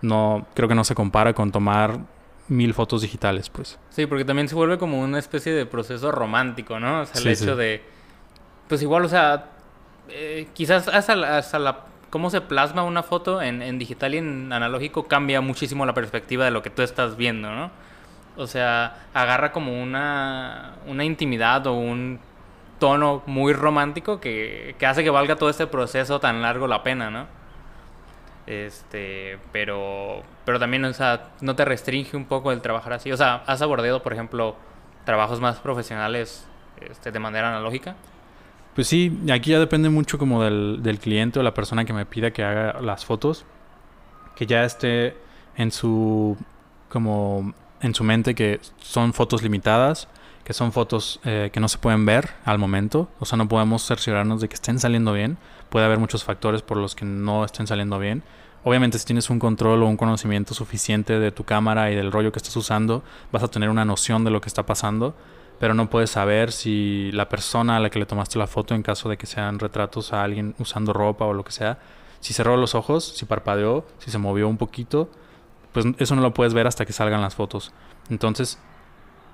no 0.00 0.46
creo 0.54 0.68
que 0.68 0.74
no 0.74 0.84
se 0.84 0.94
compara 0.94 1.34
con 1.34 1.52
tomar 1.52 2.00
mil 2.48 2.72
fotos 2.72 3.02
digitales, 3.02 3.50
pues. 3.50 3.78
Sí, 3.90 4.06
porque 4.06 4.24
también 4.24 4.48
se 4.48 4.54
vuelve 4.54 4.78
como 4.78 5.00
una 5.00 5.18
especie 5.18 5.52
de 5.52 5.66
proceso 5.66 6.10
romántico, 6.10 6.80
¿no? 6.80 7.02
O 7.02 7.06
sea, 7.06 7.20
el 7.20 7.28
hecho 7.28 7.56
de 7.56 7.82
pues 8.68 8.82
igual, 8.82 9.04
o 9.04 9.08
sea, 9.08 9.46
eh, 10.08 10.48
quizás 10.54 10.88
hasta 10.88 11.16
la, 11.16 11.38
hasta 11.38 11.58
la, 11.58 11.80
cómo 12.10 12.30
se 12.30 12.40
plasma 12.40 12.82
una 12.82 13.02
foto 13.02 13.42
en, 13.42 13.62
en, 13.62 13.78
digital 13.78 14.14
y 14.14 14.18
en 14.18 14.52
analógico 14.52 15.06
cambia 15.08 15.40
muchísimo 15.40 15.86
la 15.86 15.94
perspectiva 15.94 16.44
de 16.44 16.50
lo 16.50 16.62
que 16.62 16.70
tú 16.70 16.82
estás 16.82 17.16
viendo, 17.16 17.50
¿no? 17.50 17.70
O 18.36 18.46
sea, 18.46 19.06
agarra 19.14 19.52
como 19.52 19.82
una, 19.82 20.74
una 20.86 21.04
intimidad 21.04 21.66
o 21.66 21.74
un 21.74 22.20
tono 22.78 23.22
muy 23.26 23.52
romántico 23.52 24.20
que, 24.20 24.76
que 24.78 24.86
hace 24.86 25.02
que 25.02 25.10
valga 25.10 25.36
todo 25.36 25.50
este 25.50 25.66
proceso 25.66 26.20
tan 26.20 26.40
largo 26.42 26.66
la 26.66 26.82
pena, 26.82 27.10
¿no? 27.10 27.26
Este, 28.46 29.38
pero, 29.52 30.22
pero 30.46 30.58
también, 30.58 30.84
o 30.86 30.92
sea, 30.94 31.30
no 31.42 31.54
te 31.54 31.66
restringe 31.66 32.16
un 32.16 32.24
poco 32.24 32.50
el 32.50 32.62
trabajar 32.62 32.94
así. 32.94 33.12
O 33.12 33.16
sea, 33.16 33.42
¿has 33.46 33.60
abordado, 33.60 34.02
por 34.02 34.14
ejemplo, 34.14 34.56
trabajos 35.04 35.38
más 35.40 35.58
profesionales 35.58 36.48
este, 36.80 37.12
de 37.12 37.18
manera 37.18 37.48
analógica? 37.48 37.94
Pues 38.78 38.86
sí, 38.86 39.18
aquí 39.32 39.50
ya 39.50 39.58
depende 39.58 39.88
mucho 39.88 40.18
como 40.18 40.44
del, 40.44 40.98
cliente 41.02 41.40
o 41.40 41.42
la 41.42 41.52
persona 41.52 41.84
que 41.84 41.92
me 41.92 42.06
pida 42.06 42.30
que 42.30 42.44
haga 42.44 42.80
las 42.80 43.04
fotos. 43.04 43.44
Que 44.36 44.46
ya 44.46 44.62
esté 44.62 45.16
en 45.56 45.72
su 45.72 46.36
como 46.88 47.54
en 47.80 47.92
su 47.92 48.04
mente 48.04 48.36
que 48.36 48.60
son 48.76 49.14
fotos 49.14 49.42
limitadas, 49.42 50.06
que 50.44 50.52
son 50.52 50.70
fotos 50.70 51.18
eh, 51.24 51.50
que 51.52 51.58
no 51.58 51.66
se 51.66 51.78
pueden 51.78 52.06
ver 52.06 52.30
al 52.44 52.60
momento. 52.60 53.08
O 53.18 53.24
sea, 53.24 53.36
no 53.36 53.48
podemos 53.48 53.84
cerciorarnos 53.84 54.40
de 54.40 54.48
que 54.48 54.54
estén 54.54 54.78
saliendo 54.78 55.12
bien. 55.12 55.38
Puede 55.70 55.84
haber 55.84 55.98
muchos 55.98 56.22
factores 56.22 56.62
por 56.62 56.76
los 56.76 56.94
que 56.94 57.04
no 57.04 57.44
estén 57.44 57.66
saliendo 57.66 57.98
bien. 57.98 58.22
Obviamente 58.62 59.00
si 59.00 59.06
tienes 59.06 59.28
un 59.28 59.40
control 59.40 59.82
o 59.82 59.88
un 59.88 59.96
conocimiento 59.96 60.54
suficiente 60.54 61.18
de 61.18 61.32
tu 61.32 61.42
cámara 61.42 61.90
y 61.90 61.96
del 61.96 62.12
rollo 62.12 62.30
que 62.30 62.38
estás 62.38 62.54
usando, 62.54 63.02
vas 63.32 63.42
a 63.42 63.48
tener 63.48 63.70
una 63.70 63.84
noción 63.84 64.22
de 64.22 64.30
lo 64.30 64.40
que 64.40 64.46
está 64.46 64.66
pasando 64.66 65.16
pero 65.58 65.74
no 65.74 65.90
puedes 65.90 66.10
saber 66.10 66.52
si 66.52 67.10
la 67.12 67.28
persona 67.28 67.76
a 67.76 67.80
la 67.80 67.90
que 67.90 67.98
le 67.98 68.06
tomaste 68.06 68.38
la 68.38 68.46
foto, 68.46 68.74
en 68.74 68.82
caso 68.82 69.08
de 69.08 69.16
que 69.16 69.26
sean 69.26 69.58
retratos 69.58 70.12
a 70.12 70.22
alguien 70.22 70.54
usando 70.58 70.92
ropa 70.92 71.24
o 71.24 71.32
lo 71.32 71.44
que 71.44 71.52
sea, 71.52 71.78
si 72.20 72.32
cerró 72.32 72.56
los 72.56 72.74
ojos, 72.74 73.04
si 73.16 73.24
parpadeó, 73.24 73.86
si 73.98 74.10
se 74.10 74.18
movió 74.18 74.48
un 74.48 74.56
poquito, 74.56 75.10
pues 75.72 75.86
eso 75.98 76.14
no 76.16 76.22
lo 76.22 76.34
puedes 76.34 76.54
ver 76.54 76.66
hasta 76.66 76.84
que 76.84 76.92
salgan 76.92 77.20
las 77.20 77.34
fotos. 77.34 77.72
Entonces, 78.10 78.58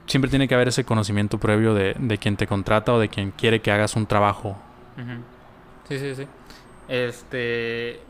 siempre 0.06 0.30
tiene 0.30 0.48
que 0.48 0.54
haber 0.54 0.68
ese 0.68 0.84
conocimiento 0.84 1.38
previo 1.38 1.74
de, 1.74 1.94
de 1.98 2.18
quien 2.18 2.36
te 2.36 2.46
contrata 2.46 2.92
o 2.92 2.98
de 2.98 3.08
quien 3.08 3.30
quiere 3.30 3.60
que 3.60 3.70
hagas 3.70 3.96
un 3.96 4.06
trabajo. 4.06 4.56
Sí, 5.88 5.98
sí, 5.98 6.14
sí. 6.14 6.26
Este. 6.88 8.00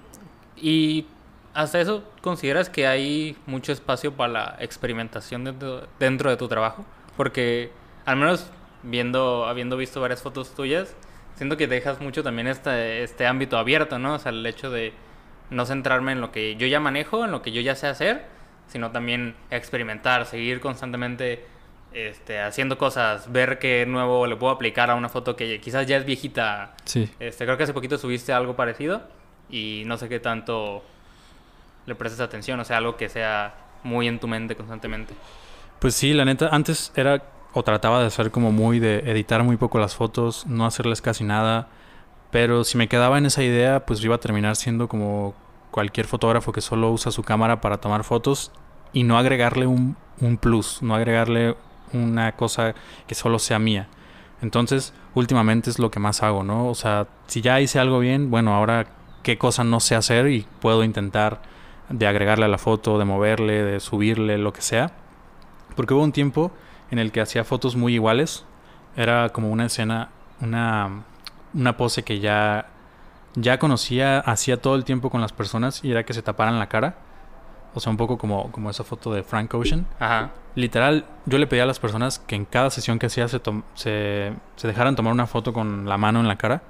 Y 0.56 1.06
hasta 1.52 1.80
eso, 1.80 2.04
¿consideras 2.20 2.68
que 2.68 2.86
hay 2.86 3.36
mucho 3.46 3.72
espacio 3.72 4.12
para 4.12 4.32
la 4.32 4.56
experimentación 4.58 5.44
dentro, 5.44 5.86
dentro 5.98 6.30
de 6.30 6.36
tu 6.36 6.48
trabajo? 6.48 6.84
Porque, 7.16 7.70
al 8.04 8.16
menos 8.16 8.50
viendo, 8.82 9.46
habiendo 9.46 9.76
visto 9.76 10.00
varias 10.00 10.22
fotos 10.22 10.54
tuyas, 10.54 10.94
siento 11.36 11.56
que 11.56 11.66
dejas 11.66 12.00
mucho 12.00 12.22
también 12.22 12.46
este, 12.46 13.02
este 13.02 13.26
ámbito 13.26 13.58
abierto, 13.58 13.98
¿no? 13.98 14.14
O 14.14 14.18
sea, 14.18 14.30
el 14.30 14.44
hecho 14.46 14.70
de 14.70 14.92
no 15.50 15.66
centrarme 15.66 16.12
en 16.12 16.20
lo 16.20 16.32
que 16.32 16.56
yo 16.56 16.66
ya 16.66 16.80
manejo, 16.80 17.24
en 17.24 17.30
lo 17.30 17.42
que 17.42 17.52
yo 17.52 17.60
ya 17.60 17.74
sé 17.74 17.86
hacer, 17.86 18.26
sino 18.66 18.90
también 18.90 19.34
experimentar, 19.50 20.26
seguir 20.26 20.60
constantemente 20.60 21.46
este, 21.92 22.40
haciendo 22.40 22.78
cosas, 22.78 23.30
ver 23.30 23.58
qué 23.58 23.86
nuevo 23.86 24.26
le 24.26 24.36
puedo 24.36 24.52
aplicar 24.52 24.90
a 24.90 24.94
una 24.94 25.08
foto 25.08 25.36
que 25.36 25.60
quizás 25.60 25.86
ya 25.86 25.96
es 25.96 26.04
viejita. 26.04 26.74
Sí. 26.84 27.10
Este, 27.20 27.44
creo 27.44 27.56
que 27.56 27.64
hace 27.64 27.74
poquito 27.74 27.98
subiste 27.98 28.32
algo 28.32 28.56
parecido 28.56 29.02
y 29.48 29.82
no 29.86 29.96
sé 29.96 30.08
qué 30.08 30.20
tanto 30.20 30.82
le 31.86 31.94
prestes 31.94 32.20
atención, 32.20 32.58
o 32.60 32.64
sea, 32.64 32.78
algo 32.78 32.96
que 32.96 33.08
sea 33.08 33.54
muy 33.82 34.08
en 34.08 34.18
tu 34.18 34.26
mente 34.26 34.56
constantemente. 34.56 35.14
Pues 35.78 35.94
sí, 35.94 36.14
la 36.14 36.24
neta, 36.24 36.48
antes 36.48 36.92
era 36.96 37.22
o 37.54 37.62
trataba 37.62 38.00
de 38.00 38.06
hacer 38.06 38.30
como 38.30 38.52
muy 38.52 38.80
de 38.80 38.98
editar 39.10 39.42
muy 39.44 39.56
poco 39.56 39.78
las 39.78 39.94
fotos, 39.94 40.46
no 40.46 40.66
hacerles 40.66 41.00
casi 41.00 41.24
nada, 41.24 41.68
pero 42.30 42.64
si 42.64 42.76
me 42.76 42.88
quedaba 42.88 43.16
en 43.16 43.26
esa 43.26 43.44
idea, 43.44 43.86
pues 43.86 44.02
iba 44.04 44.16
a 44.16 44.20
terminar 44.20 44.56
siendo 44.56 44.88
como 44.88 45.34
cualquier 45.70 46.06
fotógrafo 46.06 46.52
que 46.52 46.60
solo 46.60 46.90
usa 46.90 47.12
su 47.12 47.22
cámara 47.22 47.60
para 47.60 47.78
tomar 47.78 48.02
fotos 48.02 48.50
y 48.92 49.04
no 49.04 49.16
agregarle 49.18 49.66
un, 49.66 49.96
un 50.20 50.36
plus, 50.36 50.82
no 50.82 50.94
agregarle 50.94 51.56
una 51.92 52.32
cosa 52.32 52.74
que 53.06 53.14
solo 53.14 53.38
sea 53.38 53.60
mía. 53.60 53.88
Entonces, 54.42 54.92
últimamente 55.14 55.70
es 55.70 55.78
lo 55.78 55.90
que 55.90 56.00
más 56.00 56.22
hago, 56.22 56.42
¿no? 56.42 56.68
O 56.68 56.74
sea, 56.74 57.06
si 57.28 57.40
ya 57.40 57.60
hice 57.60 57.78
algo 57.78 58.00
bien, 58.00 58.30
bueno, 58.30 58.54
ahora 58.54 58.86
qué 59.22 59.38
cosa 59.38 59.64
no 59.64 59.80
sé 59.80 59.94
hacer 59.94 60.28
y 60.28 60.46
puedo 60.60 60.84
intentar 60.84 61.40
de 61.88 62.06
agregarle 62.06 62.44
a 62.44 62.48
la 62.48 62.58
foto, 62.58 62.98
de 62.98 63.04
moverle, 63.04 63.62
de 63.62 63.80
subirle, 63.80 64.38
lo 64.38 64.52
que 64.52 64.60
sea. 64.60 64.92
Porque 65.76 65.94
hubo 65.94 66.02
un 66.02 66.12
tiempo 66.12 66.52
en 66.90 66.98
el 66.98 67.12
que 67.12 67.20
hacía 67.20 67.44
fotos 67.44 67.76
muy 67.76 67.94
iguales. 67.94 68.44
Era 68.96 69.28
como 69.30 69.50
una 69.50 69.66
escena, 69.66 70.10
una, 70.40 71.04
una 71.52 71.76
pose 71.76 72.02
que 72.04 72.20
ya, 72.20 72.66
ya 73.34 73.58
conocía, 73.58 74.20
hacía 74.20 74.60
todo 74.60 74.76
el 74.76 74.84
tiempo 74.84 75.10
con 75.10 75.20
las 75.20 75.32
personas 75.32 75.82
y 75.84 75.90
era 75.90 76.04
que 76.04 76.12
se 76.14 76.22
taparan 76.22 76.58
la 76.58 76.68
cara. 76.68 76.96
O 77.74 77.80
sea, 77.80 77.90
un 77.90 77.96
poco 77.96 78.18
como, 78.18 78.52
como 78.52 78.70
esa 78.70 78.84
foto 78.84 79.12
de 79.12 79.24
Frank 79.24 79.52
Ocean. 79.54 79.86
Ajá. 79.98 80.30
Literal, 80.54 81.06
yo 81.26 81.38
le 81.38 81.48
pedía 81.48 81.64
a 81.64 81.66
las 81.66 81.80
personas 81.80 82.20
que 82.20 82.36
en 82.36 82.44
cada 82.44 82.70
sesión 82.70 83.00
que 83.00 83.06
hacía 83.06 83.26
se, 83.26 83.40
se, 83.74 84.32
se 84.54 84.68
dejaran 84.68 84.94
tomar 84.94 85.12
una 85.12 85.26
foto 85.26 85.52
con 85.52 85.88
la 85.88 85.98
mano 85.98 86.20
en 86.20 86.28
la 86.28 86.36
cara. 86.36 86.62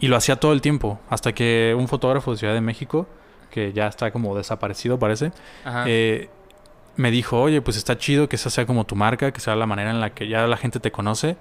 Y 0.00 0.08
lo 0.08 0.16
hacía 0.16 0.34
todo 0.36 0.52
el 0.52 0.62
tiempo. 0.62 0.98
Hasta 1.10 1.32
que 1.32 1.76
un 1.78 1.86
fotógrafo 1.86 2.32
de 2.32 2.38
Ciudad 2.38 2.54
de 2.54 2.60
México, 2.60 3.06
que 3.50 3.72
ya 3.72 3.86
está 3.86 4.10
como 4.10 4.36
desaparecido 4.36 4.98
parece, 4.98 5.30
Ajá. 5.64 5.84
eh, 5.86 6.28
me 7.00 7.10
dijo, 7.10 7.40
oye, 7.40 7.60
pues 7.62 7.76
está 7.76 7.98
chido 7.98 8.28
que 8.28 8.36
esa 8.36 8.50
sea 8.50 8.66
como 8.66 8.84
tu 8.84 8.94
marca, 8.94 9.32
que 9.32 9.40
sea 9.40 9.56
la 9.56 9.66
manera 9.66 9.90
en 9.90 10.00
la 10.00 10.10
que 10.10 10.28
ya 10.28 10.46
la 10.46 10.56
gente 10.56 10.80
te 10.80 10.92
conoce, 10.92 11.36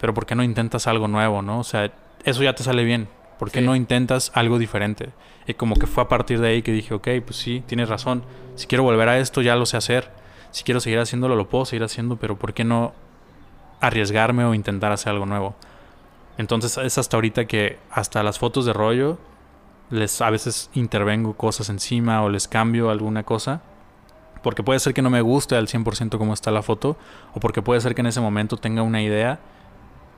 pero 0.00 0.14
¿por 0.14 0.26
qué 0.26 0.34
no 0.34 0.42
intentas 0.42 0.86
algo 0.86 1.06
nuevo, 1.08 1.42
no? 1.42 1.60
O 1.60 1.64
sea, 1.64 1.92
eso 2.24 2.42
ya 2.42 2.54
te 2.54 2.62
sale 2.62 2.84
bien. 2.84 3.08
¿Por 3.38 3.50
qué 3.50 3.60
Sí. 3.60 3.66
no 3.66 3.74
intentas 3.76 4.30
algo 4.34 4.58
diferente? 4.58 5.10
Y 5.46 5.54
como 5.54 5.74
que 5.76 5.86
fue 5.86 6.02
a 6.04 6.08
partir 6.08 6.40
de 6.40 6.48
ahí 6.48 6.62
que 6.62 6.72
dije, 6.72 6.94
ok, 6.94 7.08
pues 7.24 7.36
sí, 7.36 7.62
tienes 7.66 7.88
razón. 7.88 8.22
Si 8.54 8.66
quiero 8.66 8.84
volver 8.84 9.08
a 9.08 9.18
esto, 9.18 9.42
ya 9.42 9.56
lo 9.56 9.66
sé 9.66 9.76
hacer. 9.76 10.10
Si 10.50 10.62
quiero 10.64 10.80
seguir 10.80 10.98
haciéndolo, 11.00 11.34
lo 11.36 11.48
puedo 11.48 11.64
seguir 11.64 11.82
haciendo, 11.82 12.16
pero 12.16 12.36
¿por 12.36 12.52
qué 12.54 12.62
no 12.64 12.92
arriesgarme 13.80 14.44
o 14.44 14.54
intentar 14.54 14.92
hacer 14.92 15.12
algo 15.12 15.26
nuevo? 15.26 15.56
Entonces 16.38 16.78
es 16.78 16.98
hasta 16.98 17.16
ahorita 17.16 17.46
que 17.46 17.78
hasta 17.90 18.22
las 18.22 18.38
fotos 18.38 18.64
de 18.64 18.72
rollo 18.72 19.18
les 19.90 20.20
a 20.22 20.30
veces 20.30 20.70
intervengo 20.74 21.34
cosas 21.36 21.68
encima 21.68 22.22
o 22.22 22.28
les 22.30 22.48
cambio 22.48 22.90
alguna 22.90 23.24
cosa. 23.24 23.62
Porque 24.42 24.62
puede 24.62 24.80
ser 24.80 24.92
que 24.94 25.02
no 25.02 25.10
me 25.10 25.20
guste 25.20 25.56
al 25.56 25.68
100% 25.68 26.18
cómo 26.18 26.34
está 26.34 26.50
la 26.50 26.62
foto. 26.62 26.96
O 27.34 27.40
porque 27.40 27.62
puede 27.62 27.80
ser 27.80 27.94
que 27.94 28.00
en 28.00 28.08
ese 28.08 28.20
momento 28.20 28.56
tenga 28.56 28.82
una 28.82 29.02
idea. 29.02 29.38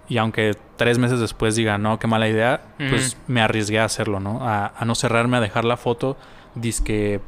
Y 0.09 0.19
aunque 0.19 0.57
tres 0.77 0.99
meses 0.99 1.21
después 1.21 1.57
diga, 1.57 1.79
no, 1.79 1.99
qué 1.99 2.07
mala 2.07 2.29
idea, 2.29 2.63
pues 2.91 3.17
me 3.27 3.41
arriesgué 3.41 3.79
a 3.79 3.85
hacerlo, 3.85 4.21
¿no? 4.21 4.47
A, 4.47 4.73
a 4.77 4.85
no 4.85 4.95
cerrarme, 4.95 5.39
a 5.39 5.41
dejar 5.41 5.65
la 5.65 5.77
foto 5.77 6.17
disque 6.55 7.21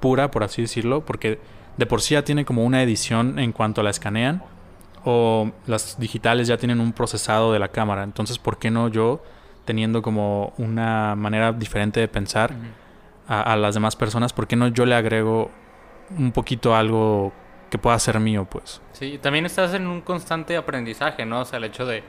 pura, 0.00 0.30
por 0.30 0.44
así 0.44 0.62
decirlo. 0.62 1.04
Porque 1.04 1.40
de 1.76 1.86
por 1.86 2.02
sí 2.02 2.14
ya 2.14 2.22
tiene 2.22 2.44
como 2.44 2.64
una 2.64 2.82
edición 2.82 3.38
en 3.38 3.52
cuanto 3.52 3.82
la 3.82 3.90
escanean. 3.90 4.42
O 5.04 5.50
las 5.66 5.98
digitales 5.98 6.46
ya 6.46 6.58
tienen 6.58 6.80
un 6.80 6.92
procesado 6.92 7.52
de 7.52 7.58
la 7.58 7.68
cámara. 7.68 8.02
Entonces, 8.02 8.38
¿por 8.38 8.58
qué 8.58 8.70
no 8.70 8.88
yo, 8.88 9.22
teniendo 9.64 10.02
como 10.02 10.52
una 10.58 11.14
manera 11.16 11.52
diferente 11.52 12.00
de 12.00 12.08
pensar 12.08 12.52
a, 13.26 13.40
a 13.40 13.56
las 13.56 13.74
demás 13.74 13.96
personas, 13.96 14.32
¿por 14.32 14.46
qué 14.46 14.56
no 14.56 14.68
yo 14.68 14.84
le 14.84 14.94
agrego 14.94 15.50
un 16.16 16.32
poquito 16.32 16.74
algo 16.74 17.32
que 17.70 17.78
pueda 17.78 17.98
ser 17.98 18.18
mío, 18.20 18.46
pues? 18.50 18.80
Sí, 18.92 19.18
también 19.22 19.46
estás 19.46 19.74
en 19.74 19.86
un 19.86 20.00
constante 20.00 20.56
aprendizaje, 20.56 21.24
¿no? 21.24 21.40
O 21.40 21.44
sea, 21.44 21.58
el 21.58 21.64
hecho 21.64 21.86
de, 21.86 22.02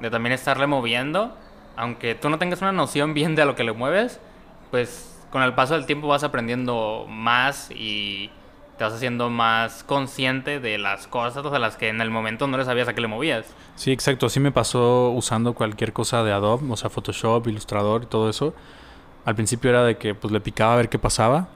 de 0.00 0.10
también 0.10 0.32
estarle 0.32 0.66
moviendo, 0.66 1.36
aunque 1.76 2.14
tú 2.14 2.28
no 2.28 2.38
tengas 2.38 2.60
una 2.60 2.72
noción 2.72 3.14
bien 3.14 3.34
de 3.34 3.42
a 3.42 3.44
lo 3.44 3.54
que 3.54 3.64
le 3.64 3.72
mueves, 3.72 4.20
pues 4.70 5.12
con 5.30 5.42
el 5.42 5.54
paso 5.54 5.74
del 5.74 5.86
tiempo 5.86 6.08
vas 6.08 6.24
aprendiendo 6.24 7.06
más 7.08 7.70
y 7.70 8.30
te 8.78 8.84
vas 8.84 8.92
haciendo 8.92 9.30
más 9.30 9.84
consciente 9.84 10.60
de 10.60 10.76
las 10.78 11.06
cosas 11.06 11.44
a 11.46 11.58
las 11.58 11.76
que 11.76 11.88
en 11.88 12.00
el 12.00 12.10
momento 12.10 12.46
no 12.46 12.58
le 12.58 12.64
sabías 12.64 12.88
a 12.88 12.94
qué 12.94 13.00
le 13.00 13.08
movías. 13.08 13.46
Sí, 13.74 13.90
exacto. 13.92 14.26
Así 14.26 14.38
me 14.38 14.52
pasó 14.52 15.10
usando 15.10 15.54
cualquier 15.54 15.92
cosa 15.92 16.22
de 16.22 16.32
Adobe, 16.32 16.70
o 16.70 16.76
sea, 16.76 16.90
Photoshop, 16.90 17.46
Illustrator 17.46 18.02
y 18.02 18.06
todo 18.06 18.28
eso. 18.28 18.54
Al 19.24 19.34
principio 19.34 19.70
era 19.70 19.82
de 19.84 19.96
que 19.96 20.14
pues 20.14 20.32
le 20.32 20.40
picaba 20.40 20.74
a 20.74 20.76
ver 20.76 20.88
qué 20.88 20.98
pasaba. 20.98 21.48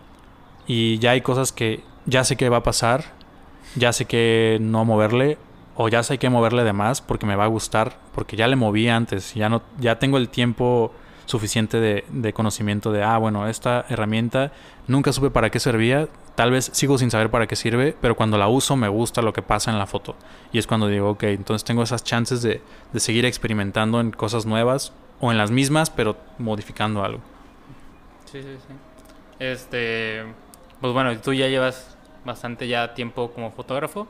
Y 0.72 1.00
ya 1.00 1.10
hay 1.10 1.20
cosas 1.20 1.50
que 1.50 1.80
ya 2.06 2.22
sé 2.22 2.36
que 2.36 2.48
va 2.48 2.58
a 2.58 2.62
pasar, 2.62 3.02
ya 3.74 3.92
sé 3.92 4.04
que 4.04 4.56
no 4.60 4.84
moverle, 4.84 5.36
o 5.74 5.88
ya 5.88 6.04
sé 6.04 6.16
que 6.18 6.30
moverle 6.30 6.62
de 6.62 6.72
más 6.72 7.00
porque 7.00 7.26
me 7.26 7.34
va 7.34 7.42
a 7.42 7.48
gustar, 7.48 7.98
porque 8.14 8.36
ya 8.36 8.46
le 8.46 8.54
moví 8.54 8.88
antes, 8.88 9.34
ya 9.34 9.48
no, 9.48 9.62
ya 9.80 9.98
tengo 9.98 10.16
el 10.16 10.28
tiempo 10.28 10.94
suficiente 11.26 11.80
de, 11.80 12.04
de 12.10 12.32
conocimiento 12.32 12.92
de, 12.92 13.02
ah, 13.02 13.18
bueno, 13.18 13.48
esta 13.48 13.84
herramienta 13.88 14.52
nunca 14.86 15.12
supe 15.12 15.30
para 15.30 15.50
qué 15.50 15.58
servía, 15.58 16.06
tal 16.36 16.52
vez 16.52 16.70
sigo 16.72 16.98
sin 16.98 17.10
saber 17.10 17.32
para 17.32 17.48
qué 17.48 17.56
sirve, 17.56 17.96
pero 18.00 18.14
cuando 18.14 18.38
la 18.38 18.46
uso 18.46 18.76
me 18.76 18.86
gusta 18.86 19.22
lo 19.22 19.32
que 19.32 19.42
pasa 19.42 19.72
en 19.72 19.78
la 19.80 19.88
foto. 19.88 20.14
Y 20.52 20.58
es 20.58 20.68
cuando 20.68 20.86
digo, 20.86 21.10
ok, 21.10 21.24
entonces 21.24 21.64
tengo 21.64 21.82
esas 21.82 22.04
chances 22.04 22.42
de, 22.42 22.62
de 22.92 23.00
seguir 23.00 23.24
experimentando 23.24 24.00
en 24.00 24.12
cosas 24.12 24.46
nuevas 24.46 24.92
o 25.18 25.32
en 25.32 25.36
las 25.36 25.50
mismas, 25.50 25.90
pero 25.90 26.16
modificando 26.38 27.02
algo. 27.02 27.18
Sí, 28.26 28.40
sí, 28.40 28.56
sí. 28.68 28.74
Este, 29.40 30.22
pues 30.80 30.92
bueno, 30.92 31.18
tú 31.20 31.32
ya 31.32 31.48
llevas 31.48 31.96
bastante 32.24 32.68
ya 32.68 32.94
tiempo 32.94 33.32
como 33.32 33.50
fotógrafo 33.50 34.06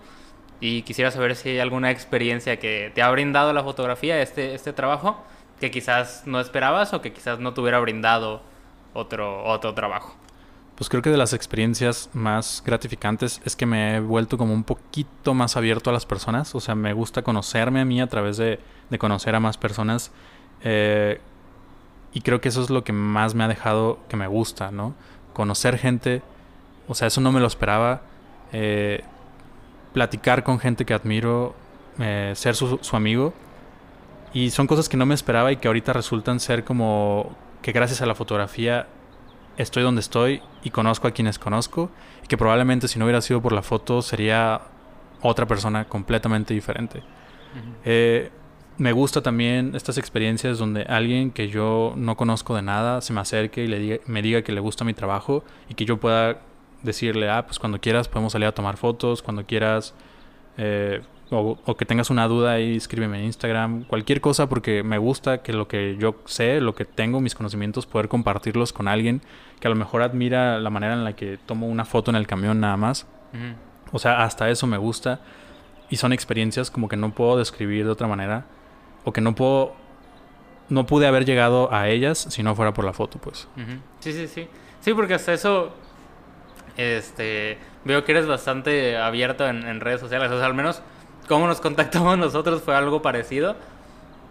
y 0.60 0.82
quisiera 0.82 1.10
saber 1.10 1.36
si 1.36 1.50
hay 1.50 1.58
alguna 1.58 1.90
experiencia 1.90 2.58
que 2.58 2.92
te 2.94 3.02
ha 3.02 3.10
brindado 3.10 3.52
la 3.52 3.62
fotografía, 3.62 4.20
este, 4.20 4.54
este 4.54 4.72
trabajo, 4.72 5.22
que 5.58 5.70
quizás 5.70 6.22
no 6.26 6.40
esperabas 6.40 6.92
o 6.92 7.00
que 7.00 7.12
quizás 7.12 7.38
no 7.38 7.54
te 7.54 7.60
hubiera 7.60 7.80
brindado 7.80 8.42
otro, 8.94 9.44
otro 9.44 9.74
trabajo. 9.74 10.14
Pues 10.76 10.88
creo 10.88 11.02
que 11.02 11.10
de 11.10 11.18
las 11.18 11.34
experiencias 11.34 12.08
más 12.14 12.62
gratificantes 12.64 13.42
es 13.44 13.54
que 13.54 13.66
me 13.66 13.96
he 13.96 14.00
vuelto 14.00 14.38
como 14.38 14.54
un 14.54 14.64
poquito 14.64 15.34
más 15.34 15.58
abierto 15.58 15.90
a 15.90 15.92
las 15.92 16.06
personas. 16.06 16.54
O 16.54 16.60
sea, 16.60 16.74
me 16.74 16.94
gusta 16.94 17.20
conocerme 17.20 17.82
a 17.82 17.84
mí 17.84 18.00
a 18.00 18.06
través 18.06 18.38
de, 18.38 18.58
de 18.88 18.98
conocer 18.98 19.34
a 19.34 19.40
más 19.40 19.58
personas. 19.58 20.10
Eh, 20.62 21.20
y 22.14 22.22
creo 22.22 22.40
que 22.40 22.48
eso 22.48 22.62
es 22.62 22.70
lo 22.70 22.82
que 22.82 22.94
más 22.94 23.34
me 23.34 23.44
ha 23.44 23.48
dejado 23.48 23.98
que 24.08 24.16
me 24.16 24.26
gusta, 24.26 24.70
¿no? 24.70 24.94
Conocer 25.34 25.76
gente. 25.76 26.22
O 26.90 26.94
sea, 26.94 27.06
eso 27.06 27.20
no 27.20 27.30
me 27.30 27.38
lo 27.38 27.46
esperaba. 27.46 28.02
Eh, 28.52 29.04
platicar 29.92 30.42
con 30.42 30.58
gente 30.58 30.84
que 30.84 30.92
admiro. 30.92 31.54
eh, 32.00 32.32
ser 32.34 32.56
su, 32.56 32.78
su 32.82 32.96
amigo. 32.96 33.32
Y 34.32 34.50
son 34.50 34.66
cosas 34.66 34.88
que 34.88 34.96
no 34.96 35.06
me 35.06 35.14
esperaba 35.14 35.52
y 35.52 35.56
que 35.56 35.68
ahorita 35.68 35.92
resultan 35.92 36.40
ser 36.40 36.64
como 36.64 37.36
que 37.62 37.70
gracias 37.70 38.02
a 38.02 38.06
la 38.06 38.14
fotografía 38.16 38.88
estoy 39.56 39.82
donde 39.82 40.00
estoy 40.00 40.42
y 40.64 40.70
conozco 40.70 41.06
a 41.06 41.12
quienes 41.12 41.38
conozco 41.38 41.90
y 42.24 42.26
que 42.26 42.36
probablemente 42.36 42.88
si 42.88 42.98
no 42.98 43.04
hubiera 43.04 43.20
sido 43.20 43.40
por 43.40 43.52
la 43.52 43.62
foto 43.62 44.02
sería 44.02 44.62
otra 45.20 45.46
persona 45.46 45.84
completamente 45.84 46.54
diferente. 46.54 47.02
Eh, 47.84 48.30
me 48.78 48.92
gusta 48.92 49.20
también 49.20 49.74
estas 49.74 49.98
experiencias 49.98 50.58
donde 50.58 50.82
alguien 50.82 51.30
que 51.30 51.48
yo 51.48 51.92
no 51.96 52.16
conozco 52.16 52.56
de 52.56 52.62
nada 52.62 53.00
se 53.00 53.12
me 53.12 53.20
acerque 53.20 53.62
y 53.64 53.66
le 53.68 53.78
diga, 53.78 53.96
me 54.06 54.22
diga 54.22 54.42
que 54.42 54.52
le 54.52 54.60
gusta 54.60 54.84
mi 54.84 54.94
trabajo 54.94 55.44
y 55.68 55.74
que 55.74 55.84
yo 55.84 55.98
pueda 55.98 56.40
decirle, 56.82 57.28
ah, 57.30 57.44
pues 57.46 57.58
cuando 57.58 57.80
quieras 57.80 58.08
podemos 58.08 58.32
salir 58.32 58.48
a 58.48 58.52
tomar 58.52 58.76
fotos, 58.76 59.22
cuando 59.22 59.44
quieras, 59.44 59.94
eh, 60.56 61.02
o, 61.30 61.58
o 61.64 61.76
que 61.76 61.84
tengas 61.84 62.10
una 62.10 62.26
duda 62.26 62.52
ahí, 62.52 62.76
escríbeme 62.76 63.18
en 63.18 63.24
Instagram, 63.26 63.84
cualquier 63.84 64.20
cosa, 64.20 64.48
porque 64.48 64.82
me 64.82 64.98
gusta 64.98 65.42
que 65.42 65.52
lo 65.52 65.68
que 65.68 65.96
yo 65.98 66.16
sé, 66.24 66.60
lo 66.60 66.74
que 66.74 66.84
tengo, 66.84 67.20
mis 67.20 67.34
conocimientos, 67.34 67.86
poder 67.86 68.08
compartirlos 68.08 68.72
con 68.72 68.88
alguien 68.88 69.22
que 69.60 69.68
a 69.68 69.70
lo 69.70 69.76
mejor 69.76 70.02
admira 70.02 70.58
la 70.58 70.70
manera 70.70 70.94
en 70.94 71.04
la 71.04 71.14
que 71.14 71.38
tomo 71.38 71.68
una 71.68 71.84
foto 71.84 72.10
en 72.10 72.16
el 72.16 72.26
camión 72.26 72.60
nada 72.60 72.76
más. 72.76 73.06
O 73.92 73.98
sea, 73.98 74.24
hasta 74.24 74.50
eso 74.50 74.66
me 74.66 74.78
gusta. 74.78 75.20
y 75.90 75.96
son 75.96 76.12
experiencias 76.12 76.70
como 76.70 76.88
que 76.88 76.96
no 76.96 77.12
puedo 77.14 77.36
describir 77.36 77.84
de 77.84 77.90
otra 77.90 78.06
manera 78.06 78.46
o 79.04 79.12
que 79.12 79.20
no 79.20 79.34
puedo 79.34 79.74
no 80.68 80.86
pude 80.86 81.06
haber 81.08 81.24
llegado 81.24 81.72
a 81.72 81.88
ellas 81.88 82.26
si 82.30 82.44
no 82.44 82.54
fuera 82.54 82.72
por 82.72 82.84
la 82.84 82.92
foto, 82.92 83.18
pues. 83.18 83.48
Sí, 83.98 84.12
sí, 84.12 84.28
sí. 84.28 84.48
Sí, 84.80 84.94
porque 84.94 85.14
hasta 85.14 85.32
eso 85.32 85.72
este 86.80 87.58
veo 87.84 88.04
que 88.04 88.12
eres 88.12 88.26
bastante 88.26 88.96
abierto 88.96 89.46
en, 89.46 89.80
redes 89.80 90.00
sociales, 90.00 90.30
o 90.30 90.38
sea, 90.38 90.46
al 90.46 90.54
menos 90.54 90.82
cómo 91.28 91.46
nos 91.46 91.60
contactamos 91.60 92.18
nosotros 92.18 92.62
fue 92.62 92.74
algo 92.74 93.02
parecido. 93.02 93.56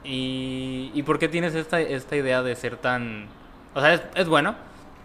Y, 0.03 0.91
y 0.93 1.03
por 1.03 1.19
qué 1.19 1.27
tienes 1.27 1.55
esta, 1.55 1.81
esta 1.81 2.15
idea 2.15 2.41
de 2.41 2.55
ser 2.55 2.77
tan... 2.77 3.27
O 3.75 3.81
sea, 3.81 4.01
es, 4.15 4.27
bueno, 4.27 4.55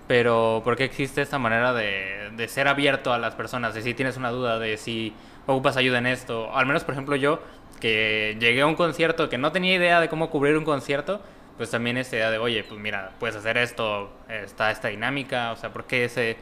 pero 0.06 0.62
¿por 0.64 0.76
qué 0.76 0.84
existe 0.84 1.20
esta 1.20 1.38
manera 1.38 1.72
de, 1.72 2.30
de, 2.36 2.48
ser 2.48 2.68
abierto 2.68 3.12
a 3.12 3.18
las 3.18 3.34
personas? 3.34 3.74
De 3.74 3.82
si 3.82 3.92
tienes 3.94 4.16
una 4.16 4.30
duda, 4.30 4.58
de 4.58 4.76
si 4.76 5.12
ocupas 5.46 5.76
ayuda 5.76 5.98
en 5.98 6.06
esto. 6.06 6.54
Al 6.54 6.66
menos, 6.66 6.84
por 6.84 6.94
ejemplo, 6.94 7.16
yo, 7.16 7.40
que 7.80 8.36
llegué 8.38 8.62
a 8.62 8.66
un 8.66 8.76
concierto, 8.76 9.28
que 9.28 9.36
no 9.36 9.52
tenía 9.52 9.74
idea 9.74 10.00
de 10.00 10.08
cómo 10.08 10.30
cubrir 10.30 10.56
un 10.56 10.64
concierto, 10.64 11.20
pues 11.56 11.70
también 11.70 11.96
esa 11.96 12.16
idea 12.16 12.30
de, 12.30 12.38
oye, 12.38 12.64
pues 12.64 12.80
mira, 12.80 13.12
puedes 13.18 13.36
hacer 13.36 13.58
esto, 13.58 14.10
está 14.28 14.70
esta 14.70 14.88
dinámica, 14.88 15.52
o 15.52 15.56
sea, 15.56 15.72
¿por 15.72 15.84
qué 15.84 16.04
ese 16.04 16.36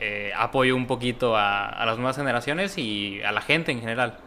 eh, 0.00 0.32
apoyo 0.36 0.74
un 0.76 0.86
poquito 0.86 1.36
a, 1.36 1.68
a 1.68 1.86
las 1.86 1.96
nuevas 1.98 2.16
generaciones 2.16 2.78
y 2.78 3.20
a 3.22 3.32
la 3.32 3.40
gente 3.40 3.72
en 3.72 3.80
general? 3.80 4.18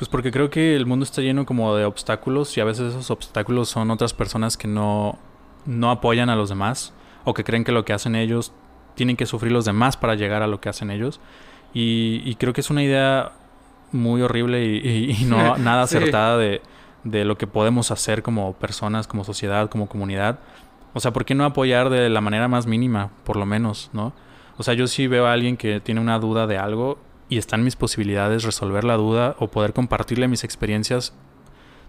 Pues 0.00 0.08
porque 0.08 0.30
creo 0.30 0.48
que 0.48 0.76
el 0.76 0.86
mundo 0.86 1.04
está 1.04 1.20
lleno 1.20 1.44
como 1.44 1.76
de 1.76 1.84
obstáculos 1.84 2.56
y 2.56 2.60
a 2.62 2.64
veces 2.64 2.94
esos 2.94 3.10
obstáculos 3.10 3.68
son 3.68 3.90
otras 3.90 4.14
personas 4.14 4.56
que 4.56 4.66
no, 4.66 5.18
no 5.66 5.90
apoyan 5.90 6.30
a 6.30 6.36
los 6.36 6.48
demás 6.48 6.94
o 7.24 7.34
que 7.34 7.44
creen 7.44 7.64
que 7.64 7.72
lo 7.72 7.84
que 7.84 7.92
hacen 7.92 8.14
ellos 8.16 8.52
tienen 8.94 9.16
que 9.16 9.26
sufrir 9.26 9.52
los 9.52 9.64
demás 9.64 9.96
para 9.96 10.14
llegar 10.14 10.42
a 10.42 10.46
lo 10.46 10.60
que 10.60 10.68
hacen 10.68 10.90
ellos. 10.90 11.20
Y, 11.72 12.34
creo 12.36 12.52
que 12.52 12.62
es 12.62 12.70
una 12.70 12.82
idea 12.82 13.32
muy 13.92 14.22
horrible 14.22 14.64
y, 14.64 15.24
no 15.26 15.56
nada 15.58 15.82
acertada 15.82 16.36
de, 16.38 16.62
de, 17.04 17.24
lo 17.24 17.38
que 17.38 17.46
podemos 17.46 17.90
hacer 17.90 18.22
como 18.22 18.54
personas, 18.54 19.06
como 19.06 19.24
sociedad, 19.24 19.68
como 19.68 19.86
comunidad. 19.86 20.38
O 20.94 21.00
sea, 21.00 21.12
¿por 21.12 21.24
qué 21.24 21.34
no 21.34 21.44
apoyar 21.44 21.90
de 21.90 22.08
la 22.08 22.20
manera 22.20 22.48
más 22.48 22.66
mínima, 22.66 23.10
por 23.24 23.36
lo 23.36 23.46
menos, 23.46 23.90
no? 23.92 24.12
O 24.60 24.62
sea, 24.62 24.74
yo 24.74 24.86
sí 24.86 25.06
veo 25.06 25.24
a 25.24 25.32
alguien 25.32 25.56
que 25.56 25.80
tiene 25.80 26.02
una 26.02 26.18
duda 26.18 26.46
de 26.46 26.58
algo 26.58 26.98
y 27.30 27.38
están 27.38 27.64
mis 27.64 27.76
posibilidades 27.76 28.42
resolver 28.42 28.84
la 28.84 28.98
duda 28.98 29.34
o 29.38 29.48
poder 29.48 29.72
compartirle 29.72 30.28
mis 30.28 30.44
experiencias 30.44 31.14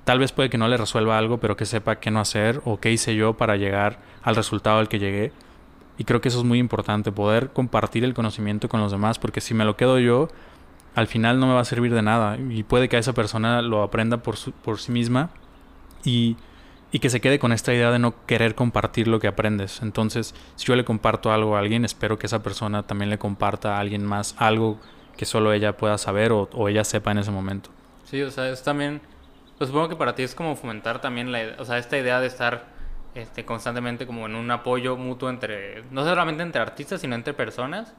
Tal 0.03 0.17
vez 0.17 0.31
puede 0.31 0.49
que 0.49 0.57
no 0.57 0.67
le 0.67 0.77
resuelva 0.77 1.17
algo, 1.17 1.39
pero 1.39 1.55
que 1.55 1.65
sepa 1.65 1.99
qué 1.99 2.09
no 2.09 2.19
hacer 2.19 2.61
o 2.65 2.79
qué 2.79 2.91
hice 2.91 3.15
yo 3.15 3.33
para 3.33 3.55
llegar 3.55 3.99
al 4.23 4.35
resultado 4.35 4.79
al 4.79 4.89
que 4.89 4.97
llegué. 4.97 5.31
Y 5.97 6.05
creo 6.05 6.21
que 6.21 6.29
eso 6.29 6.39
es 6.39 6.43
muy 6.43 6.57
importante, 6.57 7.11
poder 7.11 7.51
compartir 7.51 8.03
el 8.03 8.15
conocimiento 8.15 8.67
con 8.67 8.79
los 8.79 8.91
demás, 8.91 9.19
porque 9.19 9.41
si 9.41 9.53
me 9.53 9.63
lo 9.63 9.77
quedo 9.77 9.99
yo, 9.99 10.29
al 10.95 11.05
final 11.05 11.39
no 11.39 11.45
me 11.45 11.53
va 11.53 11.59
a 11.59 11.65
servir 11.65 11.93
de 11.93 12.01
nada. 12.01 12.37
Y 12.37 12.63
puede 12.63 12.89
que 12.89 12.97
esa 12.97 13.13
persona 13.13 13.61
lo 13.61 13.83
aprenda 13.83 14.23
por, 14.23 14.35
por 14.63 14.79
sí 14.79 14.91
misma 14.91 15.29
y, 16.03 16.35
y 16.91 16.99
que 16.99 17.09
se 17.09 17.21
quede 17.21 17.39
con 17.39 17.51
esta 17.51 17.73
idea 17.73 17.91
de 17.91 17.99
no 17.99 18.25
querer 18.25 18.55
compartir 18.55 19.07
lo 19.07 19.19
que 19.19 19.27
aprendes. 19.27 19.81
Entonces, 19.81 20.35
si 20.55 20.65
yo 20.65 20.75
le 20.75 20.83
comparto 20.83 21.31
algo 21.31 21.55
a 21.55 21.59
alguien, 21.59 21.85
espero 21.85 22.19
que 22.19 22.27
esa 22.27 22.43
persona 22.43 22.83
también 22.83 23.09
le 23.09 23.17
comparta 23.17 23.77
a 23.77 23.79
alguien 23.79 24.05
más 24.05 24.35
algo 24.37 24.79
que 25.15 25.25
solo 25.25 25.53
ella 25.53 25.77
pueda 25.77 25.97
saber 25.97 26.31
o, 26.31 26.49
o 26.53 26.67
ella 26.67 26.83
sepa 26.83 27.11
en 27.11 27.19
ese 27.19 27.31
momento. 27.31 27.69
Sí, 28.03 28.21
o 28.21 28.31
sea, 28.31 28.49
es 28.49 28.63
también 28.63 29.01
pues 29.61 29.69
supongo 29.69 29.89
que 29.89 29.95
para 29.95 30.15
ti 30.15 30.23
es 30.23 30.33
como 30.33 30.55
fomentar 30.55 31.01
también 31.01 31.31
la, 31.31 31.53
o 31.59 31.65
sea, 31.65 31.77
esta 31.77 31.95
idea 31.95 32.19
de 32.19 32.25
estar 32.25 32.65
este, 33.13 33.45
constantemente 33.45 34.07
como 34.07 34.25
en 34.25 34.33
un 34.33 34.49
apoyo 34.49 34.97
mutuo 34.97 35.29
entre, 35.29 35.83
no 35.91 36.03
solamente 36.03 36.41
entre 36.41 36.59
artistas, 36.59 37.01
sino 37.01 37.13
entre 37.13 37.35
personas. 37.35 37.93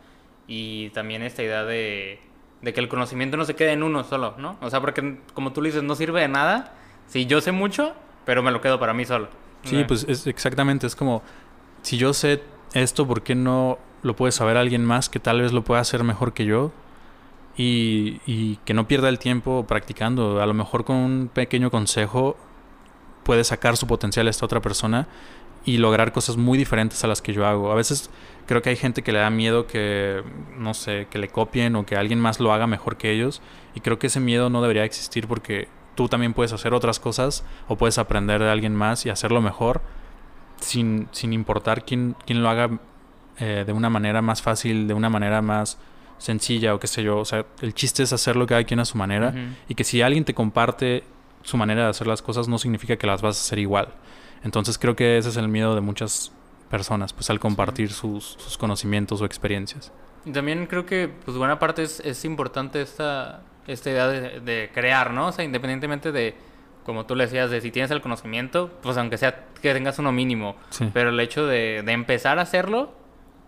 Y 0.49 0.91
también 0.91 1.23
esta 1.23 1.45
idea 1.45 1.63
de, 1.63 2.19
de 2.63 2.73
que 2.73 2.81
el 2.81 2.89
conocimiento 2.89 3.37
no 3.37 3.45
se 3.45 3.55
quede 3.55 3.75
en 3.75 3.85
uno 3.85 4.03
solo, 4.03 4.35
¿no? 4.39 4.59
O 4.61 4.71
sea, 4.71 4.81
porque 4.81 5.21
como 5.35 5.53
tú 5.53 5.63
le 5.63 5.69
dices, 5.69 5.85
no 5.85 5.95
sirve 5.95 6.23
de 6.23 6.27
nada 6.27 6.73
si 7.07 7.27
yo 7.27 7.41
sé 7.41 7.53
mucho, 7.53 7.95
pero 8.25 8.43
me 8.43 8.51
lo 8.51 8.61
quedo 8.61 8.79
para 8.79 8.93
mí 8.95 9.05
solo. 9.05 9.29
Sí, 9.65 9.85
pues 9.87 10.05
es 10.09 10.27
exactamente, 10.27 10.87
es 10.87 10.97
como, 10.97 11.23
si 11.83 11.97
yo 11.97 12.13
sé 12.13 12.43
esto, 12.75 13.07
¿por 13.07 13.23
qué 13.23 13.35
no 13.35 13.79
lo 14.03 14.17
puede 14.17 14.33
saber 14.33 14.57
alguien 14.57 14.85
más 14.85 15.09
que 15.09 15.21
tal 15.21 15.41
vez 15.41 15.53
lo 15.53 15.63
pueda 15.63 15.81
hacer 15.81 16.03
mejor 16.03 16.33
que 16.33 16.45
yo? 16.45 16.73
y, 17.57 18.57
que 18.65 18.75
no 18.75 18.89
pierda 18.89 19.09
el 19.09 19.19
tiempo 19.19 19.67
practicando. 19.67 20.41
A 20.41 20.47
lo 20.47 20.55
mejor 20.55 20.85
con 20.85 20.97
un 20.97 21.31
pequeño 21.33 21.71
consejo 21.71 22.37
puede 23.25 23.45
sacar 23.45 23.77
su 23.77 23.87
potencial 23.87 24.27
a 24.27 24.31
esta 24.31 24.45
otra 24.47 24.61
persona 24.61 25.07
y 25.65 25.79
lograr 25.79 26.13
cosas 26.13 26.37
muy 26.37 26.59
diferentes 26.59 27.05
a 27.05 27.07
las 27.07 27.23
que 27.23 27.33
yo 27.33 27.47
hago. 27.47 27.71
A 27.71 27.75
veces 27.75 28.11
creo 28.47 28.63
que 28.63 28.71
hay 28.71 28.77
gente 28.77 29.03
que 29.03 29.13
le 29.13 29.21
da 29.21 29.31
miedo 29.31 29.67
que, 29.67 30.23
no 30.57 30.75
sé, 30.75 31.07
que 31.11 31.19
le 31.19 31.29
copien 31.29 31.77
o 31.77 31.87
que 31.87 31.97
alguien 31.97 32.19
más 32.19 32.41
lo 32.41 32.53
haga 32.53 32.67
mejor 32.67 32.97
que 32.97 33.13
ellos. 33.13 33.43
Y 33.75 33.81
creo 33.81 33.99
que 33.99 34.09
ese 34.09 34.21
miedo 34.21 34.51
no 34.51 34.61
debería 34.63 34.85
existir 34.85 35.29
porque 35.29 35.69
tú 35.95 36.09
también 36.09 36.35
puedes 36.35 36.53
hacer 36.53 36.75
otras 36.75 37.01
cosas 37.01 37.45
o 37.69 37.77
puedes 37.77 37.99
aprender 37.99 38.41
de 38.41 38.51
alguien 38.51 38.75
más 38.75 39.07
y 39.07 39.11
hacerlo 39.11 39.41
mejor 39.41 39.83
sin, 40.61 41.09
sin 41.13 41.33
importar 41.33 41.85
quién, 41.85 42.17
quién 42.27 42.43
lo 42.43 42.49
haga 42.49 42.79
eh, 43.39 43.65
de 43.67 43.73
una 43.73 43.91
manera 43.91 44.23
más 44.23 44.43
fácil, 44.43 44.87
de 44.87 44.95
una 44.95 45.09
manera 45.09 45.43
más 45.43 45.79
sencilla 46.19 46.75
o 46.75 46.81
qué 46.81 46.87
sé 46.87 47.03
yo. 47.03 47.19
O 47.19 47.25
sea, 47.25 47.45
el 47.61 47.75
chiste 47.75 48.03
es 48.03 48.13
hacerlo 48.13 48.47
cada 48.47 48.65
quien 48.65 48.81
a 48.81 48.85
su 48.85 48.97
manera 48.97 49.35
y 49.69 49.75
que 49.75 49.85
si 49.85 50.03
alguien 50.03 50.25
te 50.25 50.35
comparte 50.35 51.05
su 51.43 51.57
manera 51.57 51.85
de 51.85 51.91
hacer 51.91 52.07
las 52.07 52.23
cosas 52.23 52.49
no 52.49 52.59
significa 52.59 52.97
que 52.97 53.07
las 53.07 53.23
vas 53.23 53.37
a 53.37 53.41
hacer 53.41 53.59
igual. 53.59 53.89
Entonces 54.45 54.79
creo 54.79 54.97
que 54.97 55.19
ese 55.19 55.29
es 55.29 55.37
el 55.37 55.49
miedo 55.49 55.75
de 55.75 55.81
muchas 55.81 56.33
personas, 56.71 57.13
pues 57.13 57.29
al 57.31 57.39
compartir 57.39 57.93
sus, 57.93 58.57
conocimientos 58.59 59.21
o 59.21 59.25
experiencias. 59.25 59.93
Y 60.25 60.33
también 60.33 60.67
creo 60.67 60.87
que, 60.87 61.09
pues 61.25 61.37
buena 61.37 61.59
parte 61.59 61.83
es, 61.83 62.01
es 62.01 62.25
importante 62.25 62.81
esta, 62.81 63.43
esta 63.67 63.91
idea 63.91 64.09
de, 64.09 64.71
crear, 64.73 65.13
¿no? 65.13 65.29
O 65.29 65.33
sea, 65.33 65.45
independientemente 65.45 66.13
de, 66.13 66.35
como 66.85 67.07
tú 67.07 67.15
le 67.15 67.25
decías, 67.25 67.51
de 67.51 67.61
si 67.61 67.71
tienes 67.71 67.91
el 67.91 68.01
conocimiento, 68.01 68.71
pues 68.83 68.97
aunque 68.97 69.19
sea 69.19 69.45
que 69.61 69.73
tengas 69.73 69.99
uno 69.99 70.13
mínimo, 70.13 70.57
pero 70.93 71.11
el 71.11 71.21
hecho 71.21 71.47
de, 71.47 71.83
de 71.85 71.93
empezar 71.93 72.39
a 72.39 72.43
hacerlo 72.43 72.93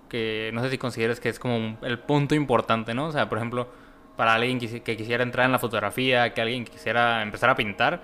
que 0.09 0.51
no 0.55 0.63
sé 0.63 0.71
si 0.71 0.79
consideres 0.79 1.19
que 1.19 1.29
es 1.29 1.39
como 1.39 1.77
el 1.83 1.99
punto 1.99 2.37
importante, 2.37 2.95
¿no? 2.95 3.07
O 3.07 3.13
sea, 3.13 3.29
por 3.29 3.39
ejemplo, 3.39 3.69
para 4.17 4.35
alguien 4.35 4.59
que, 4.61 4.97
quisiera 4.97 5.23
entrar 5.23 5.47
en 5.47 5.53
la 5.53 5.59
fotografía, 5.59 6.33
que 6.33 6.41
alguien 6.41 6.65
quisiera 6.65 7.23
empezar 7.23 7.51
a 7.51 7.57
pintar, 7.57 8.01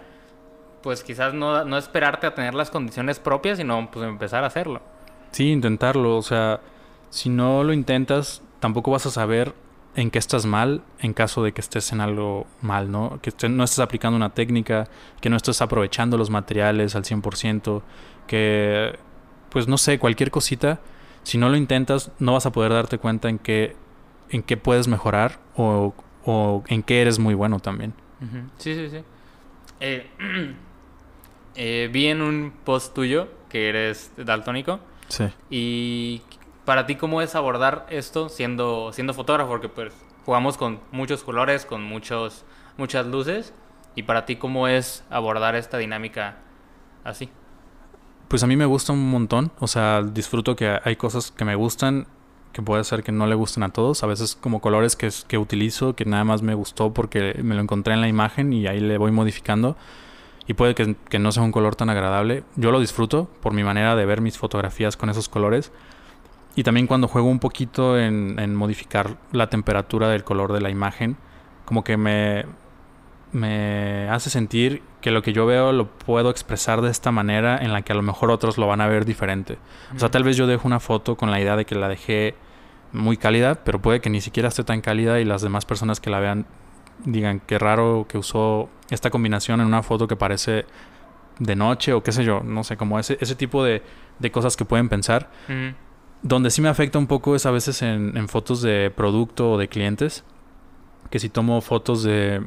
pues 0.82 1.04
quizás 1.04 1.34
no, 1.34 1.64
no 1.64 1.78
esperarte 1.78 2.26
a 2.26 2.34
tener 2.34 2.54
las 2.54 2.70
condiciones 2.70 3.18
propias, 3.20 3.58
sino 3.58 3.90
pues 3.90 4.08
empezar 4.08 4.42
a 4.44 4.48
hacerlo. 4.48 4.80
Sí, 5.30 5.52
intentarlo, 5.52 6.16
o 6.16 6.22
sea, 6.22 6.60
si 7.10 7.28
no 7.28 7.62
lo 7.62 7.72
intentas, 7.72 8.42
tampoco 8.58 8.90
vas 8.90 9.06
a 9.06 9.10
saber 9.10 9.54
en 10.00 10.10
qué 10.10 10.18
estás 10.18 10.46
mal 10.46 10.82
en 11.00 11.12
caso 11.12 11.42
de 11.42 11.52
que 11.52 11.60
estés 11.60 11.92
en 11.92 12.00
algo 12.00 12.46
mal, 12.62 12.90
¿no? 12.90 13.20
Que 13.22 13.32
no 13.48 13.64
estés 13.64 13.80
aplicando 13.80 14.16
una 14.16 14.30
técnica, 14.30 14.88
que 15.20 15.30
no 15.30 15.36
estés 15.36 15.60
aprovechando 15.62 16.16
los 16.16 16.30
materiales 16.30 16.94
al 16.96 17.04
100%, 17.04 17.82
que, 18.26 18.98
pues 19.50 19.68
no 19.68 19.78
sé, 19.78 19.98
cualquier 19.98 20.30
cosita 20.30 20.80
si 21.22 21.38
no 21.38 21.48
lo 21.48 21.56
intentas, 21.56 22.10
no 22.18 22.32
vas 22.32 22.46
a 22.46 22.52
poder 22.52 22.72
darte 22.72 22.98
cuenta 22.98 23.28
en 23.28 23.38
qué, 23.38 23.76
en 24.30 24.42
qué 24.42 24.56
puedes 24.56 24.88
mejorar 24.88 25.38
o, 25.56 25.94
en 26.68 26.82
qué 26.82 27.02
eres 27.02 27.18
muy 27.18 27.34
bueno 27.34 27.60
también. 27.60 27.94
Sí, 28.58 28.74
sí, 28.74 28.90
sí. 28.90 29.02
Eh, 29.80 30.06
eh, 31.54 31.88
vi 31.92 32.06
en 32.06 32.22
un 32.22 32.52
post 32.64 32.94
tuyo 32.94 33.28
que 33.48 33.68
eres 33.68 34.12
daltónico. 34.16 34.80
Sí. 35.08 35.24
Y 35.50 36.22
para 36.70 36.86
ti, 36.86 36.94
¿cómo 36.94 37.20
es 37.20 37.34
abordar 37.34 37.84
esto 37.90 38.28
siendo, 38.28 38.92
siendo 38.92 39.12
fotógrafo? 39.12 39.50
Porque 39.50 39.68
pues 39.68 39.92
jugamos 40.24 40.56
con 40.56 40.78
muchos 40.92 41.24
colores, 41.24 41.66
con 41.66 41.82
muchos, 41.82 42.44
muchas 42.76 43.06
luces. 43.06 43.52
Y 43.96 44.04
para 44.04 44.24
ti, 44.24 44.36
¿cómo 44.36 44.68
es 44.68 45.02
abordar 45.10 45.56
esta 45.56 45.78
dinámica 45.78 46.36
así? 47.02 47.28
Pues 48.28 48.44
a 48.44 48.46
mí 48.46 48.54
me 48.54 48.66
gusta 48.66 48.92
un 48.92 49.10
montón, 49.10 49.50
o 49.58 49.66
sea, 49.66 50.02
disfruto 50.02 50.54
que 50.54 50.78
hay 50.84 50.94
cosas 50.94 51.32
que 51.32 51.44
me 51.44 51.56
gustan, 51.56 52.06
que 52.52 52.62
puede 52.62 52.84
ser 52.84 53.02
que 53.02 53.10
no 53.10 53.26
le 53.26 53.34
gusten 53.34 53.64
a 53.64 53.70
todos, 53.70 54.04
a 54.04 54.06
veces 54.06 54.36
como 54.36 54.60
colores 54.60 54.94
que, 54.94 55.10
que 55.26 55.38
utilizo, 55.38 55.96
que 55.96 56.04
nada 56.04 56.22
más 56.22 56.40
me 56.40 56.54
gustó 56.54 56.94
porque 56.94 57.40
me 57.42 57.56
lo 57.56 57.62
encontré 57.62 57.94
en 57.94 58.00
la 58.00 58.06
imagen 58.06 58.52
y 58.52 58.68
ahí 58.68 58.78
le 58.78 58.96
voy 58.96 59.10
modificando 59.10 59.76
y 60.46 60.54
puede 60.54 60.76
que, 60.76 60.94
que, 61.08 61.18
no 61.18 61.32
sea 61.32 61.42
un 61.42 61.50
color 61.50 61.74
tan 61.74 61.90
agradable. 61.90 62.44
Yo 62.54 62.70
lo 62.70 62.78
disfruto 62.78 63.28
por 63.40 63.54
mi 63.54 63.64
manera 63.64 63.96
de 63.96 64.06
ver 64.06 64.20
mis 64.20 64.38
fotografías 64.38 64.96
con 64.96 65.10
esos 65.10 65.28
colores. 65.28 65.72
Y 66.56 66.62
también 66.64 66.86
cuando 66.86 67.08
juego 67.08 67.28
un 67.28 67.38
poquito 67.38 67.98
en, 67.98 68.38
en 68.38 68.54
modificar 68.54 69.16
la 69.32 69.48
temperatura 69.48 70.08
del 70.08 70.24
color 70.24 70.52
de 70.52 70.60
la 70.60 70.70
imagen, 70.70 71.16
como 71.64 71.84
que 71.84 71.96
me, 71.96 72.44
me 73.32 74.08
hace 74.08 74.30
sentir 74.30 74.82
que 75.00 75.10
lo 75.10 75.22
que 75.22 75.32
yo 75.32 75.46
veo 75.46 75.72
lo 75.72 75.88
puedo 75.88 76.30
expresar 76.30 76.82
de 76.82 76.90
esta 76.90 77.12
manera 77.12 77.58
en 77.58 77.72
la 77.72 77.82
que 77.82 77.92
a 77.92 77.96
lo 77.96 78.02
mejor 78.02 78.30
otros 78.30 78.58
lo 78.58 78.66
van 78.66 78.80
a 78.80 78.88
ver 78.88 79.04
diferente. 79.04 79.58
O 79.94 79.98
sea, 79.98 80.10
tal 80.10 80.24
vez 80.24 80.36
yo 80.36 80.46
dejo 80.46 80.66
una 80.66 80.80
foto 80.80 81.16
con 81.16 81.30
la 81.30 81.40
idea 81.40 81.56
de 81.56 81.64
que 81.64 81.74
la 81.74 81.88
dejé 81.88 82.34
muy 82.92 83.16
cálida, 83.16 83.54
pero 83.64 83.80
puede 83.80 84.00
que 84.00 84.10
ni 84.10 84.20
siquiera 84.20 84.48
esté 84.48 84.64
tan 84.64 84.80
cálida 84.80 85.20
y 85.20 85.24
las 85.24 85.42
demás 85.42 85.64
personas 85.64 86.00
que 86.00 86.10
la 86.10 86.20
vean 86.20 86.46
digan 87.04 87.40
qué 87.40 87.58
raro 87.58 88.06
que 88.08 88.18
usó 88.18 88.68
esta 88.90 89.10
combinación 89.10 89.60
en 89.60 89.66
una 89.66 89.82
foto 89.82 90.06
que 90.06 90.16
parece 90.16 90.66
de 91.38 91.56
noche 91.56 91.92
o 91.94 92.02
qué 92.02 92.12
sé 92.12 92.24
yo, 92.24 92.42
no 92.44 92.64
sé, 92.64 92.76
como 92.76 92.98
ese, 92.98 93.16
ese 93.20 93.34
tipo 93.34 93.64
de, 93.64 93.82
de 94.18 94.30
cosas 94.30 94.56
que 94.56 94.64
pueden 94.64 94.88
pensar. 94.88 95.30
Donde 96.22 96.50
sí 96.50 96.60
me 96.60 96.68
afecta 96.68 96.98
un 96.98 97.06
poco 97.06 97.34
es 97.34 97.46
a 97.46 97.50
veces 97.50 97.82
en, 97.82 98.16
en 98.16 98.28
fotos 98.28 98.62
de 98.62 98.92
producto 98.94 99.52
o 99.52 99.58
de 99.58 99.68
clientes, 99.68 100.24
que 101.10 101.18
si 101.18 101.28
tomo 101.28 101.60
fotos 101.60 102.02
de 102.02 102.42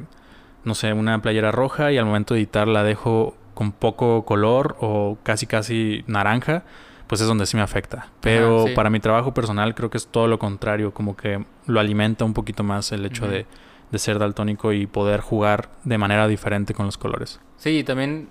no 0.64 0.74
sé, 0.74 0.92
una 0.92 1.20
playera 1.20 1.52
roja 1.52 1.92
y 1.92 1.98
al 1.98 2.06
momento 2.06 2.34
de 2.34 2.40
editar 2.40 2.66
la 2.66 2.82
dejo 2.82 3.36
con 3.54 3.72
poco 3.72 4.24
color 4.24 4.76
o 4.80 5.18
casi 5.22 5.46
casi 5.46 6.04
naranja, 6.06 6.64
pues 7.06 7.20
es 7.20 7.26
donde 7.26 7.46
sí 7.46 7.56
me 7.56 7.62
afecta. 7.62 8.08
Pero 8.20 8.66
para 8.74 8.90
mi 8.90 8.98
trabajo 8.98 9.34
personal 9.34 9.74
creo 9.74 9.90
que 9.90 9.98
es 9.98 10.06
todo 10.06 10.26
lo 10.26 10.38
contrario, 10.38 10.92
como 10.92 11.16
que 11.16 11.44
lo 11.66 11.80
alimenta 11.80 12.24
un 12.24 12.34
poquito 12.34 12.64
más 12.64 12.90
el 12.92 13.04
hecho 13.04 13.28
de, 13.28 13.46
de, 13.90 13.98
ser 13.98 14.18
daltónico 14.18 14.72
y 14.72 14.86
poder 14.86 15.20
jugar 15.20 15.68
de 15.84 15.98
manera 15.98 16.26
diferente 16.26 16.74
con 16.74 16.86
los 16.86 16.98
colores. 16.98 17.40
Sí, 17.58 17.84
también 17.84 18.30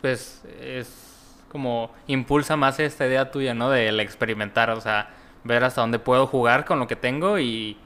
pues 0.00 0.42
es 0.60 1.03
como 1.54 1.92
impulsa 2.08 2.56
más 2.56 2.80
esta 2.80 3.06
idea 3.06 3.30
tuya, 3.30 3.54
¿no? 3.54 3.70
De 3.70 3.88
experimentar, 4.02 4.70
o 4.70 4.80
sea, 4.80 5.10
ver 5.44 5.62
hasta 5.62 5.82
dónde 5.82 6.00
puedo 6.00 6.26
jugar 6.26 6.64
con 6.64 6.80
lo 6.80 6.88
que 6.88 6.96
tengo 6.96 7.38
y, 7.38 7.76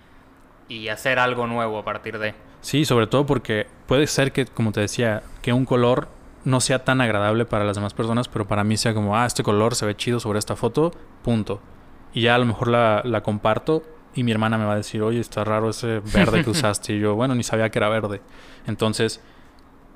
y 0.71 0.89
hacer 0.89 1.19
algo 1.19 1.47
nuevo 1.47 1.77
a 1.79 1.85
partir 1.85 2.19
de... 2.19 2.35
Sí, 2.63 2.87
sobre 2.87 3.07
todo 3.09 3.27
porque 3.27 3.67
puede 3.87 4.07
ser 4.07 4.33
que, 4.33 4.47
como 4.47 4.73
te 4.73 4.81
decía, 4.81 5.23
que 5.43 5.53
un 5.53 5.67
color 5.67 6.09
no 6.45 6.63
sea 6.63 6.83
tan 6.83 7.03
agradable 7.03 7.45
para 7.45 7.67
las 7.67 7.77
demás 7.77 7.93
personas, 7.93 8.27
pero 8.27 8.49
para 8.49 8.65
mí 8.65 8.79
sea 8.79 8.95
como, 8.95 9.19
ah, 9.19 9.27
este 9.27 9.43
color 9.43 9.75
se 9.75 9.85
ve 9.85 9.95
chido 9.95 10.19
sobre 10.19 10.39
esta 10.39 10.57
foto, 10.57 10.93
punto. 11.23 11.61
Y 12.15 12.23
ya 12.23 12.37
a 12.37 12.39
lo 12.39 12.47
mejor 12.47 12.69
la, 12.69 13.03
la 13.05 13.23
comparto 13.23 13.83
y 14.15 14.23
mi 14.23 14.33
hermana 14.33 14.57
me 14.57 14.65
va 14.65 14.73
a 14.73 14.77
decir, 14.77 15.03
oye, 15.03 15.21
está 15.21 15.45
raro 15.45 15.69
ese 15.69 16.01
verde 16.15 16.43
que 16.43 16.49
usaste. 16.57 16.95
y 16.95 17.01
yo, 17.01 17.17
bueno, 17.17 17.35
ni 17.35 17.43
sabía 17.43 17.69
que 17.69 17.79
era 17.79 17.91
verde. 17.91 18.23
Entonces, 18.67 19.23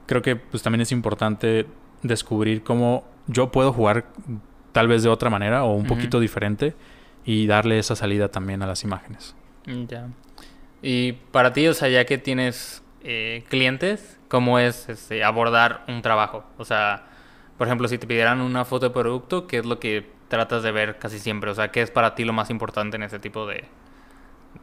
creo 0.05 0.20
que 0.20 0.37
pues 0.37 0.62
también 0.62 0.83
es 0.83 0.93
importante 0.93 1.66
descubrir 2.03 2.62
cómo 2.62 3.11
yo 3.33 3.51
puedo 3.51 3.72
jugar 3.72 4.07
tal 4.72 4.89
vez 4.89 5.03
de 5.03 5.09
otra 5.09 5.30
manera 5.30 5.64
o 5.64 5.74
un 5.74 5.87
poquito 5.87 6.20
diferente 6.20 6.74
y 7.24 7.47
darle 7.47 7.78
esa 7.78 7.95
salida 7.95 8.28
también 8.28 8.62
a 8.62 8.66
las 8.66 8.85
imágenes. 8.85 9.35
Ya. 9.66 10.09
Y 10.83 11.12
para 11.12 11.53
ti, 11.53 11.68
o 11.68 11.74
sea, 11.74 11.89
ya 11.89 12.05
que 12.05 12.18
tienes 12.18 12.83
eh, 13.05 13.45
clientes, 13.49 14.18
¿cómo 14.28 14.59
es 14.59 14.89
este, 14.89 15.22
abordar 15.22 15.85
un 15.89 16.03
trabajo? 16.03 16.45
O 16.59 16.64
sea, 16.64 17.07
por 17.57 17.68
ejemplo, 17.68 17.87
si 17.87 17.99
te 17.99 18.07
pidieran 18.07 18.41
una 18.41 18.64
foto 18.64 18.87
de 18.87 18.91
producto, 18.93 19.47
¿qué 19.47 19.59
es 19.59 19.66
lo 19.66 19.78
que 19.78 20.11
tratas 20.28 20.62
de 20.62 20.72
ver 20.72 20.99
casi 20.99 21.18
siempre? 21.18 21.51
O 21.51 21.55
sea, 21.55 21.70
¿qué 21.70 21.83
es 21.83 21.91
para 21.91 22.14
ti 22.14 22.24
lo 22.24 22.33
más 22.33 22.51
importante 22.51 22.97
en 22.97 23.05
ese 23.05 23.18
tipo 23.18 23.47
de, 23.47 23.64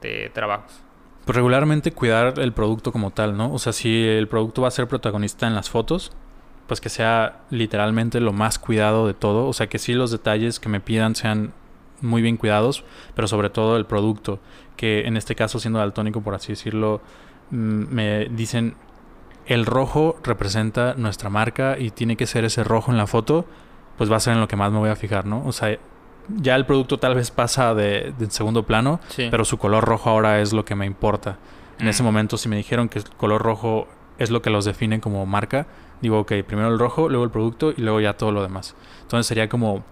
de 0.02 0.30
trabajos? 0.34 0.82
Pues 1.26 1.36
regularmente 1.36 1.92
cuidar 1.92 2.40
el 2.40 2.54
producto 2.54 2.92
como 2.92 3.12
tal, 3.12 3.38
¿no? 3.38 3.54
O 3.54 3.60
sea, 3.60 3.72
si 3.72 4.06
el 4.06 4.28
producto 4.28 4.64
va 4.64 4.70
a 4.70 4.72
ser 4.72 4.88
protagonista 4.88 5.48
en 5.48 5.56
las 5.56 5.70
fotos, 5.70 6.12
pues 6.70 6.80
que 6.80 6.90
sea 6.90 7.40
literalmente 7.50 8.22
lo 8.22 8.32
más 8.32 8.60
cuidado 8.60 9.08
de 9.08 9.16
todo. 9.16 9.48
O 9.48 9.54
sea, 9.54 9.68
que 9.68 9.80
sí 9.80 9.94
los 9.94 10.12
detalles 10.12 10.60
que 10.60 10.70
me 10.70 10.80
pidan 10.80 11.16
sean 11.16 11.52
muy 12.00 12.22
bien 12.22 12.38
cuidados, 12.38 12.86
pero 13.16 13.28
sobre 13.28 13.50
todo 13.50 13.76
el 13.76 13.88
producto, 13.88 14.40
que 14.78 15.08
en 15.08 15.18
este 15.18 15.34
caso 15.36 15.60
siendo 15.60 15.80
daltónico, 15.80 16.22
por 16.22 16.36
así 16.36 16.54
decirlo, 16.54 17.02
mm, 17.50 17.84
me 17.90 18.26
dicen 18.26 18.76
el 19.48 19.66
rojo 19.66 20.18
representa 20.24 20.94
nuestra 20.94 21.32
marca 21.32 21.76
y 21.80 21.90
tiene 21.90 22.16
que 22.16 22.28
ser 22.28 22.46
ese 22.46 22.64
rojo 22.64 22.92
en 22.92 22.98
la 22.98 23.08
foto, 23.08 23.48
pues 23.98 24.12
va 24.12 24.18
a 24.18 24.20
ser 24.20 24.34
en 24.34 24.40
lo 24.40 24.48
que 24.48 24.56
más 24.56 24.72
me 24.72 24.78
voy 24.78 24.92
a 24.92 24.96
fijar, 24.96 25.26
¿no? 25.26 25.44
O 25.48 25.52
sea, 25.52 25.76
ya 26.28 26.56
el 26.56 26.68
producto 26.68 27.00
tal 27.00 27.16
vez 27.16 27.32
pasa 27.32 27.74
de, 27.74 28.14
segundo 28.30 28.62
plano, 28.62 29.00
pero 29.32 29.44
su 29.44 29.58
color 29.58 29.84
rojo 29.84 30.12
ahora 30.12 30.40
es 30.40 30.54
lo 30.54 30.66
que 30.66 30.76
me 30.76 30.86
importa. 30.86 31.40
En 31.80 31.88
ese 31.88 32.04
mm. 32.04 32.06
momento, 32.06 32.38
si 32.38 32.48
me 32.48 32.58
dijeron 32.58 32.90
que 32.90 33.00
el 33.00 33.10
color 33.10 33.42
rojo 33.42 33.88
es 34.20 34.30
lo 34.30 34.44
que 34.44 34.52
los 34.52 34.66
define 34.66 35.00
como 35.00 35.26
marca, 35.26 35.66
digo, 36.02 36.20
ok, 36.20 36.34
primero 36.46 36.70
el 36.70 36.80
rojo, 36.80 37.10
luego 37.10 37.24
el 37.24 37.32
producto 37.32 37.72
y 37.76 37.82
luego 37.82 38.00
ya 38.00 38.14
todo 38.14 38.32
lo 38.32 38.42
demás. 38.42 38.76
Entonces 39.02 39.28
sería 39.28 39.50
como, 39.50 39.84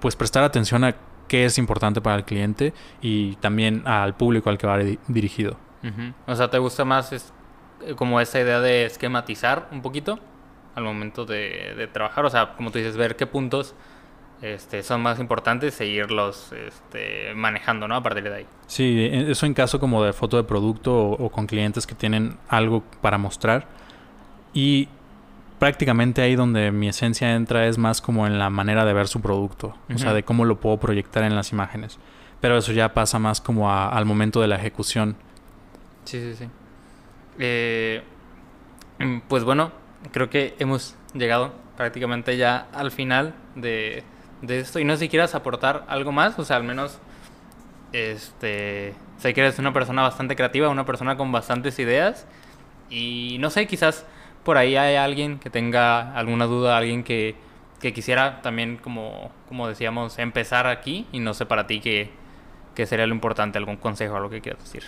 pues 0.00 0.16
prestar 0.16 0.44
atención 0.44 0.84
a 0.84 0.96
qué 1.28 1.44
es 1.44 1.58
importante 1.58 2.00
para 2.00 2.16
el 2.16 2.24
cliente 2.24 2.74
y 3.00 3.36
también 3.36 3.86
al 3.86 4.14
público 4.14 4.50
al 4.50 4.58
que 4.58 4.66
va 4.66 4.78
dirigido. 5.08 5.56
O 6.26 6.36
sea, 6.36 6.48
¿te 6.50 6.58
gusta 6.58 6.84
más 6.84 7.12
es, 7.12 7.32
eh, 7.84 7.94
como 7.94 8.20
esa 8.20 8.38
idea 8.40 8.60
de 8.60 8.84
esquematizar 8.84 9.68
un 9.72 9.82
poquito 9.82 10.18
al 10.74 10.84
momento 10.84 11.24
de, 11.24 11.88
trabajar? 11.92 12.24
O 12.24 12.30
sea, 12.30 12.54
como 12.54 12.70
tú 12.70 12.78
dices, 12.78 12.96
ver 12.96 13.16
qué 13.16 13.26
puntos 13.26 13.74
este, 14.42 14.82
son 14.82 15.02
más 15.02 15.20
importantes 15.20 15.80
e 15.80 15.86
irlos 15.86 16.52
este, 16.52 17.32
manejando, 17.34 17.88
¿no? 17.88 17.96
A 17.96 18.02
partir 18.02 18.24
de 18.24 18.34
ahí. 18.34 18.46
Sí, 18.66 19.00
e, 19.00 19.30
eso 19.30 19.46
en 19.46 19.54
caso 19.54 19.80
como 19.80 20.04
de 20.04 20.12
foto 20.12 20.36
de 20.36 20.44
producto 20.44 20.94
o 20.94 21.30
con 21.30 21.46
clientes 21.46 21.86
que 21.86 21.94
tienen 21.94 22.36
algo 22.48 22.82
para 23.00 23.18
mostrar. 23.18 23.66
Y 24.52 24.88
prácticamente 25.62 26.22
ahí 26.22 26.34
donde 26.34 26.72
mi 26.72 26.88
esencia 26.88 27.36
entra 27.36 27.68
es 27.68 27.78
más 27.78 28.00
como 28.00 28.26
en 28.26 28.36
la 28.36 28.50
manera 28.50 28.84
de 28.84 28.92
ver 28.94 29.06
su 29.06 29.20
producto, 29.20 29.76
o 29.94 29.96
sea, 29.96 30.12
de 30.12 30.24
cómo 30.24 30.44
lo 30.44 30.58
puedo 30.58 30.78
proyectar 30.78 31.22
en 31.22 31.36
las 31.36 31.52
imágenes. 31.52 32.00
Pero 32.40 32.58
eso 32.58 32.72
ya 32.72 32.94
pasa 32.94 33.20
más 33.20 33.40
como 33.40 33.72
al 33.72 34.04
momento 34.04 34.40
de 34.40 34.48
la 34.48 34.56
ejecución. 34.56 35.14
Sí, 36.04 36.18
sí, 36.18 36.34
sí. 36.34 36.48
Eh, 37.38 38.02
mm, 38.98 39.18
pues 39.28 39.44
bueno, 39.44 39.70
creo 40.10 40.28
que 40.28 40.56
hemos 40.58 40.96
llegado 41.14 41.52
prácticamente 41.76 42.36
ya 42.36 42.66
al 42.74 42.90
final 42.90 43.32
de, 43.54 44.02
de, 44.40 44.58
esto. 44.58 44.80
Y 44.80 44.84
no 44.84 44.94
sé 44.94 45.04
si 45.04 45.08
quieras 45.10 45.36
aportar 45.36 45.84
algo 45.86 46.10
más, 46.10 46.36
o 46.40 46.44
sea, 46.44 46.56
al 46.56 46.64
menos, 46.64 46.98
este, 47.92 48.94
sé 49.18 49.32
que 49.32 49.42
eres 49.42 49.60
una 49.60 49.72
persona 49.72 50.02
bastante 50.02 50.34
creativa, 50.34 50.68
una 50.70 50.86
persona 50.86 51.16
con 51.16 51.30
bastantes 51.30 51.78
ideas. 51.78 52.26
Y 52.90 53.36
no 53.38 53.48
sé, 53.48 53.68
quizás 53.68 54.04
por 54.44 54.56
ahí 54.56 54.76
hay 54.76 54.96
alguien 54.96 55.38
que 55.38 55.50
tenga 55.50 56.14
alguna 56.14 56.46
duda, 56.46 56.76
alguien 56.76 57.04
que, 57.04 57.36
quisiera 57.80 58.42
también, 58.42 58.76
como, 58.76 59.32
como 59.48 59.68
decíamos, 59.68 60.18
empezar 60.18 60.66
aquí 60.66 61.06
y 61.12 61.18
no 61.18 61.34
sé 61.34 61.46
para 61.46 61.66
ti 61.66 61.80
qué, 61.80 62.10
sería 62.86 63.06
lo 63.06 63.14
importante, 63.14 63.58
algún 63.58 63.76
consejo, 63.76 64.16
algo 64.16 64.30
que 64.30 64.40
quieras 64.40 64.62
decir. 64.62 64.84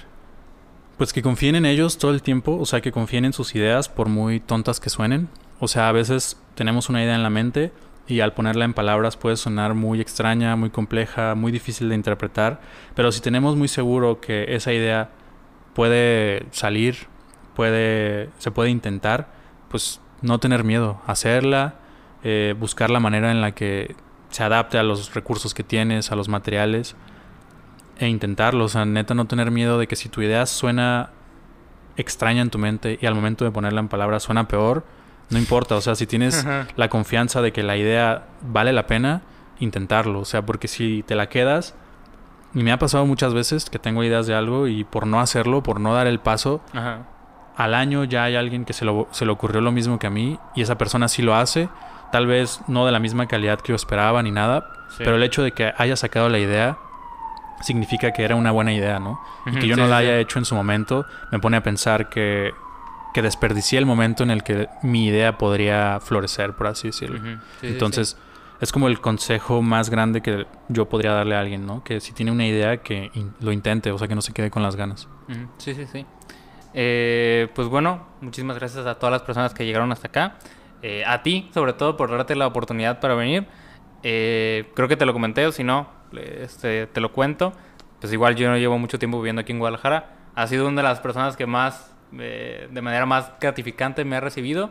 Pues 0.97 1.13
que 1.13 1.23
confíen 1.23 1.57
en 1.57 1.67
ellos 1.67 1.99
todo 1.99 2.13
el 2.13 2.23
tiempo, 2.23 2.57
o 2.57 2.67
sea, 2.67 2.81
que 2.81 2.93
confíen 2.93 3.25
en 3.25 3.33
sus 3.33 3.55
ideas 3.57 3.89
por 3.89 4.09
muy 4.09 4.39
tontas 4.39 4.79
que 4.79 4.91
suenen. 4.91 5.29
O 5.59 5.67
sea, 5.67 5.89
a 5.89 5.93
veces 5.93 6.41
tenemos 6.55 6.89
una 6.89 7.03
idea 7.03 7.17
en 7.17 7.25
la 7.25 7.31
mente 7.31 7.73
y 8.07 8.21
al 8.21 8.33
ponerla 8.33 8.65
en 8.65 8.75
palabras 8.75 9.17
puede 9.17 9.37
sonar 9.37 9.75
muy 9.75 10.01
extraña, 10.01 10.57
muy 10.57 10.71
compleja, 10.71 11.35
muy 11.35 11.53
difícil 11.53 11.89
de 11.89 11.95
interpretar, 11.95 12.61
pero 12.95 13.11
si 13.13 13.21
tenemos 13.21 13.57
muy 13.57 13.69
seguro 13.69 14.21
que 14.21 14.55
esa 14.55 14.73
idea 14.73 15.11
puede 15.75 16.47
salir, 16.51 16.97
puede 17.57 18.29
se 18.39 18.51
puede 18.51 18.71
intentar, 18.71 19.29
pues 19.75 20.01
no 20.23 20.39
tener 20.39 20.63
miedo, 20.63 21.01
hacerla, 21.05 21.75
eh, 22.23 22.55
buscar 22.57 22.91
la 22.91 23.01
manera 23.01 23.33
en 23.33 23.41
la 23.41 23.57
que 23.57 23.97
se 24.31 24.45
adapte 24.45 24.79
a 24.79 24.85
los 24.85 25.15
recursos 25.15 25.53
que 25.53 25.65
tienes, 25.65 26.13
a 26.13 26.15
los 26.15 26.29
materiales 26.29 26.95
e 27.99 28.07
intentarlo. 28.07 28.67
O 28.67 28.69
sea, 28.69 28.85
neta, 28.85 29.15
no 29.15 29.25
tener 29.25 29.51
miedo 29.51 29.77
de 29.81 29.89
que 29.89 29.97
si 29.97 30.09
tu 30.09 30.23
idea 30.23 30.47
suena 30.47 31.11
extraña 31.97 32.41
en 32.41 32.51
tu 32.51 32.59
mente 32.61 33.01
y 33.03 33.07
al 33.07 33.17
momento 33.17 33.45
de 33.45 33.51
ponerla 33.51 33.81
en 33.81 33.89
palabras 33.89 34.23
suena 34.23 34.47
peor, 34.47 34.85
no 35.31 35.41
importa. 35.41 35.75
O 35.75 35.81
sea, 35.81 35.97
si 35.97 36.07
tienes 36.07 36.47
la 36.77 36.89
confianza 36.89 37.43
de 37.43 37.53
que 37.53 37.65
la 37.65 37.77
idea 37.77 38.29
vale 38.43 38.73
la 38.73 38.87
pena, 38.87 39.23
intentarlo. 39.59 40.21
O 40.21 40.25
sea, 40.25 40.47
porque 40.47 40.69
si 40.69 41.03
te 41.03 41.17
la 41.17 41.29
quedas, 41.29 41.75
y 42.55 42.63
me 42.63 42.71
ha 42.71 42.79
pasado 42.79 43.07
muchas 43.07 43.35
veces 43.35 43.69
que 43.71 43.81
tengo 43.81 44.05
ideas 44.05 44.29
de 44.29 44.37
algo 44.37 44.69
y 44.69 44.85
por 44.85 45.09
no 45.09 45.19
hacerlo, 45.19 45.65
por 45.65 45.81
no 45.81 45.95
dar 45.95 46.07
el 46.07 46.21
paso, 46.21 46.61
al 47.57 47.75
año 47.75 48.05
ya 48.05 48.25
hay 48.25 48.37
alguien 48.37 48.65
que 48.65 48.73
se, 48.73 48.85
lo, 48.85 49.09
se 49.13 49.25
le 49.25 49.33
ocurrió 49.33 49.61
lo 49.61 49.73
mismo 49.73 49.99
que 49.99 50.07
a 50.07 50.11
mí 50.11 50.39
y 50.55 50.63
esa 50.63 50.77
persona 50.77 51.09
sí 51.09 51.23
lo 51.23 51.35
hace, 51.35 51.69
tal 52.13 52.27
vez 52.27 52.61
no 52.69 52.87
de 52.87 52.93
la 52.93 52.99
misma 52.99 53.27
calidad 53.27 53.61
que 53.61 53.71
yo 53.73 53.77
esperaba 53.77 54.23
ni 54.23 54.31
nada, 54.31 54.71
pero 54.99 55.17
el 55.17 55.23
hecho 55.23 55.43
de 55.43 55.53
que 55.53 55.73
haya 55.77 55.97
sacado 55.97 56.29
la 56.29 56.39
idea 56.39 56.79
significa 57.61 58.13
que 58.13 58.25
era 58.25 58.37
una 58.37 58.51
buena 58.51 58.73
idea, 58.73 58.99
¿no? 58.99 59.21
Y 59.47 59.59
que 59.59 59.67
yo 59.67 59.77
no 59.77 59.87
la 59.87 59.99
haya 59.99 60.19
hecho 60.19 60.39
en 60.39 60.45
su 60.45 60.55
momento 60.55 61.07
me 61.33 61.39
pone 61.39 61.57
a 61.57 61.63
pensar 61.63 62.09
que, 62.09 62.53
que 63.13 63.23
desperdicié 63.23 63.79
el 63.79 63.87
momento 63.87 64.23
en 64.23 64.31
el 64.31 64.43
que 64.43 64.69
mi 64.83 65.07
idea 65.07 65.39
podría 65.39 66.01
florecer, 66.01 66.55
por 66.55 66.67
así 66.67 66.89
decirlo. 66.89 67.21
Entonces, 67.63 68.17
es 68.61 68.73
como 68.73 68.89
el 68.89 69.01
consejo 69.01 69.63
más 69.63 69.91
grande 69.91 70.21
que 70.21 70.47
yo 70.69 70.89
podría 70.89 71.13
darle 71.13 71.37
a 71.37 71.41
alguien, 71.41 71.67
¿no? 71.67 71.83
Que 71.85 72.01
si 72.01 72.13
tiene 72.13 72.33
una 72.33 72.47
idea, 72.47 72.79
que 72.79 73.11
lo 73.41 73.53
intente, 73.53 73.91
o 73.93 73.99
sea, 73.99 74.09
que 74.09 74.15
no 74.15 74.23
se 74.23 74.33
quede 74.33 74.51
con 74.51 74.63
las 74.63 74.77
ganas. 74.77 75.09
Sí, 75.59 75.75
sí, 75.75 75.87
sí. 75.87 76.07
Eh, 76.75 77.49
pues 77.55 77.69
bueno, 77.69 78.07
muchísimas 78.21 78.59
gracias 78.59 78.85
a 78.85 78.97
todas 78.97 79.13
las 79.13 79.23
personas 79.23 79.55
que 79.55 79.65
llegaron 79.65 79.93
hasta 79.93 80.09
acá. 80.09 80.35
Eh, 80.83 81.05
a 81.07 81.23
ti, 81.23 81.49
sobre 81.55 81.73
todo, 81.73 81.97
por 81.97 82.11
darte 82.11 82.35
la 82.35 82.47
oportunidad 82.47 83.01
para 83.01 83.15
venir. 83.15 83.47
Eh, 84.03 84.71
creo 84.75 84.89
que 84.89 84.97
te 84.97 85.07
lo 85.07 85.13
comenté, 85.13 85.47
o 85.47 85.53
si 85.53 85.65
no, 85.65 85.89
este, 86.13 86.87
te 86.89 87.01
lo 87.01 87.13
cuento. 87.13 87.53
Pues 88.01 88.13
igual 88.13 88.35
yo 88.35 88.51
no 88.51 88.59
llevo 88.59 88.79
mucho 88.79 88.99
tiempo 88.99 89.19
viviendo 89.19 89.41
aquí 89.41 89.53
en 89.53 89.61
Guadalajara. 89.61 90.11
Ha 90.35 90.47
sido 90.49 90.69
una 90.69 90.83
de 90.83 90.89
las 90.89 91.01
personas 91.01 91.37
que 91.37 91.47
más, 91.47 91.95
de 92.11 92.81
manera 92.83 93.07
más 93.07 93.33
gratificante 93.41 94.05
me 94.05 94.17
ha 94.17 94.21
recibido. 94.21 94.71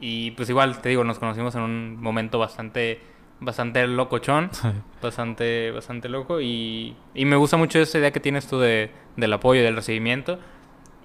Y 0.00 0.32
pues 0.32 0.50
igual, 0.50 0.80
te 0.80 0.90
digo, 0.90 1.04
nos 1.04 1.18
conocimos 1.18 1.54
en 1.54 1.62
un 1.62 2.00
momento 2.00 2.38
bastante 2.38 3.00
bastante 3.40 3.86
locochón, 3.86 4.50
bastante, 5.00 5.70
bastante 5.70 6.08
loco 6.08 6.40
y, 6.40 6.96
y, 7.14 7.24
me 7.24 7.36
gusta 7.36 7.56
mucho 7.56 7.78
esa 7.78 7.98
idea 7.98 8.10
que 8.10 8.18
tienes 8.18 8.48
tú 8.48 8.58
de, 8.58 8.90
del 9.16 9.32
apoyo 9.32 9.60
y 9.60 9.62
del 9.62 9.76
recibimiento 9.76 10.40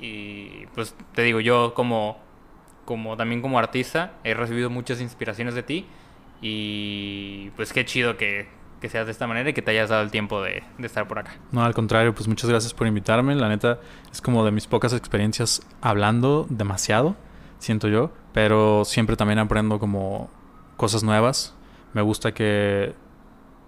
y 0.04 0.68
pues 0.76 0.96
te 1.16 1.22
digo, 1.22 1.40
yo 1.40 1.74
como, 1.74 2.18
como 2.84 3.16
también 3.16 3.42
como 3.42 3.58
artista 3.58 4.12
he 4.26 4.34
recibido 4.34 4.70
muchas 4.70 5.00
inspiraciones 5.00 5.56
de 5.56 5.64
ti 5.64 5.86
y 6.42 7.52
pues 7.56 7.72
qué 7.72 7.86
chido 7.86 8.18
que, 8.18 8.50
que 8.82 8.90
seas 8.90 9.06
de 9.06 9.14
esta 9.14 9.28
manera 9.28 9.50
y 9.50 9.54
que 9.54 9.62
te 9.62 9.72
hayas 9.72 9.90
dado 9.90 10.04
el 10.04 10.12
tiempo 10.12 10.42
de, 10.42 10.62
estar 10.80 11.08
por 11.08 11.20
acá. 11.20 11.38
No, 11.54 11.64
al 11.64 11.74
contrario, 11.74 12.14
pues 12.14 12.28
muchas 12.28 12.50
gracias 12.50 12.74
por 12.74 12.86
invitarme. 12.86 13.34
La 13.34 13.48
neta 13.48 13.80
es 14.12 14.20
como 14.20 14.44
de 14.44 14.52
mis 14.52 14.68
pocas 14.68 14.92
experiencias 14.92 15.62
hablando 15.80 16.48
demasiado, 16.50 17.16
siento 17.60 17.88
yo, 17.88 18.12
pero 18.34 18.84
siempre 18.84 19.16
también 19.16 19.40
aprendo 19.40 19.80
como 19.80 20.30
cosas 20.76 21.02
nuevas. 21.02 21.56
Me 21.94 22.02
gusta 22.02 22.34
que, 22.34 22.94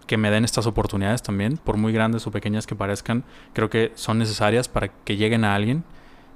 que 0.06 0.18
me 0.18 0.32
den 0.32 0.44
estas 0.44 0.68
oportunidades 0.68 1.24
también, 1.24 1.56
por 1.56 1.78
muy 1.78 1.94
grandes 1.94 2.28
o 2.28 2.32
pequeñas 2.32 2.68
que 2.68 2.76
parezcan, 2.76 3.24
creo 3.54 3.70
que 3.70 3.94
son 3.96 4.18
necesarias 4.18 4.68
para 4.68 4.90
que 4.90 5.16
lleguen 5.16 5.46
a 5.46 5.56
alguien. 5.56 5.86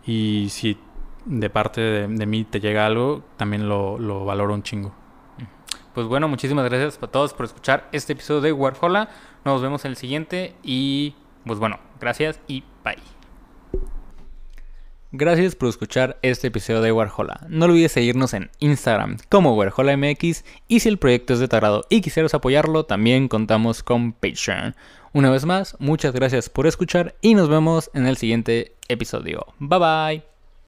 Y 0.06 0.48
si 0.50 0.78
de 1.26 1.50
parte 1.50 1.82
de, 1.82 2.08
de 2.08 2.26
mí 2.26 2.44
te 2.44 2.60
llega 2.60 2.86
algo, 2.86 3.24
también 3.38 3.68
lo, 3.70 4.00
lo 4.00 4.26
valoro 4.26 4.54
un 4.54 4.64
chingo. 4.64 4.94
Pues 5.94 6.08
bueno, 6.08 6.28
muchísimas 6.28 6.66
gracias 6.66 7.00
a 7.02 7.08
todos 7.08 7.34
por 7.34 7.46
escuchar 7.46 7.90
este 7.92 8.14
episodio 8.14 8.42
de 8.42 8.54
Warhola. 8.54 9.10
Nos 9.44 9.62
vemos 9.62 9.84
en 9.86 9.92
el 9.92 9.98
siguiente 9.98 10.56
y 10.64 11.16
pues 11.46 11.60
bueno, 11.60 11.80
gracias 12.00 12.40
y 12.48 12.64
bye. 12.84 12.96
Gracias 15.12 15.56
por 15.56 15.70
escuchar 15.70 16.20
este 16.22 16.48
episodio 16.48 16.82
de 16.82 16.92
Warhola. 16.92 17.48
No 17.50 17.66
olvides 17.66 17.94
seguirnos 17.94 18.36
en 18.36 18.52
Instagram 18.60 19.18
como 19.28 19.56
WarholaMX 19.56 20.46
y 20.68 20.82
si 20.82 20.88
el 20.88 21.00
proyecto 21.00 21.34
es 21.34 21.40
de 21.40 21.48
tu 21.48 21.56
agrado 21.56 21.84
y 21.90 22.02
quisieras 22.02 22.36
apoyarlo, 22.36 22.86
también 22.86 23.28
contamos 23.28 23.82
con 23.82 24.14
Patreon. 24.14 24.76
Una 25.14 25.30
vez 25.30 25.46
más, 25.46 25.76
muchas 25.80 26.14
gracias 26.14 26.50
por 26.50 26.68
escuchar 26.68 27.16
y 27.22 27.34
nos 27.34 27.50
vemos 27.50 27.90
en 27.94 28.06
el 28.06 28.18
siguiente 28.18 28.76
episodio. 28.88 29.46
Bye 29.60 29.80
bye. 29.80 30.29